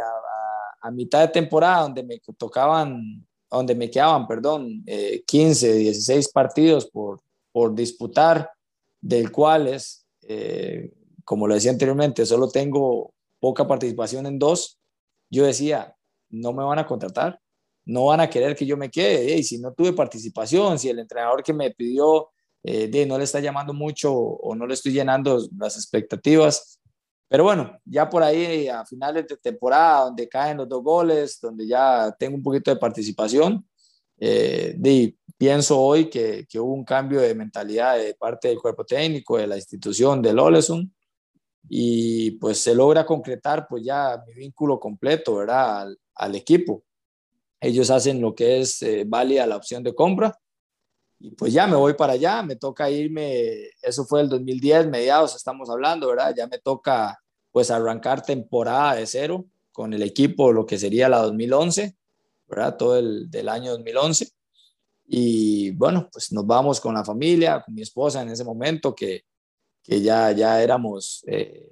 a, 0.82 0.92
mitad 0.92 1.22
de 1.22 1.28
temporada 1.28 1.84
donde 1.84 2.02
me 2.02 2.20
tocaban, 2.38 3.26
donde 3.58 3.76
me 3.76 3.90
quedaban, 3.90 4.28
perdón, 4.28 4.84
15, 5.26 5.70
eh, 5.70 5.74
16 5.76 6.30
partidos 6.30 6.90
por, 6.90 7.22
por 7.52 7.76
disputar, 7.76 8.50
del 9.02 9.32
cuales, 9.32 10.06
eh, 10.24 10.92
como 11.26 11.48
lo 11.48 11.56
decía 11.56 11.72
anteriormente, 11.72 12.26
solo 12.26 12.50
tengo 12.50 13.14
poca 13.40 13.68
participación 13.68 14.26
en 14.26 14.40
dos, 14.40 14.78
yo 15.30 15.46
decía, 15.46 15.96
no 16.30 16.54
me 16.54 16.64
van 16.64 16.80
a 16.80 16.86
contratar, 16.86 17.40
no 17.86 18.06
van 18.06 18.22
a 18.22 18.30
querer 18.30 18.56
que 18.56 18.66
yo 18.66 18.78
me 18.78 18.90
quede, 18.90 19.36
y 19.36 19.44
si 19.44 19.58
no 19.60 19.74
tuve 19.74 19.94
participación, 19.94 20.78
si 20.78 20.90
el 20.90 21.00
entrenador 21.00 21.44
que 21.44 21.54
me 21.54 21.72
pidió 21.72 22.30
eh, 22.64 22.88
de, 22.88 23.06
no 23.06 23.18
le 23.18 23.24
está 23.24 23.40
llamando 23.40 23.74
mucho 23.74 24.14
o 24.14 24.56
no 24.56 24.68
le 24.68 24.76
estoy 24.76 24.92
llenando 24.92 25.48
las 25.58 25.76
expectativas. 25.78 26.80
Pero 27.32 27.46
bueno, 27.46 27.80
ya 27.86 28.10
por 28.10 28.24
ahí 28.24 28.68
a 28.68 28.86
finales 28.86 29.26
de 29.26 29.38
temporada, 29.38 30.04
donde 30.04 30.28
caen 30.28 30.58
los 30.58 30.68
dos 30.68 30.84
goles, 30.84 31.40
donde 31.40 31.66
ya 31.66 32.14
tengo 32.20 32.36
un 32.36 32.44
poquito 32.44 32.72
de 32.72 32.76
participación, 32.76 33.66
eh, 34.20 34.76
de, 34.78 35.16
pienso 35.38 35.80
hoy 35.80 36.10
que, 36.10 36.46
que, 36.50 36.60
hubo 36.60 36.74
un 36.74 36.84
cambio 36.84 37.22
de 37.22 37.34
mentalidad 37.34 37.98
de 37.98 38.16
parte 38.16 38.50
del 38.50 38.60
cuerpo 38.60 38.84
técnico, 38.84 39.38
de 39.38 39.48
la 39.48 39.56
institución, 39.56 40.22
del 40.22 40.40
Oleson, 40.40 40.94
y 41.70 42.32
pues 42.32 42.58
se 42.58 42.76
logra 42.76 43.06
concretar 43.06 43.66
pues 43.66 43.86
ya 43.86 44.22
mi 44.28 44.34
vínculo 44.34 44.78
completo, 44.78 45.38
¿verdad? 45.38 45.84
Al, 45.84 46.00
al 46.16 46.36
equipo. 46.36 46.84
Ellos 47.62 47.90
hacen 47.92 48.20
lo 48.20 48.36
que 48.36 48.60
es 48.60 48.82
eh, 48.82 49.06
válida 49.08 49.48
la 49.48 49.56
opción 49.56 49.84
de 49.84 49.96
compra 49.96 50.38
y 51.24 51.32
pues 51.32 51.54
ya 51.54 51.68
me 51.68 51.76
voy 51.76 51.94
para 51.94 52.14
allá, 52.14 52.42
me 52.42 52.56
toca 52.56 52.90
irme, 52.90 53.70
eso 53.82 54.06
fue 54.06 54.22
el 54.22 54.30
2010, 54.30 54.88
mediados 54.88 55.36
estamos 55.36 55.70
hablando, 55.70 56.08
¿verdad? 56.08 56.34
Ya 56.36 56.48
me 56.48 56.58
toca 56.58 57.20
pues 57.52 57.70
arrancar 57.70 58.24
temporada 58.24 58.96
de 58.96 59.06
cero 59.06 59.46
con 59.72 59.94
el 59.94 60.02
equipo, 60.02 60.52
lo 60.52 60.66
que 60.66 60.80
sería 60.80 61.10
la 61.10 61.20
2011, 61.20 61.96
¿verdad? 62.48 62.76
Todo 62.76 62.98
el 62.98 63.30
del 63.30 63.50
año 63.50 63.72
2011. 63.72 64.30
Y 65.06 65.72
bueno, 65.72 66.10
pues 66.12 66.32
nos 66.32 66.48
vamos 66.48 66.82
con 66.82 66.96
la 66.96 67.06
familia, 67.06 67.62
con 67.62 67.76
mi 67.76 67.84
esposa 67.84 68.24
en 68.24 68.30
ese 68.30 68.44
momento, 68.44 68.96
que, 68.96 69.26
que 69.84 70.02
ya, 70.02 70.32
ya 70.32 70.62
éramos 70.64 71.24
eh, 71.28 71.70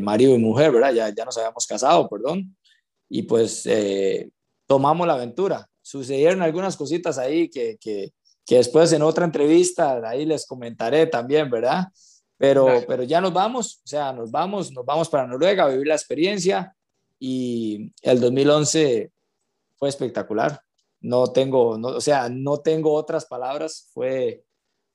marido 0.00 0.34
y 0.34 0.38
mujer, 0.38 0.72
¿verdad? 0.72 0.94
Ya, 0.94 1.14
ya 1.14 1.24
nos 1.26 1.36
habíamos 1.36 1.66
casado, 1.66 2.08
perdón. 2.08 2.56
Y 3.10 3.24
pues 3.24 3.66
eh, 3.66 4.30
tomamos 4.66 5.06
la 5.06 5.14
aventura. 5.14 5.68
Sucedieron 5.82 6.40
algunas 6.40 6.76
cositas 6.76 7.18
ahí 7.18 7.50
que, 7.50 7.76
que, 7.78 8.14
que 8.44 8.56
después 8.56 8.92
en 8.92 9.02
otra 9.02 9.24
entrevista 9.24 10.00
ahí 10.08 10.26
les 10.26 10.46
comentaré 10.46 11.06
también, 11.06 11.50
¿verdad? 11.50 11.88
Pero, 12.36 12.66
pero 12.88 13.04
ya 13.04 13.20
nos 13.20 13.32
vamos, 13.32 13.80
o 13.84 13.86
sea, 13.86 14.12
nos 14.12 14.30
vamos, 14.30 14.72
nos 14.72 14.84
vamos 14.84 15.08
para 15.08 15.26
Noruega 15.26 15.64
a 15.64 15.68
vivir 15.68 15.86
la 15.86 15.94
experiencia 15.94 16.74
y 17.18 17.92
el 18.02 18.20
2011 18.20 19.12
fue 19.76 19.88
espectacular. 19.88 20.60
No 21.00 21.28
tengo, 21.28 21.78
no, 21.78 21.88
o 21.88 22.00
sea, 22.00 22.28
no 22.28 22.58
tengo 22.58 22.92
otras 22.94 23.26
palabras, 23.26 23.88
fue, 23.92 24.44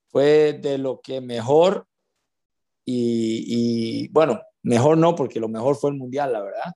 fue 0.08 0.54
de 0.54 0.78
lo 0.78 1.00
que 1.00 1.22
mejor 1.22 1.88
y, 2.84 3.44
y, 3.48 4.08
bueno, 4.10 4.42
mejor 4.64 4.98
no, 4.98 5.16
porque 5.16 5.40
lo 5.40 5.50
mejor 5.50 5.76
fue 5.76 5.90
el 5.90 5.98
Mundial, 5.98 6.32
la 6.32 6.42
verdad, 6.42 6.74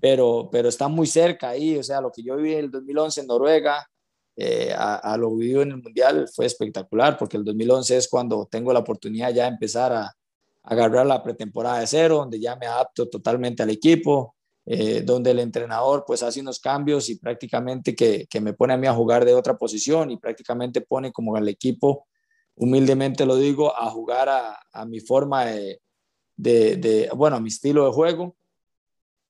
pero, 0.00 0.48
pero 0.50 0.68
está 0.68 0.88
muy 0.88 1.06
cerca 1.06 1.50
ahí, 1.50 1.78
o 1.78 1.82
sea, 1.82 2.00
lo 2.00 2.10
que 2.10 2.22
yo 2.22 2.36
viví 2.36 2.52
en 2.54 2.64
el 2.66 2.70
2011 2.70 3.20
en 3.20 3.26
Noruega, 3.28 3.88
eh, 4.36 4.74
a, 4.76 5.16
lo 5.16 5.34
vivido 5.34 5.62
en 5.62 5.70
el 5.70 5.82
Mundial 5.82 6.28
fue 6.34 6.44
espectacular, 6.44 7.16
porque 7.16 7.38
el 7.38 7.44
2011 7.44 7.96
es 7.96 8.08
cuando 8.08 8.46
tengo 8.50 8.72
la 8.72 8.80
oportunidad 8.80 9.32
ya 9.32 9.44
de 9.44 9.48
empezar 9.50 9.92
a, 9.92 10.12
agarrar 10.66 11.06
la 11.06 11.22
pretemporada 11.22 11.78
de 11.78 11.86
cero, 11.86 12.16
donde 12.16 12.40
ya 12.40 12.56
me 12.56 12.66
adapto 12.66 13.08
totalmente 13.08 13.62
al 13.62 13.70
equipo, 13.70 14.34
eh, 14.64 15.00
donde 15.02 15.30
el 15.30 15.38
entrenador 15.38 16.02
pues 16.04 16.24
hace 16.24 16.40
unos 16.40 16.58
cambios 16.58 17.08
y 17.08 17.20
prácticamente 17.20 17.94
que, 17.94 18.26
que, 18.28 18.40
me 18.40 18.52
pone 18.52 18.74
a 18.74 18.76
mí 18.76 18.88
a 18.88 18.92
jugar 18.92 19.24
de 19.24 19.32
otra 19.32 19.56
posición 19.56 20.10
y 20.10 20.16
prácticamente 20.16 20.80
pone 20.80 21.12
como 21.12 21.36
al 21.36 21.48
equipo, 21.48 22.08
humildemente 22.56 23.24
lo 23.24 23.36
digo, 23.36 23.76
a 23.76 23.88
jugar 23.90 24.28
a, 24.28 24.58
a 24.72 24.84
mi 24.86 24.98
forma 24.98 25.44
de, 25.46 25.80
de, 26.36 26.76
de, 26.76 27.10
bueno, 27.14 27.36
a 27.36 27.40
mi 27.40 27.48
estilo 27.48 27.86
de 27.86 27.92
juego 27.92 28.36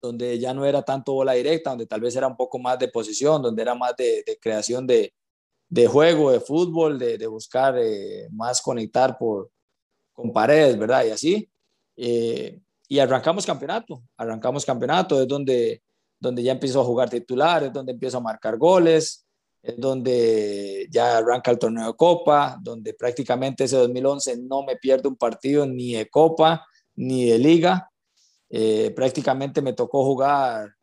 donde 0.06 0.38
ya 0.38 0.54
no 0.54 0.64
era 0.64 0.82
tanto 0.82 1.12
bola 1.12 1.32
directa, 1.32 1.70
donde 1.70 1.86
tal 1.86 2.00
vez 2.00 2.14
era 2.16 2.26
un 2.26 2.36
poco 2.36 2.58
más 2.58 2.78
de 2.78 2.88
posición, 2.88 3.42
donde 3.42 3.62
era 3.62 3.74
más 3.74 3.94
de, 3.96 4.24
creación 4.40 4.86
de, 4.86 5.12
juego, 5.86 6.30
de 6.30 6.40
fútbol, 6.40 6.98
de, 6.98 7.26
buscar 7.26 7.76
eh, 7.78 8.28
más 8.30 8.62
conectar 8.62 9.18
por, 9.18 9.50
con 10.12 10.32
paredes, 10.32 10.78
¿verdad? 10.78 11.04
Y 11.04 11.10
así. 11.10 11.50
Eh, 11.96 12.60
y 12.88 12.98
arrancamos 12.98 13.44
campeonato, 13.44 14.02
arrancamos 14.16 14.64
campeonato, 14.64 15.20
es 15.20 15.26
donde, 15.26 15.82
donde 16.20 16.42
ya 16.42 16.52
empiezo 16.52 16.80
a 16.80 16.84
jugar 16.84 17.10
titular, 17.10 17.64
es 17.64 17.72
donde 17.72 17.92
empiezo 17.92 18.18
a 18.18 18.20
marcar 18.20 18.56
goles, 18.56 19.26
es 19.60 19.76
donde 19.76 20.86
ya 20.90 21.18
arranca 21.18 21.50
el 21.50 21.58
torneo 21.58 21.88
de 21.88 21.96
Copa, 21.96 22.56
donde 22.62 22.94
prácticamente 22.94 23.64
ese 23.64 23.76
2011 23.76 24.38
no 24.42 24.62
me 24.62 24.76
pierdo 24.76 25.08
un 25.08 25.16
partido 25.16 25.66
ni 25.66 25.94
de 25.94 26.08
Copa 26.08 26.64
ni 26.94 27.24
de 27.24 27.38
Liga, 27.38 27.90
eh, 28.48 28.92
prácticamente 28.94 29.60
me 29.60 29.72
tocó 29.72 30.04
jugar 30.04 30.74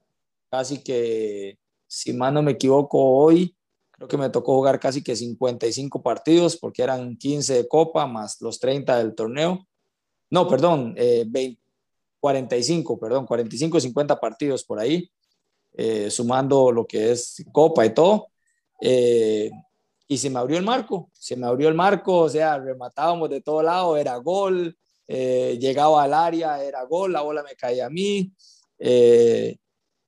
casi 0.49 0.84
que, 0.84 1.57
si 1.88 2.14
más 2.14 2.34
no 2.34 2.41
me 2.41 2.51
equivoco, 2.51 2.99
hoy 2.99 3.55
creo 3.91 4.07
que 4.07 4.18
me 4.18 4.30
tocó 4.30 4.55
jugar 4.55 4.80
casi 4.80 5.01
que 5.01 5.16
55 5.16 6.01
partidos 6.01 6.57
porque 6.57 6.84
eran 6.84 7.16
15 7.16 7.53
de 7.53 7.68
copa 7.68 8.05
más 8.05 8.41
los 8.41 8.59
30 8.59 8.97
del 8.97 9.16
torneo. 9.16 9.66
No, 10.30 10.47
perdón, 10.47 10.95
45, 12.20 12.93
eh, 12.93 12.97
perdón, 12.99 13.26
45, 13.26 13.80
50 13.80 14.20
partidos 14.20 14.64
por 14.64 14.80
ahí, 14.80 15.09
eh, 15.74 16.09
sumando 16.09 16.72
lo 16.72 16.86
que 16.86 17.11
es 17.11 17.43
copa 17.51 17.86
y 17.86 17.93
todo. 17.93 18.28
y 20.05 20.18
se 20.18 20.30
me 20.30 20.39
abrió 20.39 20.57
el 20.57 20.66
marco, 20.66 21.09
se 21.14 21.36
me 21.36 21.47
abrió 21.47 21.70
el 21.70 21.76
marco, 21.76 22.20
o 22.20 22.30
sea, 22.30 22.59
rematábamos 22.59 23.30
de 23.30 23.41
todo 23.41 23.64
lado, 23.64 23.95
era 23.97 24.18
gol, 24.18 24.78
eh, 25.07 25.57
llegaba 25.59 26.03
al 26.03 26.13
área, 26.13 26.63
era 26.63 26.83
gol, 26.83 27.13
la 27.13 27.21
bola 27.21 27.43
me 27.43 27.55
caía 27.55 27.87
a 27.87 27.89
mí. 27.89 28.31
Eh, 28.79 29.57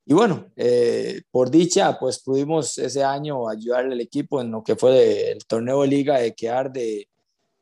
y 0.06 0.14
bueno, 0.14 0.52
eh, 0.56 1.22
por 1.32 1.50
dicha, 1.50 1.98
pues 2.00 2.20
pudimos 2.20 2.78
ese 2.78 3.04
año 3.04 3.50
ayudarle 3.50 3.94
al 3.94 4.02
equipo 4.02 4.42
en 4.42 4.52
lo 4.52 4.64
que 4.64 4.76
fue 4.76 5.32
el 5.32 5.46
torneo 5.46 5.82
de 5.82 5.88
liga 5.88 6.20
de 6.20 6.34
quedar 6.34 6.72
de, 6.72 7.10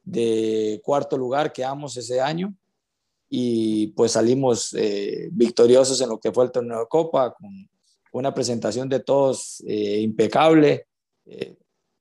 de 0.04 0.82
cuarto 0.84 1.18
lugar, 1.18 1.54
quedamos 1.54 1.96
ese 1.96 2.20
año 2.20 2.54
y 3.30 3.88
pues 3.88 4.12
salimos 4.12 4.76
victoriosos 5.32 6.00
en 6.02 6.10
lo 6.10 6.20
que 6.20 6.32
fue 6.32 6.44
el 6.46 6.52
torneo 6.52 6.82
de 6.82 6.88
copa 6.88 7.34
con 7.34 7.50
una 8.12 8.34
presentación 8.34 8.88
de 8.90 9.00
todos 9.00 9.64
impecable. 9.66 10.86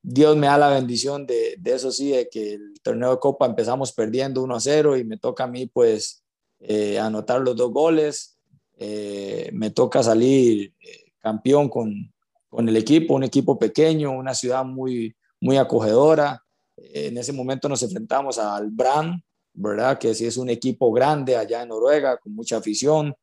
Dios 0.02 0.36
me 0.36 0.48
da 0.48 0.58
la 0.58 0.70
bendición 0.70 1.26
de, 1.26 1.54
de, 1.58 1.74
eso 1.74 1.92
sí, 1.92 2.10
de 2.10 2.28
que 2.28 2.54
el 2.54 2.80
torneo 2.82 3.12
de 3.12 3.20
Copa 3.20 3.46
empezamos 3.46 3.92
perdiendo 3.92 4.42
1 4.42 4.54
a 4.56 4.60
0 4.60 4.96
y 4.96 5.04
me 5.04 5.16
toca 5.16 5.44
a 5.44 5.46
mí 5.46 5.66
pues 5.66 6.22
eh, 6.64 6.98
anotar 6.98 7.40
los 7.40 7.56
dos 7.56 7.72
goles. 7.72 8.38
Eh, 8.78 9.50
me 9.52 9.70
toca 9.70 10.02
salir 10.02 10.72
eh, 10.80 11.12
campeón 11.18 11.68
con, 11.68 12.12
con, 12.48 12.68
el 12.68 12.76
equipo, 12.76 13.14
un 13.14 13.24
equipo 13.24 13.58
pequeño, 13.58 14.12
una 14.12 14.34
ciudad 14.34 14.64
muy, 14.64 15.14
muy 15.40 15.56
acogedora. 15.56 16.42
en 16.76 17.18
ese 17.18 17.32
momento 17.32 17.68
nos 17.68 17.82
enfrentamos 17.82 18.38
al 18.38 18.70
Brand, 18.70 19.20
¿verdad? 19.54 19.98
Que 19.98 20.14
sí 20.14 20.26
es 20.26 20.36
un 20.36 20.50
equipo 20.50 20.92
grande 20.92 21.36
allá 21.36 21.62
en 21.62 21.68
Noruega, 21.68 22.16
con 22.18 22.34
mucha 22.34 22.56
afición. 22.56 23.14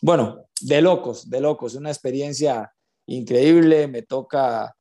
bueno, 0.00 0.46
de 0.60 0.82
locos, 0.82 1.30
de 1.30 1.40
locos, 1.40 1.74
una 1.74 1.90
experiencia 1.90 2.72
increíble. 3.06 3.86
Me 3.86 4.02
toca 4.02 4.74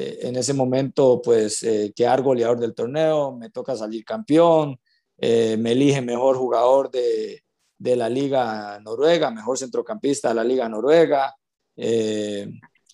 eh, 0.00 0.28
en 0.28 0.36
ese 0.36 0.54
momento, 0.54 1.20
pues, 1.20 1.60
eh, 1.64 1.92
quedar 1.94 2.22
goleador 2.22 2.60
del 2.60 2.72
torneo, 2.72 3.32
me 3.32 3.50
toca 3.50 3.74
salir 3.74 4.04
campeón, 4.04 4.78
eh, 5.16 5.56
me 5.56 5.72
elige 5.72 6.00
mejor 6.00 6.36
jugador 6.36 6.88
de, 6.88 7.42
de, 7.76 7.96
la 7.96 8.08
Liga 8.08 8.78
Noruega, 8.78 9.28
mejor 9.32 9.58
centrocampista 9.58 10.28
de 10.28 10.34
la 10.36 10.44
Liga 10.44 10.68
Noruega. 10.68 11.34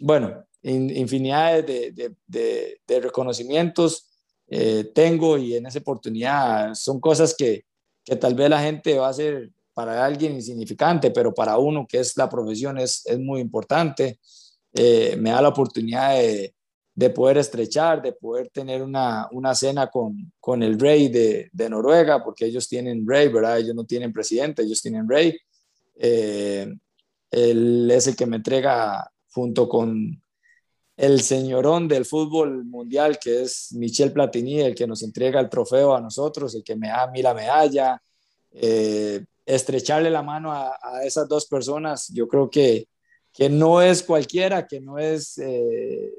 bueno, 0.01 0.47
infinidad 0.63 1.63
de, 1.63 1.93
de, 2.27 2.81
de 2.87 3.01
reconocimientos 3.01 4.09
tengo 4.95 5.37
y 5.37 5.57
en 5.57 5.67
esa 5.67 5.81
oportunidad 5.81 6.75
son 6.75 7.01
cosas 7.01 7.35
que, 7.35 7.65
que 8.05 8.17
tal 8.17 8.35
vez 8.35 8.49
la 8.49 8.63
gente 8.63 8.99
va 8.99 9.09
a 9.09 9.13
ser 9.13 9.51
para 9.75 10.05
alguien 10.05 10.35
insignificante, 10.35 11.11
pero 11.11 11.35
para 11.35 11.59
uno 11.59 11.87
que 11.87 11.99
es 11.99 12.17
la 12.17 12.29
profesión 12.31 12.79
es, 12.79 13.05
es 13.07 13.19
muy 13.19 13.41
importante. 13.41 14.19
me 14.73 15.31
da 15.31 15.43
la 15.43 15.49
oportunidad 15.49 16.17
de, 16.17 16.55
de 16.95 17.11
poder 17.11 17.39
estrechar, 17.39 18.01
de 18.01 18.13
poder 18.13 18.49
tener 18.51 18.83
una, 18.83 19.29
una 19.33 19.55
cena 19.55 19.89
con, 19.89 20.33
con 20.39 20.63
el 20.63 20.79
rey 20.79 21.09
de, 21.09 21.51
de, 21.53 21.69
Noruega, 21.69 22.23
porque 22.23 22.47
ellos 22.47 22.69
tienen 22.69 23.07
rey, 23.07 23.29
¿verdad? 23.29 23.59
Ellos 23.59 23.75
no 23.75 23.85
tienen 23.85 24.13
presidente, 24.13 24.63
ellos 24.63 24.81
tienen 24.81 25.09
rey. 25.09 25.37
Eh, 25.97 26.73
él 27.31 27.91
es 27.91 28.07
el 28.07 28.15
que 28.15 28.27
me 28.27 28.37
entrega 28.37 29.11
junto 29.33 29.69
con 29.69 30.23
el 30.97 31.21
señorón 31.23 31.89
del 31.89 32.05
fútbol 32.05 32.65
mundial, 32.65 33.19
que 33.19 33.43
es 33.43 33.73
Michel 33.73 34.13
Platini, 34.13 34.61
el 34.61 34.75
que 34.77 34.87
nos 34.87 35.03
entrega 35.03 35.41
el 35.41 35.49
trofeo 35.49 35.97
a 35.97 36.01
nosotros, 36.01 36.55
el 36.55 36.63
que 36.63 36.77
me 36.77 36.89
da 36.89 37.03
a 37.03 37.11
mí 37.11 37.21
la 37.23 37.35
medalla. 37.35 38.01
Eh, 38.53 39.25
estrecharle 39.45 40.11
la 40.11 40.23
mano 40.23 40.53
a, 40.53 40.79
esas 41.05 41.29
dos 41.29 41.47
personas, 41.47 42.09
yo 42.15 42.29
creo 42.29 42.49
que, 42.49 42.89
que 43.33 43.49
no 43.49 43.83
es 43.83 44.03
cualquiera, 44.03 44.67
que 44.67 44.81
no 44.81 44.99
es 44.99 45.37
eh, 45.39 46.13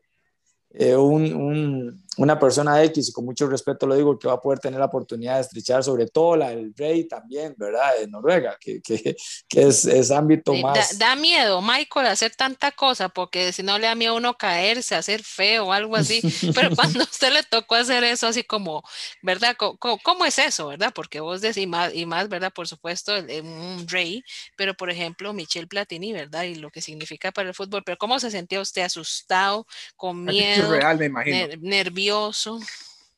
eh, 0.77 0.95
un, 0.95 2.04
una 2.17 2.39
persona 2.39 2.81
X, 2.83 3.09
y 3.09 3.11
con 3.11 3.25
mucho 3.25 3.47
respeto 3.47 3.85
lo 3.85 3.95
digo, 3.95 4.17
que 4.17 4.27
va 4.27 4.35
a 4.35 4.41
poder 4.41 4.59
tener 4.59 4.79
la 4.79 4.85
oportunidad 4.85 5.35
de 5.35 5.41
estrechar 5.41 5.83
sobre 5.83 6.07
todo 6.07 6.35
la 6.35 6.49
del 6.49 6.73
rey 6.75 7.05
también, 7.05 7.53
¿verdad? 7.57 7.97
De 7.99 8.07
Noruega, 8.07 8.57
que, 8.59 8.81
que, 8.81 9.15
que 9.47 9.61
es, 9.61 9.85
es, 9.85 10.11
ámbito 10.11 10.53
más... 10.53 10.97
Da, 10.97 11.15
miedo, 11.15 11.61
Michael, 11.61 12.07
hacer 12.07 12.35
tanta 12.35 12.71
cosa, 12.71 13.09
porque 13.09 13.51
si 13.51 13.63
no 13.63 13.77
le 13.77 13.87
da 13.87 13.95
miedo 13.95 14.13
a 14.13 14.17
uno 14.17 14.33
caerse, 14.35 14.95
hacer 14.95 15.23
feo 15.23 15.67
o 15.67 15.71
algo 15.71 15.95
así, 15.95 16.21
pero 16.55 16.75
cuando 16.75 17.01
a 17.01 17.03
usted 17.03 17.33
le 17.33 17.43
tocó 17.43 17.75
hacer 17.75 18.03
eso 18.03 18.27
así 18.27 18.43
como, 18.43 18.83
¿verdad? 19.21 19.55
¿Cómo, 19.57 19.99
cómo 20.03 20.25
es 20.25 20.39
eso, 20.39 20.67
verdad? 20.67 20.93
Porque 20.93 21.19
vos 21.19 21.41
decís, 21.41 21.67
más, 21.67 21.93
y 21.93 22.05
más 22.05 22.29
¿verdad? 22.29 22.51
Por 22.53 22.67
supuesto, 22.67 23.13
un 23.15 23.85
rey, 23.87 24.23
pero 24.55 24.73
por 24.73 24.89
ejemplo, 24.89 25.33
Michel 25.33 25.67
Platini, 25.67 26.13
¿verdad? 26.13 26.43
Y 26.43 26.55
lo 26.55 26.69
que 26.69 26.81
significa 26.81 27.31
para 27.31 27.49
el 27.49 27.55
fútbol, 27.55 27.83
pero 27.85 27.97
¿cómo 27.97 28.19
se 28.19 28.31
sentía 28.31 28.61
usted 28.61 28.83
asustado, 28.83 29.65
con 29.95 30.23
miedo? 30.23 30.71
real, 30.71 30.97
me 30.97 31.05
imagino. 31.05 31.47
nervioso. 31.61 32.04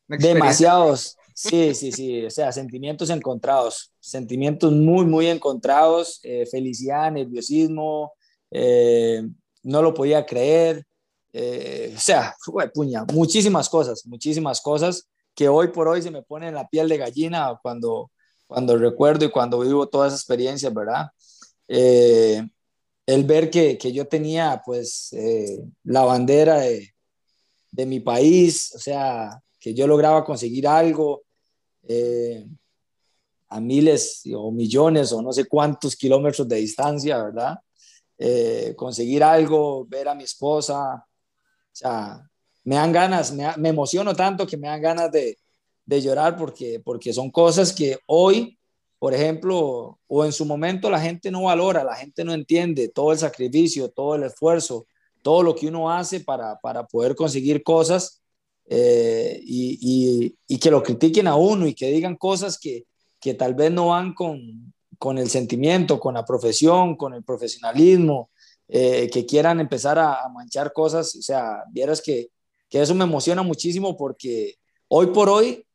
Demasiados. 0.07 1.15
Sí, 1.39 1.75
sí, 1.75 1.91
sí. 1.91 2.25
O 2.25 2.31
sea, 2.31 2.51
sentimientos 2.51 3.11
encontrados. 3.11 3.93
Sentimientos 3.99 4.73
muy, 4.73 5.05
muy 5.05 5.27
encontrados. 5.27 6.19
Eh, 6.23 6.47
felicidad, 6.49 7.11
nerviosismo. 7.11 8.13
Eh, 8.49 9.21
no 9.61 9.83
lo 9.83 9.93
podía 9.93 10.25
creer. 10.25 10.83
Eh, 11.31 11.93
o 11.95 11.99
sea, 11.99 12.35
puña, 12.73 13.05
muchísimas 13.13 13.69
cosas, 13.69 14.03
muchísimas 14.07 14.59
cosas 14.61 15.07
que 15.35 15.47
hoy 15.47 15.67
por 15.67 15.87
hoy 15.87 16.01
se 16.01 16.09
me 16.09 16.23
ponen 16.23 16.55
la 16.55 16.67
piel 16.67 16.89
de 16.89 16.97
gallina 16.97 17.59
cuando, 17.61 18.09
cuando 18.47 18.75
recuerdo 18.75 19.25
y 19.25 19.29
cuando 19.29 19.59
vivo 19.59 19.87
todas 19.87 20.07
esas 20.13 20.21
experiencias, 20.21 20.73
¿verdad? 20.73 21.11
el 21.67 23.23
ver 23.25 23.51
que, 23.51 23.77
que, 23.77 23.91
yo 23.91 24.07
tenía 24.07 24.63
pues 24.65 25.15
la 25.83 26.03
bandera 26.03 26.61
de, 26.61 26.95
de 27.77 27.85
mi 27.85 27.99
país, 27.99 28.73
o 28.73 28.79
sea, 28.79 29.39
que 29.59 29.71
yo 29.71 29.85
lograba 29.85 30.25
conseguir 30.25 30.67
algo 30.67 31.25
eh, 31.87 32.43
a 33.49 33.59
miles 33.59 34.23
o 34.33 34.51
millones 34.51 35.11
o 35.11 35.21
no 35.21 35.31
sé 35.31 35.45
cuántos 35.45 35.95
kilómetros 35.95 36.47
de 36.47 36.55
distancia, 36.55 37.23
¿verdad? 37.23 37.59
Eh, 38.17 38.73
conseguir 38.75 39.23
algo, 39.23 39.85
ver 39.85 40.07
a 40.07 40.15
mi 40.15 40.23
esposa, 40.23 40.95
o 40.95 41.75
sea, 41.75 42.27
me 42.63 42.77
dan 42.77 42.91
ganas, 42.91 43.31
me, 43.31 43.45
me 43.57 43.69
emociono 43.69 44.15
tanto 44.15 44.47
que 44.47 44.57
me 44.57 44.69
dan 44.69 44.81
ganas 44.81 45.11
de, 45.11 45.37
de, 45.85 46.01
llorar 46.01 46.35
porque, 46.35 46.81
porque 46.83 47.13
son 47.13 47.29
cosas 47.29 47.71
que 47.71 47.99
hoy, 48.07 48.57
por 48.97 49.13
ejemplo, 49.13 49.99
o 50.07 50.25
en 50.25 50.31
su 50.31 50.45
momento 50.45 50.89
la 50.89 50.99
gente 50.99 51.29
no 51.29 51.43
valora, 51.43 51.83
la 51.83 51.95
gente 51.95 52.23
no 52.23 52.33
entiende 52.33 52.87
todo 52.87 53.11
el 53.11 53.19
sacrificio, 53.19 53.91
todo 53.91 54.15
el 54.15 54.23
esfuerzo, 54.23 54.87
todo 55.21 55.43
lo 55.43 55.55
que 55.55 55.67
uno 55.67 55.91
hace 55.91 56.21
para, 56.21 56.59
para 56.59 56.85
poder 56.85 57.15
conseguir 57.15 57.63
cosas 57.63 58.21
eh, 58.69 59.39
y, 59.43 60.35
y, 60.47 60.57
que 60.57 60.71
lo 60.71 60.83
critiquen 60.83 61.27
a 61.27 61.35
uno 61.35 61.67
y 61.67 61.73
que 61.73 61.89
digan 61.89 62.17
cosas 62.17 62.59
que, 62.59 62.85
que 63.19 63.33
tal 63.33 63.55
vez 63.55 63.71
no 63.71 63.87
van 63.87 64.13
con, 64.13 64.73
con, 64.99 65.17
el 65.17 65.29
sentimiento, 65.29 65.99
con 65.99 66.15
la 66.15 66.25
profesión, 66.25 66.95
con 66.95 67.13
el 67.13 67.23
profesionalismo, 67.23 68.29
eh, 68.67 69.09
que 69.11 69.25
quieran 69.25 69.61
empezar 69.61 69.97
a, 69.97 70.21
a, 70.21 70.29
manchar 70.29 70.73
cosas. 70.73 71.15
O 71.15 71.21
sea, 71.21 71.63
vieras 71.71 72.01
que, 72.01 72.29
que 72.69 72.81
eso 72.81 72.93
me 72.93 73.05
emociona 73.05 73.41
muchísimo 73.41 73.95
porque 73.95 74.55
hoy 74.89 75.07
por 75.07 75.29
hoy 75.29 75.65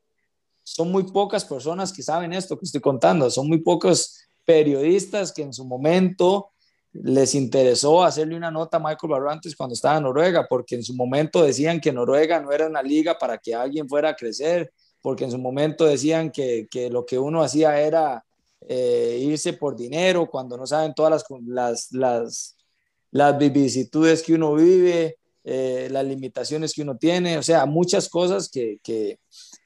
son 0.63 0.91
muy 0.91 1.03
pocas 1.03 1.43
personas 1.43 1.91
que 1.91 2.03
saben 2.03 2.31
esto 2.31 2.57
que 2.57 2.65
estoy 2.65 2.81
contando, 2.81 3.29
son 3.29 3.47
muy 3.47 3.59
pocos 3.59 4.19
periodistas 4.45 5.31
que 5.31 5.41
en 5.41 5.53
su 5.53 5.65
momento 5.65 6.52
les 6.93 7.33
interesó 7.35 8.03
hacerle 8.03 8.35
una 8.35 8.51
nota 8.51 8.77
a 8.77 8.79
Michael 8.79 9.11
Barrantes 9.11 9.55
cuando 9.55 9.73
estaba 9.73 9.97
en 9.97 10.03
Noruega, 10.03 10.45
porque 10.47 10.75
en 10.75 10.83
su 10.83 10.93
momento 10.93 11.43
decían 11.43 11.81
que 11.81 11.91
Noruega 11.91 12.39
no 12.39 12.51
era 12.51 12.67
una 12.67 12.83
liga 12.83 13.17
para 13.17 13.37
que 13.37 13.55
alguien 13.55 13.89
fuera 13.89 14.09
a 14.09 14.15
crecer, 14.15 14.71
porque 15.01 15.23
en 15.25 15.31
su 15.31 15.37
momento 15.37 15.85
decían 15.85 16.31
que, 16.31 16.67
que 16.69 16.89
lo 16.89 17.05
que 17.05 17.17
uno 17.17 17.41
hacía 17.41 17.79
era 17.79 18.23
eh, 18.61 19.19
irse 19.21 19.53
por 19.53 19.75
dinero, 19.75 20.29
cuando 20.29 20.55
no 20.55 20.65
saben 20.65 20.93
todas 20.93 21.11
las, 21.11 21.25
las, 21.47 21.91
las, 21.91 22.57
las 23.11 23.37
vicisitudes 23.37 24.21
que 24.21 24.35
uno 24.35 24.53
vive, 24.53 25.17
eh, 25.43 25.89
las 25.91 26.05
limitaciones 26.05 26.73
que 26.73 26.83
uno 26.83 26.95
tiene, 26.97 27.37
o 27.37 27.43
sea, 27.43 27.65
muchas 27.65 28.07
cosas 28.07 28.49
que, 28.49 28.79
que, 28.81 29.19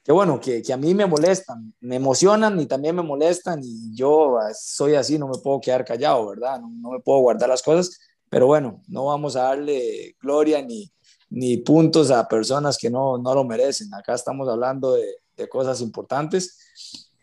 que 0.07 0.13
bueno, 0.13 0.39
que, 0.39 0.61
que, 0.61 0.71
a 0.71 0.77
mí 0.77 0.93
me 0.93 1.05
molestan, 1.05 1.73
me 1.81 1.97
emocionan 1.97 2.57
y 2.61 2.65
también 2.65 2.95
me 2.95 3.01
molestan 3.01 3.59
y 3.61 3.93
yo 3.93 4.37
ah, 4.37 4.53
soy 4.53 4.95
así, 4.95 5.19
no 5.19 5.27
me 5.27 5.37
puedo 5.37 5.59
quedar 5.59 5.83
callado, 5.83 6.29
¿verdad? 6.29 6.61
No, 6.61 6.69
no 6.69 6.91
me 6.91 7.01
puedo 7.01 7.19
guardar 7.19 7.49
las 7.49 7.61
cosas, 7.61 7.99
pero 8.29 8.47
bueno, 8.47 8.81
no 8.87 9.07
vamos 9.07 9.35
a 9.35 9.41
darle 9.41 10.15
gloria 10.21 10.61
ni, 10.61 10.89
ni 11.29 11.57
puntos 11.57 12.09
a 12.09 12.25
personas 12.25 12.77
que 12.77 12.89
no, 12.89 13.17
no 13.17 13.35
lo 13.35 13.43
merecen. 13.43 13.93
Acá 13.93 14.13
estamos 14.13 14.47
hablando 14.47 14.93
de, 14.93 15.13
de, 15.35 15.49
cosas 15.49 15.81
importantes. 15.81 16.57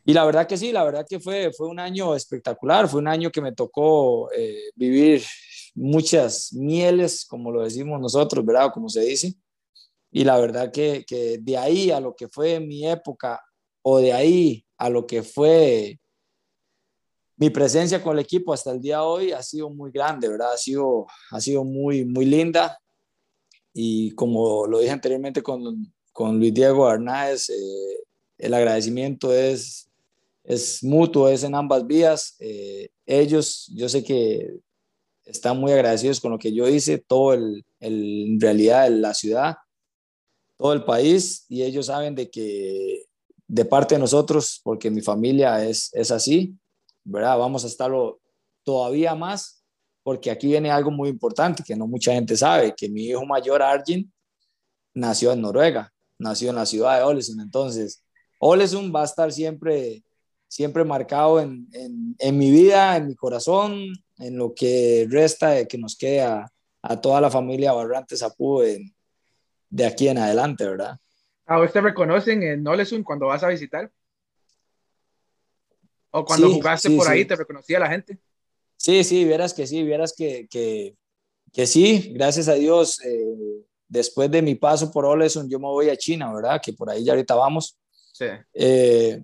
Y 0.04 0.12
la 0.12 0.26
verdad 0.26 0.46
que 0.46 0.58
sí, 0.58 0.70
la 0.70 0.84
verdad 0.84 1.06
que 1.08 1.20
fue, 1.20 1.52
fue 1.56 1.68
un 1.68 1.80
año 1.80 2.14
espectacular, 2.14 2.86
fue 2.86 3.00
un 3.00 3.08
año 3.08 3.30
que 3.30 3.40
me 3.40 3.52
tocó 3.52 4.30
eh, 4.32 4.60
vivir 4.74 5.22
muchas 5.74 6.52
mieles, 6.52 7.24
como 7.24 7.50
lo 7.50 7.62
decimos 7.62 7.98
nosotros, 7.98 8.44
¿verdad? 8.44 8.70
Como 8.74 8.90
se 8.90 9.00
dice 9.00 9.34
y 10.16 10.22
la 10.22 10.38
verdad 10.38 10.70
que, 10.70 11.04
que, 11.04 11.38
de 11.38 11.56
ahí 11.56 11.90
a 11.90 11.98
lo 11.98 12.14
que 12.14 12.28
fue 12.28 12.60
mi 12.60 12.86
época 12.86 13.42
o 13.82 13.98
de 13.98 14.12
ahí 14.12 14.64
a 14.78 14.88
lo 14.88 15.08
que 15.08 15.24
fue 15.24 15.98
mi 17.36 17.50
presencia 17.50 18.00
con 18.00 18.16
el 18.16 18.22
equipo 18.22 18.52
hasta 18.52 18.70
el 18.70 18.80
día 18.80 18.98
de 18.98 19.02
hoy 19.02 19.32
ha 19.32 19.42
sido 19.42 19.70
muy 19.70 19.90
grande, 19.90 20.28
¿verdad? 20.28 20.52
Ha 20.52 20.56
sido, 20.56 21.08
ha 21.32 21.40
sido 21.40 21.64
muy, 21.64 22.04
muy 22.04 22.26
linda. 22.26 22.78
Y 23.72 24.12
como 24.12 24.68
lo 24.68 24.78
dije 24.78 24.92
anteriormente 24.92 25.42
con, 25.42 25.92
con 26.12 26.38
Luis 26.38 26.54
Diego 26.54 26.86
Arnáez, 26.86 27.50
eh, 27.50 27.98
el 28.38 28.54
agradecimiento 28.54 29.34
es, 29.34 29.90
es 30.44 30.84
mutuo, 30.84 31.28
es 31.28 31.42
en 31.42 31.56
ambas 31.56 31.84
vías. 31.84 32.36
Eh, 32.38 32.88
ellos, 33.04 33.68
yo 33.74 33.88
sé 33.88 34.04
que 34.04 34.60
están 35.24 35.58
muy 35.58 35.72
agradecidos 35.72 36.20
con 36.20 36.30
lo 36.30 36.38
que 36.38 36.54
yo 36.54 36.68
hice, 36.68 36.98
todo 36.98 37.34
el, 37.34 37.64
el 37.80 38.34
en 38.34 38.40
realidad 38.40 38.88
la 38.90 39.12
ciudad 39.12 39.56
todo 40.56 40.72
el 40.72 40.84
país 40.84 41.44
y 41.48 41.62
ellos 41.62 41.86
saben 41.86 42.14
de 42.14 42.30
que 42.30 43.04
de 43.46 43.64
parte 43.64 43.94
de 43.94 44.00
nosotros, 44.00 44.60
porque 44.62 44.90
mi 44.90 45.00
familia 45.00 45.64
es, 45.64 45.90
es 45.92 46.10
así, 46.10 46.56
¿verdad? 47.04 47.38
Vamos 47.38 47.64
a 47.64 47.66
estarlo 47.66 48.20
todavía 48.64 49.14
más, 49.14 49.62
porque 50.02 50.30
aquí 50.30 50.48
viene 50.48 50.70
algo 50.70 50.90
muy 50.90 51.08
importante 51.08 51.62
que 51.62 51.76
no 51.76 51.86
mucha 51.86 52.12
gente 52.12 52.36
sabe, 52.36 52.74
que 52.76 52.88
mi 52.88 53.04
hijo 53.04 53.24
mayor, 53.24 53.62
Arjun, 53.62 54.12
nació 54.94 55.32
en 55.32 55.42
Noruega, 55.42 55.92
nació 56.18 56.50
en 56.50 56.56
la 56.56 56.66
ciudad 56.66 56.98
de 56.98 57.04
Olesund. 57.04 57.40
Entonces, 57.40 58.02
Olesund 58.38 58.94
va 58.94 59.02
a 59.02 59.06
estar 59.06 59.32
siempre, 59.32 60.02
siempre 60.48 60.84
marcado 60.84 61.40
en, 61.40 61.66
en, 62.18 62.38
mi 62.38 62.50
vida, 62.50 62.96
en 62.96 63.08
mi 63.08 63.14
corazón, 63.14 63.74
en 64.18 64.36
lo 64.36 64.54
que 64.54 65.06
resta 65.10 65.50
de 65.50 65.66
que 65.66 65.78
nos 65.78 65.96
queda 65.96 66.50
a, 66.82 67.00
toda 67.00 67.20
la 67.20 67.30
familia 67.30 67.72
Barrantes 67.72 68.22
Apú 68.22 68.62
en, 68.62 68.94
de 69.74 69.86
aquí 69.86 70.06
en 70.06 70.18
adelante, 70.18 70.64
¿verdad? 70.64 70.96
¿A 71.46 71.60
usted 71.60 71.80
reconocen 71.80 72.44
en 72.44 72.62
Nolesund 72.62 73.02
cuando 73.02 73.26
vas 73.26 73.42
a 73.42 73.48
visitar? 73.48 73.90
¿O 76.10 76.24
cuando 76.24 76.48
jugaste 76.48 76.90
por 76.90 77.08
ahí 77.08 77.24
te 77.24 77.34
reconocía 77.34 77.80
la 77.80 77.88
gente? 77.88 78.16
Sí, 78.76 79.02
sí, 79.02 79.24
vieras 79.24 79.52
que 79.52 79.66
sí, 79.66 79.82
vieras 79.82 80.14
que, 80.16 80.46
que, 80.48 80.94
que 81.52 81.66
sí, 81.66 82.12
gracias 82.14 82.46
a 82.46 82.54
Dios. 82.54 83.04
Eh, 83.04 83.64
después 83.88 84.30
de 84.30 84.42
mi 84.42 84.54
paso 84.54 84.92
por 84.92 85.06
Olesund, 85.06 85.50
yo 85.50 85.58
me 85.58 85.66
voy 85.66 85.88
a 85.88 85.96
China, 85.96 86.32
¿verdad? 86.32 86.60
Que 86.64 86.72
por 86.72 86.88
ahí 86.88 87.04
ya 87.04 87.12
ahorita 87.12 87.34
vamos. 87.34 87.76
Sí. 88.12 88.26
Eh, 88.52 89.20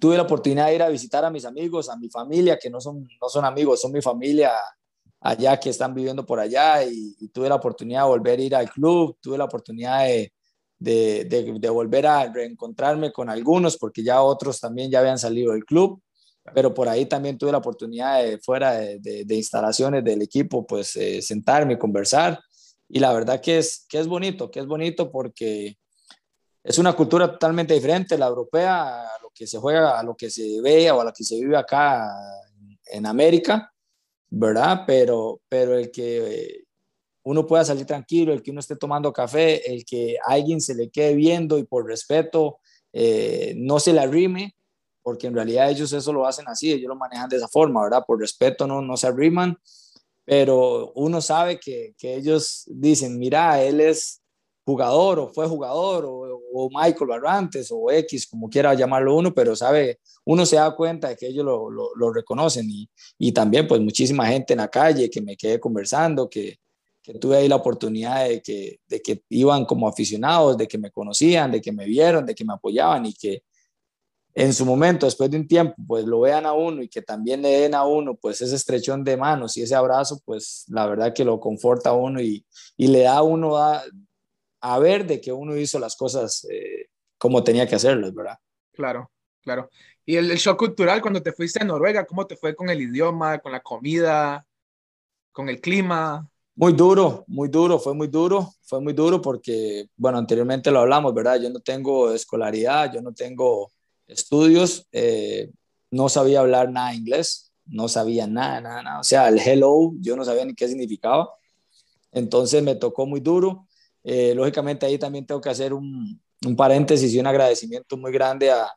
tuve 0.00 0.16
la 0.16 0.24
oportunidad 0.24 0.66
de 0.66 0.74
ir 0.74 0.82
a 0.82 0.88
visitar 0.88 1.24
a 1.24 1.30
mis 1.30 1.44
amigos, 1.44 1.88
a 1.88 1.96
mi 1.96 2.10
familia, 2.10 2.58
que 2.58 2.68
no 2.68 2.80
son, 2.80 3.08
no 3.20 3.28
son 3.28 3.44
amigos, 3.44 3.80
son 3.80 3.92
mi 3.92 4.02
familia 4.02 4.50
allá 5.22 5.58
que 5.58 5.70
están 5.70 5.94
viviendo 5.94 6.26
por 6.26 6.40
allá 6.40 6.84
y, 6.84 7.28
tuve 7.28 7.48
la 7.48 7.54
oportunidad 7.54 8.02
de 8.02 8.08
volver 8.08 8.38
a 8.38 8.42
ir 8.42 8.54
al 8.54 8.70
club, 8.70 9.16
tuve 9.20 9.38
la 9.38 9.44
oportunidad 9.44 10.04
de, 10.04 10.32
de, 10.78 11.24
de, 11.58 11.70
volver 11.70 12.06
a 12.06 12.30
reencontrarme 12.30 13.12
con 13.12 13.30
algunos 13.30 13.78
porque 13.78 14.02
ya 14.02 14.20
otros 14.20 14.60
también 14.60 14.90
ya 14.90 14.98
habían 14.98 15.18
salido 15.18 15.52
del 15.52 15.64
club, 15.64 16.02
pero 16.54 16.74
por 16.74 16.88
ahí 16.88 17.06
también 17.06 17.38
tuve 17.38 17.52
la 17.52 17.58
oportunidad 17.58 18.22
de 18.22 18.38
fuera 18.38 18.72
de, 18.72 19.24
instalaciones 19.30 20.02
del 20.04 20.22
equipo, 20.22 20.66
pues 20.66 20.96
eh, 20.96 21.22
sentarme 21.22 21.74
y 21.74 21.78
conversar. 21.78 22.40
Y 22.88 22.98
la 22.98 23.12
verdad 23.12 23.40
que 23.40 23.58
es, 23.58 23.86
que 23.88 24.00
es 24.00 24.08
bonito, 24.08 24.50
que 24.50 24.60
es 24.60 24.66
bonito 24.66 25.10
porque 25.10 25.78
es 26.64 26.78
una 26.78 26.92
cultura 26.94 27.30
totalmente 27.30 27.74
diferente, 27.74 28.18
la 28.18 28.26
europea, 28.26 29.02
a 29.02 29.22
lo 29.22 29.30
que 29.34 29.46
se 29.46 29.58
juega, 29.58 29.98
a 29.98 30.02
lo 30.02 30.16
que 30.16 30.30
se 30.30 30.60
ve 30.60 30.90
o 30.90 31.00
a 31.00 31.04
lo 31.04 31.12
que 31.12 31.24
se 31.24 31.36
vive 31.36 31.56
acá 31.56 32.12
en 32.86 33.06
América, 33.06 33.72
¿verdad? 34.34 34.84
Pero, 34.86 35.42
pero 35.48 35.76
el 35.76 35.90
que 35.90 36.64
uno 37.24 37.46
pueda 37.46 37.64
salir 37.64 37.84
tranquilo, 37.84 38.32
el 38.32 38.42
que 38.42 38.50
uno 38.50 38.60
esté 38.60 38.76
tomando 38.76 39.12
café, 39.12 39.70
el 39.70 39.84
que 39.84 40.16
alguien 40.24 40.60
se 40.60 40.74
le 40.74 40.90
quede 40.90 41.14
viendo 41.14 41.58
y 41.58 41.64
por 41.64 41.86
respeto 41.86 42.58
eh, 42.94 43.52
no 43.58 43.78
se 43.78 43.92
le 43.92 44.00
arrime, 44.00 44.56
porque 45.02 45.26
en 45.26 45.34
realidad 45.34 45.70
ellos 45.70 45.92
eso 45.92 46.12
lo 46.14 46.26
hacen 46.26 46.48
así, 46.48 46.72
ellos 46.72 46.88
lo 46.88 46.96
manejan 46.96 47.28
de 47.28 47.36
esa 47.36 47.48
forma, 47.48 47.82
¿verdad? 47.82 48.04
Por 48.06 48.20
respeto 48.20 48.66
no, 48.66 48.80
no 48.80 48.96
se 48.96 49.06
arriman, 49.06 49.58
pero 50.24 50.92
uno 50.94 51.20
sabe 51.20 51.60
que, 51.60 51.94
que 51.98 52.14
ellos 52.14 52.64
dicen, 52.68 53.18
mira, 53.18 53.62
él 53.62 53.82
es 53.82 54.21
jugador 54.64 55.18
o 55.18 55.32
fue 55.32 55.46
jugador 55.46 56.04
o, 56.04 56.40
o, 56.52 56.68
Michael 56.70 57.08
Barrantes 57.08 57.68
o 57.70 57.90
X, 57.90 58.26
como 58.26 58.48
quiera 58.48 58.74
llamarlo 58.74 59.16
uno, 59.16 59.34
pero 59.34 59.56
sabe, 59.56 60.00
uno 60.24 60.46
se 60.46 60.56
da 60.56 60.74
cuenta 60.74 61.08
de 61.08 61.16
que 61.16 61.26
ellos 61.26 61.44
lo, 61.44 61.70
lo, 61.70 61.94
lo 61.96 62.12
reconocen 62.12 62.68
y, 62.70 62.88
y, 63.18 63.32
también 63.32 63.66
pues 63.66 63.80
muchísima 63.80 64.26
gente 64.26 64.52
en 64.52 64.58
la 64.58 64.68
calle 64.68 65.10
que 65.10 65.20
me 65.20 65.36
quedé 65.36 65.58
conversando, 65.58 66.28
que, 66.28 66.58
que 67.02 67.14
tuve 67.14 67.36
ahí 67.38 67.48
la 67.48 67.56
oportunidad 67.56 68.28
de 68.28 68.40
que, 68.40 68.78
de 68.86 69.00
que 69.02 69.22
iban 69.30 69.64
como 69.64 69.88
aficionados, 69.88 70.56
de 70.56 70.68
que 70.68 70.78
me 70.78 70.90
conocían, 70.90 71.50
de 71.50 71.60
que 71.60 71.72
me 71.72 71.86
vieron, 71.86 72.24
de 72.24 72.34
que 72.34 72.44
me 72.44 72.52
apoyaban 72.52 73.06
y 73.06 73.14
que 73.14 73.42
en 74.34 74.54
su 74.54 74.64
momento, 74.64 75.04
después 75.04 75.30
de 75.30 75.36
un 75.36 75.46
tiempo, 75.46 75.74
pues 75.86 76.06
lo 76.06 76.20
vean 76.20 76.46
a 76.46 76.54
uno 76.54 76.82
y 76.82 76.88
que 76.88 77.02
también 77.02 77.42
le 77.42 77.50
den 77.50 77.74
a 77.74 77.84
uno 77.84 78.14
pues 78.14 78.40
ese 78.40 78.54
estrechón 78.54 79.04
de 79.04 79.16
manos 79.16 79.56
y 79.56 79.62
ese 79.62 79.74
abrazo, 79.74 80.20
pues 80.24 80.64
la 80.68 80.86
verdad 80.86 81.12
que 81.12 81.24
lo 81.24 81.38
conforta 81.38 81.90
a 81.90 81.94
uno 81.94 82.20
y, 82.20 82.46
y 82.78 82.86
le 82.86 83.00
da 83.00 83.18
a 83.18 83.22
uno 83.22 83.58
a, 83.58 83.82
a, 84.62 84.78
ver 84.78 85.06
de 85.06 85.20
que 85.20 85.32
uno 85.32 85.56
hizo 85.56 85.78
las 85.78 85.96
cosas 85.96 86.46
eh, 86.50 86.86
como 87.18 87.44
tenía 87.44 87.66
que 87.66 87.74
hacerlas, 87.74 88.14
¿verdad? 88.14 88.38
Claro, 88.72 89.10
claro. 89.42 89.68
Y 90.04 90.16
el, 90.16 90.30
el 90.30 90.38
shock 90.38 90.58
cultural 90.58 91.02
cuando 91.02 91.22
te 91.22 91.32
fuiste 91.32 91.62
a 91.62 91.64
Noruega, 91.64 92.06
¿cómo 92.06 92.26
te 92.26 92.36
fue 92.36 92.54
con 92.54 92.70
el 92.70 92.80
idioma, 92.80 93.38
con 93.38 93.52
la 93.52 93.60
comida, 93.60 94.46
con 95.32 95.48
el 95.48 95.60
clima? 95.60 96.28
Muy 96.54 96.74
duro, 96.74 97.24
muy 97.28 97.48
duro, 97.48 97.78
fue 97.78 97.94
muy 97.94 98.08
duro, 98.08 98.52
fue 98.62 98.80
muy 98.80 98.92
duro 98.92 99.22
porque, 99.22 99.86
bueno, 99.96 100.18
anteriormente 100.18 100.70
lo 100.70 100.80
hablamos, 100.80 101.14
¿verdad? 101.14 101.40
Yo 101.40 101.48
no 101.48 101.60
tengo 101.60 102.12
escolaridad, 102.12 102.92
yo 102.92 103.00
no 103.00 103.12
tengo 103.14 103.72
estudios, 104.06 104.86
eh, 104.92 105.50
no 105.90 106.10
sabía 106.10 106.40
hablar 106.40 106.70
nada 106.70 106.94
inglés, 106.94 107.52
no 107.64 107.88
sabía 107.88 108.26
nada, 108.26 108.60
nada, 108.60 108.82
nada. 108.82 109.00
O 109.00 109.04
sea, 109.04 109.28
el 109.28 109.38
hello, 109.38 109.92
yo 109.98 110.14
no 110.14 110.24
sabía 110.24 110.44
ni 110.44 110.54
qué 110.54 110.68
significaba. 110.68 111.30
Entonces 112.12 112.62
me 112.62 112.74
tocó 112.74 113.06
muy 113.06 113.20
duro. 113.20 113.66
Eh, 114.04 114.34
lógicamente 114.34 114.86
ahí 114.86 114.98
también 114.98 115.26
tengo 115.26 115.40
que 115.40 115.50
hacer 115.50 115.72
un, 115.72 116.20
un 116.44 116.56
paréntesis 116.56 117.12
y 117.14 117.20
un 117.20 117.26
agradecimiento 117.26 117.96
muy 117.96 118.12
grande 118.12 118.50
a, 118.50 118.68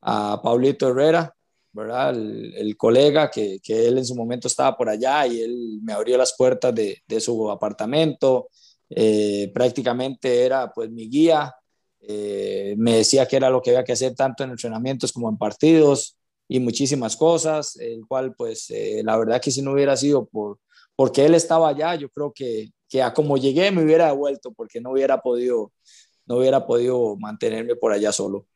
a 0.00 0.40
Paulito 0.42 0.88
Herrera, 0.88 1.34
¿verdad? 1.72 2.10
El, 2.10 2.76
colega 2.76 3.30
que, 3.30 3.60
que, 3.62 3.86
él 3.86 3.98
en 3.98 4.06
su 4.06 4.14
momento 4.14 4.48
estaba 4.48 4.76
por 4.76 4.88
allá 4.88 5.26
y 5.26 5.40
él 5.40 5.78
me 5.82 5.92
abrió 5.92 6.16
las 6.16 6.34
puertas 6.36 6.74
de, 6.74 7.02
de 7.06 7.20
su 7.20 7.50
apartamento, 7.50 8.48
eh, 8.90 9.50
prácticamente 9.54 10.44
era 10.44 10.72
pues 10.72 10.90
mi 10.90 11.08
guía, 11.08 11.54
eh, 12.00 12.74
me 12.78 12.96
decía 12.96 13.26
que 13.26 13.36
era 13.36 13.50
lo 13.50 13.62
que 13.62 13.70
había 13.70 13.84
que 13.84 13.92
hacer 13.92 14.14
tanto 14.14 14.42
en 14.42 14.50
entrenamientos 14.50 15.12
como 15.12 15.28
en 15.28 15.38
partidos 15.38 16.16
y 16.48 16.60
muchísimas 16.60 17.16
cosas, 17.16 17.76
el 17.76 18.06
cual 18.06 18.34
pues 18.34 18.72
la 19.02 19.16
verdad 19.16 19.40
que 19.40 19.50
si 19.50 19.62
no 19.62 19.72
hubiera 19.72 19.96
sido 19.96 20.26
por, 20.26 20.58
porque 20.96 21.24
él 21.24 21.34
estaba 21.34 21.68
allá, 21.68 21.94
yo 21.94 22.08
creo 22.10 22.32
que, 22.32 22.70
que 22.92 23.02
a 23.02 23.14
como 23.14 23.38
llegué 23.38 23.70
me 23.70 23.82
hubiera 23.82 24.08
devuelto 24.08 24.52
porque 24.52 24.78
no 24.78 24.90
hubiera 24.90 25.22
podido, 25.22 25.72
no 26.26 26.36
hubiera 26.36 26.66
podido 26.66 27.16
mantenerme 27.16 27.74
por 27.74 27.90
allá 27.90 28.12
solo. 28.12 28.46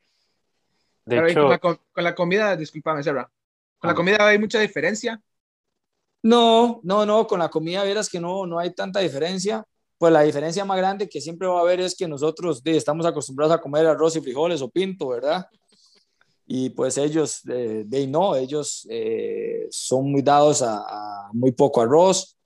De 1.07 1.17
hecho, 1.31 1.41
con, 1.41 1.51
la, 1.51 1.59
con, 1.59 1.79
la, 1.95 2.15
comida, 2.15 2.55
discúlpame, 2.55 3.03
Sarah, 3.03 3.31
¿con 3.79 3.89
la 3.89 3.93
ah. 3.93 3.97
comida 3.97 4.29
hay 4.29 4.39
mucha 4.39 4.61
diferencia? 4.61 5.19
No, 6.23 6.81
no, 6.83 7.07
no, 7.07 7.27
con 7.27 7.39
la 7.39 7.49
comida 7.49 7.83
verás 7.83 8.11
que 8.11 8.21
no, 8.21 8.47
no 8.47 8.59
hay 8.59 8.75
tanta 8.75 9.01
diferencia. 9.01 9.65
Pues 9.97 10.13
la 10.13 10.21
diferencia 10.21 10.67
más 10.67 10.77
grande 10.77 11.09
que 11.09 11.23
siempre 11.23 11.49
va 11.49 11.61
a 11.61 11.63
haber 11.63 11.81
es 11.81 11.97
que 11.97 12.07
nosotros 12.07 12.63
de, 12.63 12.77
estamos 12.77 13.07
acostumbrados 13.07 13.57
a 13.57 13.61
comer 13.63 13.87
arroz 13.87 14.17
y 14.17 14.21
frijoles 14.21 14.61
o 14.61 14.69
pinto, 14.69 15.09
¿verdad? 15.09 15.47
Y 16.47 16.69
pues 16.69 16.99
ellos, 16.99 17.41
de, 17.43 17.85
de 17.85 18.07
no, 18.07 18.37
ellos 18.37 18.87
eh, 18.91 19.67
son 19.71 20.13
muy 20.13 20.21
dados 20.21 20.61
a, 20.61 20.77
a, 20.77 21.31
muy 21.33 21.53
poco 21.53 21.81
arroz, 21.81 22.37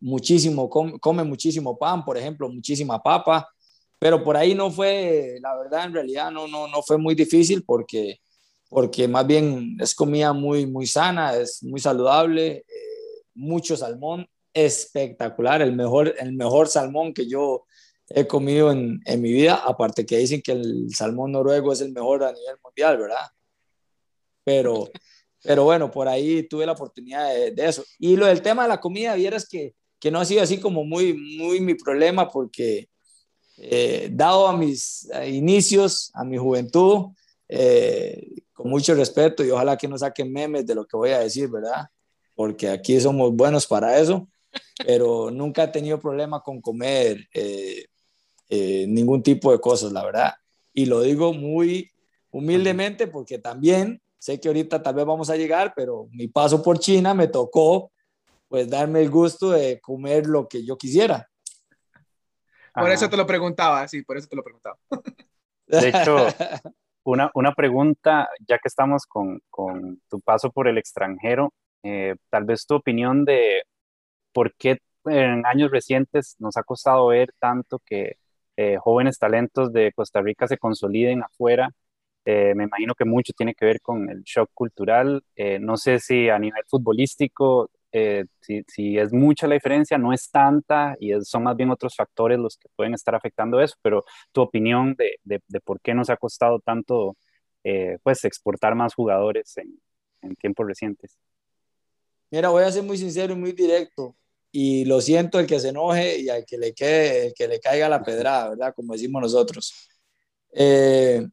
muchísimo, 0.00 0.68
com, 0.68 0.98
comen 0.98 1.28
muchísimo 1.28 1.78
pan, 1.78 2.04
por 2.04 2.16
ejemplo, 2.16 2.48
muchísima 2.48 3.02
papa 3.02 3.48
pero 4.00 4.24
por 4.24 4.34
ahí 4.34 4.54
no 4.54 4.70
fue, 4.70 5.38
la 5.42 5.54
verdad, 5.58 5.84
en 5.84 5.92
realidad 5.92 6.30
no, 6.30 6.48
no, 6.48 6.66
no 6.66 6.82
fue 6.82 6.96
muy 6.96 7.14
difícil 7.14 7.62
porque, 7.62 8.18
porque 8.70 9.06
más 9.06 9.26
bien 9.26 9.76
es 9.78 9.94
comida 9.94 10.32
muy, 10.32 10.64
muy 10.66 10.86
sana, 10.86 11.36
es 11.36 11.62
muy 11.62 11.80
saludable, 11.80 12.64
eh, 12.66 13.24
mucho 13.34 13.76
salmón, 13.76 14.26
espectacular, 14.54 15.60
el 15.60 15.76
mejor, 15.76 16.14
el 16.18 16.32
mejor 16.32 16.68
salmón 16.68 17.12
que 17.12 17.28
yo 17.28 17.66
he 18.08 18.26
comido 18.26 18.72
en, 18.72 19.02
en, 19.04 19.20
mi 19.20 19.32
vida, 19.32 19.56
aparte 19.66 20.06
que 20.06 20.16
dicen 20.16 20.40
que 20.40 20.52
el 20.52 20.94
salmón 20.94 21.32
noruego 21.32 21.70
es 21.70 21.82
el 21.82 21.92
mejor 21.92 22.24
a 22.24 22.32
nivel 22.32 22.56
mundial, 22.64 22.96
¿verdad? 22.96 23.26
Pero, 24.42 24.88
pero 25.42 25.64
bueno, 25.64 25.90
por 25.90 26.08
ahí 26.08 26.48
tuve 26.48 26.64
la 26.64 26.72
oportunidad 26.72 27.34
de, 27.34 27.50
de 27.50 27.68
eso. 27.68 27.84
Y 27.98 28.16
lo 28.16 28.24
del 28.24 28.40
tema 28.40 28.62
de 28.62 28.70
la 28.70 28.80
comida, 28.80 29.14
vieras 29.14 29.46
que, 29.46 29.74
que 30.00 30.10
no 30.10 30.18
ha 30.18 30.24
sido 30.24 30.42
así 30.42 30.58
como 30.58 30.84
muy, 30.84 31.14
muy 31.14 31.60
mi 31.60 31.74
problema 31.74 32.28
porque 32.28 32.88
eh, 33.58 34.08
dado 34.10 34.48
a 34.48 34.56
mis 34.56 35.08
inicios, 35.26 36.10
a 36.14 36.24
mi 36.24 36.38
juventud, 36.38 37.08
eh, 37.46 38.42
con 38.52 38.70
mucho 38.70 38.94
respeto 38.94 39.44
y 39.44 39.50
ojalá 39.50 39.76
que 39.76 39.88
no 39.88 39.98
saquen 39.98 40.32
memes 40.32 40.66
de 40.66 40.74
lo 40.74 40.86
que 40.86 40.96
voy 40.96 41.10
a 41.10 41.20
decir, 41.20 41.48
¿verdad? 41.50 41.88
Porque 42.34 42.70
aquí 42.70 42.98
somos 42.98 43.34
buenos 43.34 43.66
para 43.66 43.98
eso, 43.98 44.28
pero 44.86 45.30
nunca 45.30 45.64
he 45.64 45.68
tenido 45.68 46.00
problema 46.00 46.42
con 46.42 46.60
comer 46.60 47.28
eh, 47.34 47.84
eh 48.48 48.86
ningún 48.88 49.22
tipo 49.22 49.52
de 49.52 49.60
cosas, 49.60 49.92
la 49.92 50.04
verdad. 50.04 50.32
Y 50.72 50.86
lo 50.86 51.02
digo 51.02 51.34
muy 51.34 51.90
humildemente 52.30 53.06
porque 53.06 53.38
también 53.38 54.00
sé 54.18 54.40
que 54.40 54.48
ahorita 54.48 54.82
tal 54.82 54.94
vez 54.94 55.04
vamos 55.04 55.28
a 55.28 55.36
llegar, 55.36 55.74
pero 55.76 56.08
mi 56.12 56.28
paso 56.28 56.62
por 56.62 56.78
China 56.78 57.12
me 57.12 57.26
tocó 57.26 57.90
pues 58.50 58.68
darme 58.68 59.00
el 59.00 59.10
gusto 59.10 59.52
de 59.52 59.80
comer 59.80 60.26
lo 60.26 60.48
que 60.48 60.66
yo 60.66 60.76
quisiera. 60.76 61.30
Por 62.74 62.90
eso 62.90 63.08
te 63.08 63.16
lo 63.16 63.24
preguntaba, 63.24 63.86
sí, 63.86 64.02
por 64.02 64.16
eso 64.16 64.26
te 64.26 64.34
lo 64.34 64.42
preguntaba. 64.42 64.76
De 65.68 65.88
hecho, 65.88 66.16
una, 67.04 67.30
una 67.34 67.54
pregunta, 67.54 68.28
ya 68.48 68.58
que 68.58 68.66
estamos 68.66 69.06
con, 69.06 69.40
con 69.48 70.02
tu 70.08 70.20
paso 70.20 70.50
por 70.50 70.66
el 70.66 70.78
extranjero, 70.78 71.54
eh, 71.84 72.16
tal 72.28 72.44
vez 72.44 72.66
tu 72.66 72.74
opinión 72.74 73.24
de 73.24 73.62
por 74.32 74.52
qué 74.56 74.78
en 75.04 75.46
años 75.46 75.70
recientes 75.70 76.34
nos 76.40 76.56
ha 76.56 76.64
costado 76.64 77.06
ver 77.06 77.32
tanto 77.38 77.80
que 77.86 78.16
eh, 78.56 78.78
jóvenes 78.78 79.20
talentos 79.20 79.72
de 79.72 79.92
Costa 79.92 80.20
Rica 80.20 80.48
se 80.48 80.58
consoliden 80.58 81.22
afuera. 81.22 81.70
Eh, 82.24 82.52
me 82.56 82.64
imagino 82.64 82.94
que 82.96 83.04
mucho 83.04 83.32
tiene 83.32 83.54
que 83.54 83.64
ver 83.64 83.80
con 83.80 84.10
el 84.10 84.22
shock 84.24 84.50
cultural. 84.52 85.22
Eh, 85.36 85.60
no 85.60 85.76
sé 85.76 86.00
si 86.00 86.28
a 86.28 86.38
nivel 86.38 86.64
futbolístico 86.66 87.70
eh, 87.92 88.24
si, 88.40 88.62
si, 88.68 88.98
es 88.98 89.12
mucha 89.12 89.46
la 89.46 89.54
diferencia, 89.54 89.98
no 89.98 90.12
es 90.12 90.30
tanta 90.30 90.96
y 91.00 91.12
es, 91.12 91.28
son 91.28 91.44
más 91.44 91.56
bien 91.56 91.70
otros 91.70 91.94
factores 91.96 92.38
los 92.38 92.56
que 92.56 92.68
pueden 92.76 92.94
estar 92.94 93.14
afectando 93.14 93.60
eso, 93.60 93.74
pero 93.82 94.04
tu 94.32 94.42
opinión 94.42 94.94
de, 94.96 95.16
de, 95.24 95.40
de 95.48 95.60
por 95.60 95.80
qué 95.80 95.94
nos 95.94 96.10
ha 96.10 96.16
costado 96.16 96.60
tanto 96.60 97.16
eh, 97.64 97.98
pues 98.02 98.24
exportar 98.24 98.74
más 98.74 98.94
jugadores 98.94 99.56
en, 99.58 99.78
en, 100.22 100.34
tiempos 100.36 100.66
recientes. 100.66 101.18
Mira, 102.30 102.48
voy 102.48 102.64
a 102.64 102.72
ser 102.72 102.84
muy 102.84 102.96
sincero 102.96 103.34
y 103.34 103.36
muy 103.36 103.52
directo 103.52 104.16
y 104.52 104.84
lo 104.84 105.00
siento 105.00 105.38
el 105.38 105.46
que 105.46 105.60
se 105.60 105.68
enoje 105.68 106.18
y 106.20 106.28
al 106.28 106.44
que 106.44 106.56
le, 106.56 106.72
quede, 106.72 107.26
el 107.26 107.34
que 107.34 107.48
le 107.48 107.60
caiga 107.60 107.88
la 107.88 108.02
pedrada, 108.02 108.50
¿verdad? 108.50 108.74
Como 108.74 108.94
decimos 108.94 109.20
nosotros. 109.20 109.88
Eh, 110.52 111.26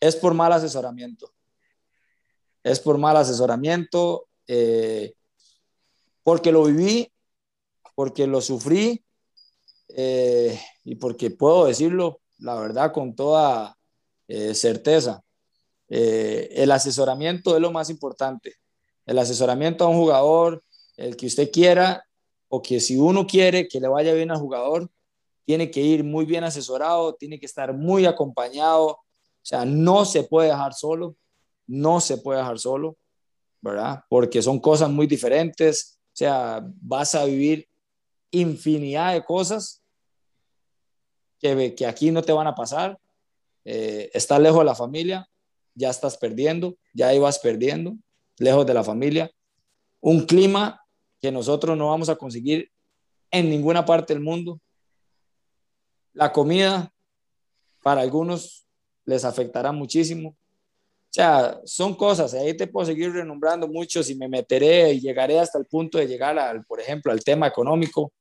es 0.00 0.16
por 0.16 0.34
mal 0.34 0.52
asesoramiento. 0.52 1.32
Es 2.62 2.80
por 2.80 2.96
mal 2.98 3.16
asesoramiento. 3.16 4.28
Eh, 4.46 5.14
porque 6.22 6.52
lo 6.52 6.64
viví, 6.64 7.12
porque 7.94 8.26
lo 8.26 8.40
sufrí 8.40 9.04
eh, 9.88 10.58
y 10.84 10.96
porque 10.96 11.30
puedo 11.30 11.66
decirlo, 11.66 12.20
la 12.38 12.54
verdad, 12.54 12.92
con 12.92 13.14
toda 13.14 13.76
eh, 14.28 14.54
certeza. 14.54 15.22
Eh, 15.88 16.48
el 16.54 16.70
asesoramiento 16.70 17.56
es 17.56 17.60
lo 17.60 17.72
más 17.72 17.90
importante. 17.90 18.54
El 19.06 19.18
asesoramiento 19.18 19.84
a 19.84 19.88
un 19.88 19.96
jugador, 19.96 20.62
el 20.96 21.16
que 21.16 21.26
usted 21.26 21.50
quiera, 21.50 22.04
o 22.48 22.62
que 22.62 22.80
si 22.80 22.96
uno 22.96 23.26
quiere 23.26 23.68
que 23.68 23.80
le 23.80 23.88
vaya 23.88 24.12
bien 24.12 24.30
al 24.30 24.38
jugador, 24.38 24.90
tiene 25.44 25.70
que 25.70 25.80
ir 25.80 26.04
muy 26.04 26.24
bien 26.26 26.44
asesorado, 26.44 27.14
tiene 27.14 27.38
que 27.38 27.46
estar 27.46 27.72
muy 27.74 28.06
acompañado, 28.06 28.86
o 28.86 29.00
sea, 29.42 29.64
no 29.64 30.04
se 30.04 30.24
puede 30.24 30.48
dejar 30.48 30.74
solo, 30.74 31.16
no 31.66 32.00
se 32.00 32.18
puede 32.18 32.40
dejar 32.40 32.58
solo, 32.58 32.96
¿verdad? 33.60 34.04
Porque 34.08 34.42
son 34.42 34.60
cosas 34.60 34.90
muy 34.90 35.06
diferentes, 35.06 35.99
sea, 36.20 36.60
vas 36.82 37.14
a 37.14 37.24
vivir 37.24 37.66
infinidad 38.30 39.14
de 39.14 39.24
cosas 39.24 39.82
que, 41.38 41.74
que 41.74 41.86
aquí 41.86 42.10
no 42.10 42.22
te 42.22 42.32
van 42.32 42.46
a 42.46 42.54
pasar. 42.54 42.98
Eh, 43.64 44.10
estás 44.12 44.38
lejos 44.38 44.58
de 44.58 44.66
la 44.66 44.74
familia, 44.74 45.28
ya 45.74 45.88
estás 45.88 46.18
perdiendo, 46.18 46.76
ya 46.92 47.14
ibas 47.14 47.38
perdiendo, 47.38 47.94
lejos 48.36 48.66
de 48.66 48.74
la 48.74 48.84
familia. 48.84 49.30
Un 50.00 50.26
clima 50.26 50.84
que 51.22 51.32
nosotros 51.32 51.76
no 51.76 51.88
vamos 51.88 52.10
a 52.10 52.16
conseguir 52.16 52.70
en 53.30 53.48
ninguna 53.48 53.86
parte 53.86 54.12
del 54.12 54.22
mundo. 54.22 54.60
La 56.12 56.32
comida, 56.32 56.92
para 57.82 58.02
algunos 58.02 58.66
les 59.06 59.24
afectará 59.24 59.72
muchísimo. 59.72 60.36
O 61.10 61.12
sea, 61.12 61.60
son 61.64 61.96
cosas, 61.96 62.34
ahí 62.34 62.56
te 62.56 62.68
puedo 62.68 62.86
seguir 62.86 63.12
renombrando 63.12 63.66
mucho 63.66 64.00
si 64.00 64.14
me 64.14 64.28
meteré 64.28 64.92
y 64.92 65.00
llegaré 65.00 65.40
hasta 65.40 65.58
el 65.58 65.66
punto 65.66 65.98
de 65.98 66.06
llegar, 66.06 66.38
al, 66.38 66.64
por 66.64 66.80
ejemplo, 66.80 67.10
al 67.10 67.24
tema 67.24 67.48
económico, 67.48 68.12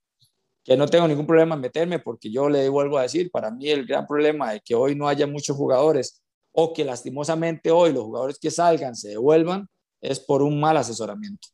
que 0.64 0.76
no 0.76 0.88
tengo 0.88 1.08
ningún 1.08 1.28
problema 1.28 1.54
en 1.54 1.62
meterme 1.62 2.00
porque 2.00 2.32
yo 2.32 2.50
le 2.50 2.68
vuelvo 2.68 2.98
a 2.98 3.04
decir, 3.04 3.30
para 3.30 3.52
mí 3.52 3.70
el 3.70 3.86
gran 3.86 4.08
problema 4.08 4.54
de 4.54 4.62
que 4.62 4.74
hoy 4.74 4.96
no 4.96 5.08
haya 5.08 5.28
muchos 5.28 5.56
jugadores 5.56 6.24
o 6.52 6.74
que 6.74 6.84
lastimosamente 6.84 7.70
hoy 7.70 7.94
los 7.94 8.04
jugadores 8.06 8.40
que 8.40 8.50
salgan 8.50 8.96
se 8.96 9.10
devuelvan 9.10 9.68
es 10.02 10.20
por 10.20 10.42
un 10.42 10.60
mal 10.60 10.76
asesoramiento 10.78 11.50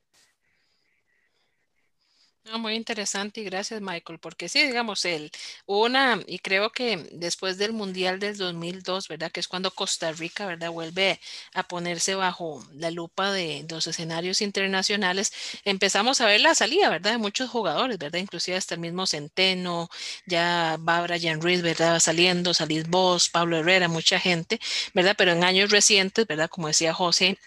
muy 2.53 2.75
interesante 2.75 3.41
y 3.41 3.43
gracias 3.43 3.81
Michael, 3.81 4.19
porque 4.19 4.49
sí, 4.49 4.63
digamos, 4.63 5.03
el, 5.05 5.31
una, 5.65 6.21
y 6.27 6.39
creo 6.39 6.71
que 6.71 7.07
después 7.11 7.57
del 7.57 7.73
Mundial 7.73 8.19
del 8.19 8.37
2002, 8.37 9.07
¿verdad? 9.07 9.31
Que 9.31 9.39
es 9.39 9.47
cuando 9.47 9.71
Costa 9.71 10.11
Rica, 10.11 10.45
¿verdad? 10.45 10.69
Vuelve 10.71 11.19
a 11.53 11.63
ponerse 11.63 12.15
bajo 12.15 12.65
la 12.73 12.91
lupa 12.91 13.31
de, 13.31 13.65
los 13.69 13.87
escenarios 13.87 14.41
internacionales, 14.41 15.33
empezamos 15.65 16.21
a 16.21 16.27
ver 16.27 16.41
la 16.41 16.55
salida, 16.55 16.89
¿verdad? 16.89 17.11
De 17.13 17.17
muchos 17.17 17.49
jugadores, 17.49 17.97
¿verdad? 17.97 18.19
Inclusive 18.19 18.57
hasta 18.57 18.75
el 18.75 18.81
mismo 18.81 19.07
Centeno, 19.07 19.89
ya 20.25 20.77
va 20.87 21.01
Brian 21.01 21.41
Reed, 21.41 21.61
¿verdad? 21.63 21.99
Saliendo, 21.99 22.53
salís 22.53 22.87
vos, 22.87 23.29
Pablo 23.29 23.57
Herrera, 23.57 23.87
mucha 23.87 24.19
gente, 24.19 24.59
¿verdad? 24.93 25.15
Pero 25.17 25.31
en 25.31 25.43
años 25.43 25.71
recientes, 25.71 26.27
¿verdad? 26.27 26.49
Como 26.49 26.67
decía 26.67 26.93
José, 26.93 27.37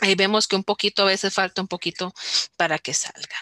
ahí 0.00 0.14
vemos 0.14 0.46
que 0.48 0.56
un 0.56 0.64
poquito, 0.64 1.02
a 1.02 1.06
veces 1.06 1.34
falta 1.34 1.60
un 1.60 1.68
poquito 1.68 2.12
para 2.56 2.78
que 2.78 2.94
salga. 2.94 3.36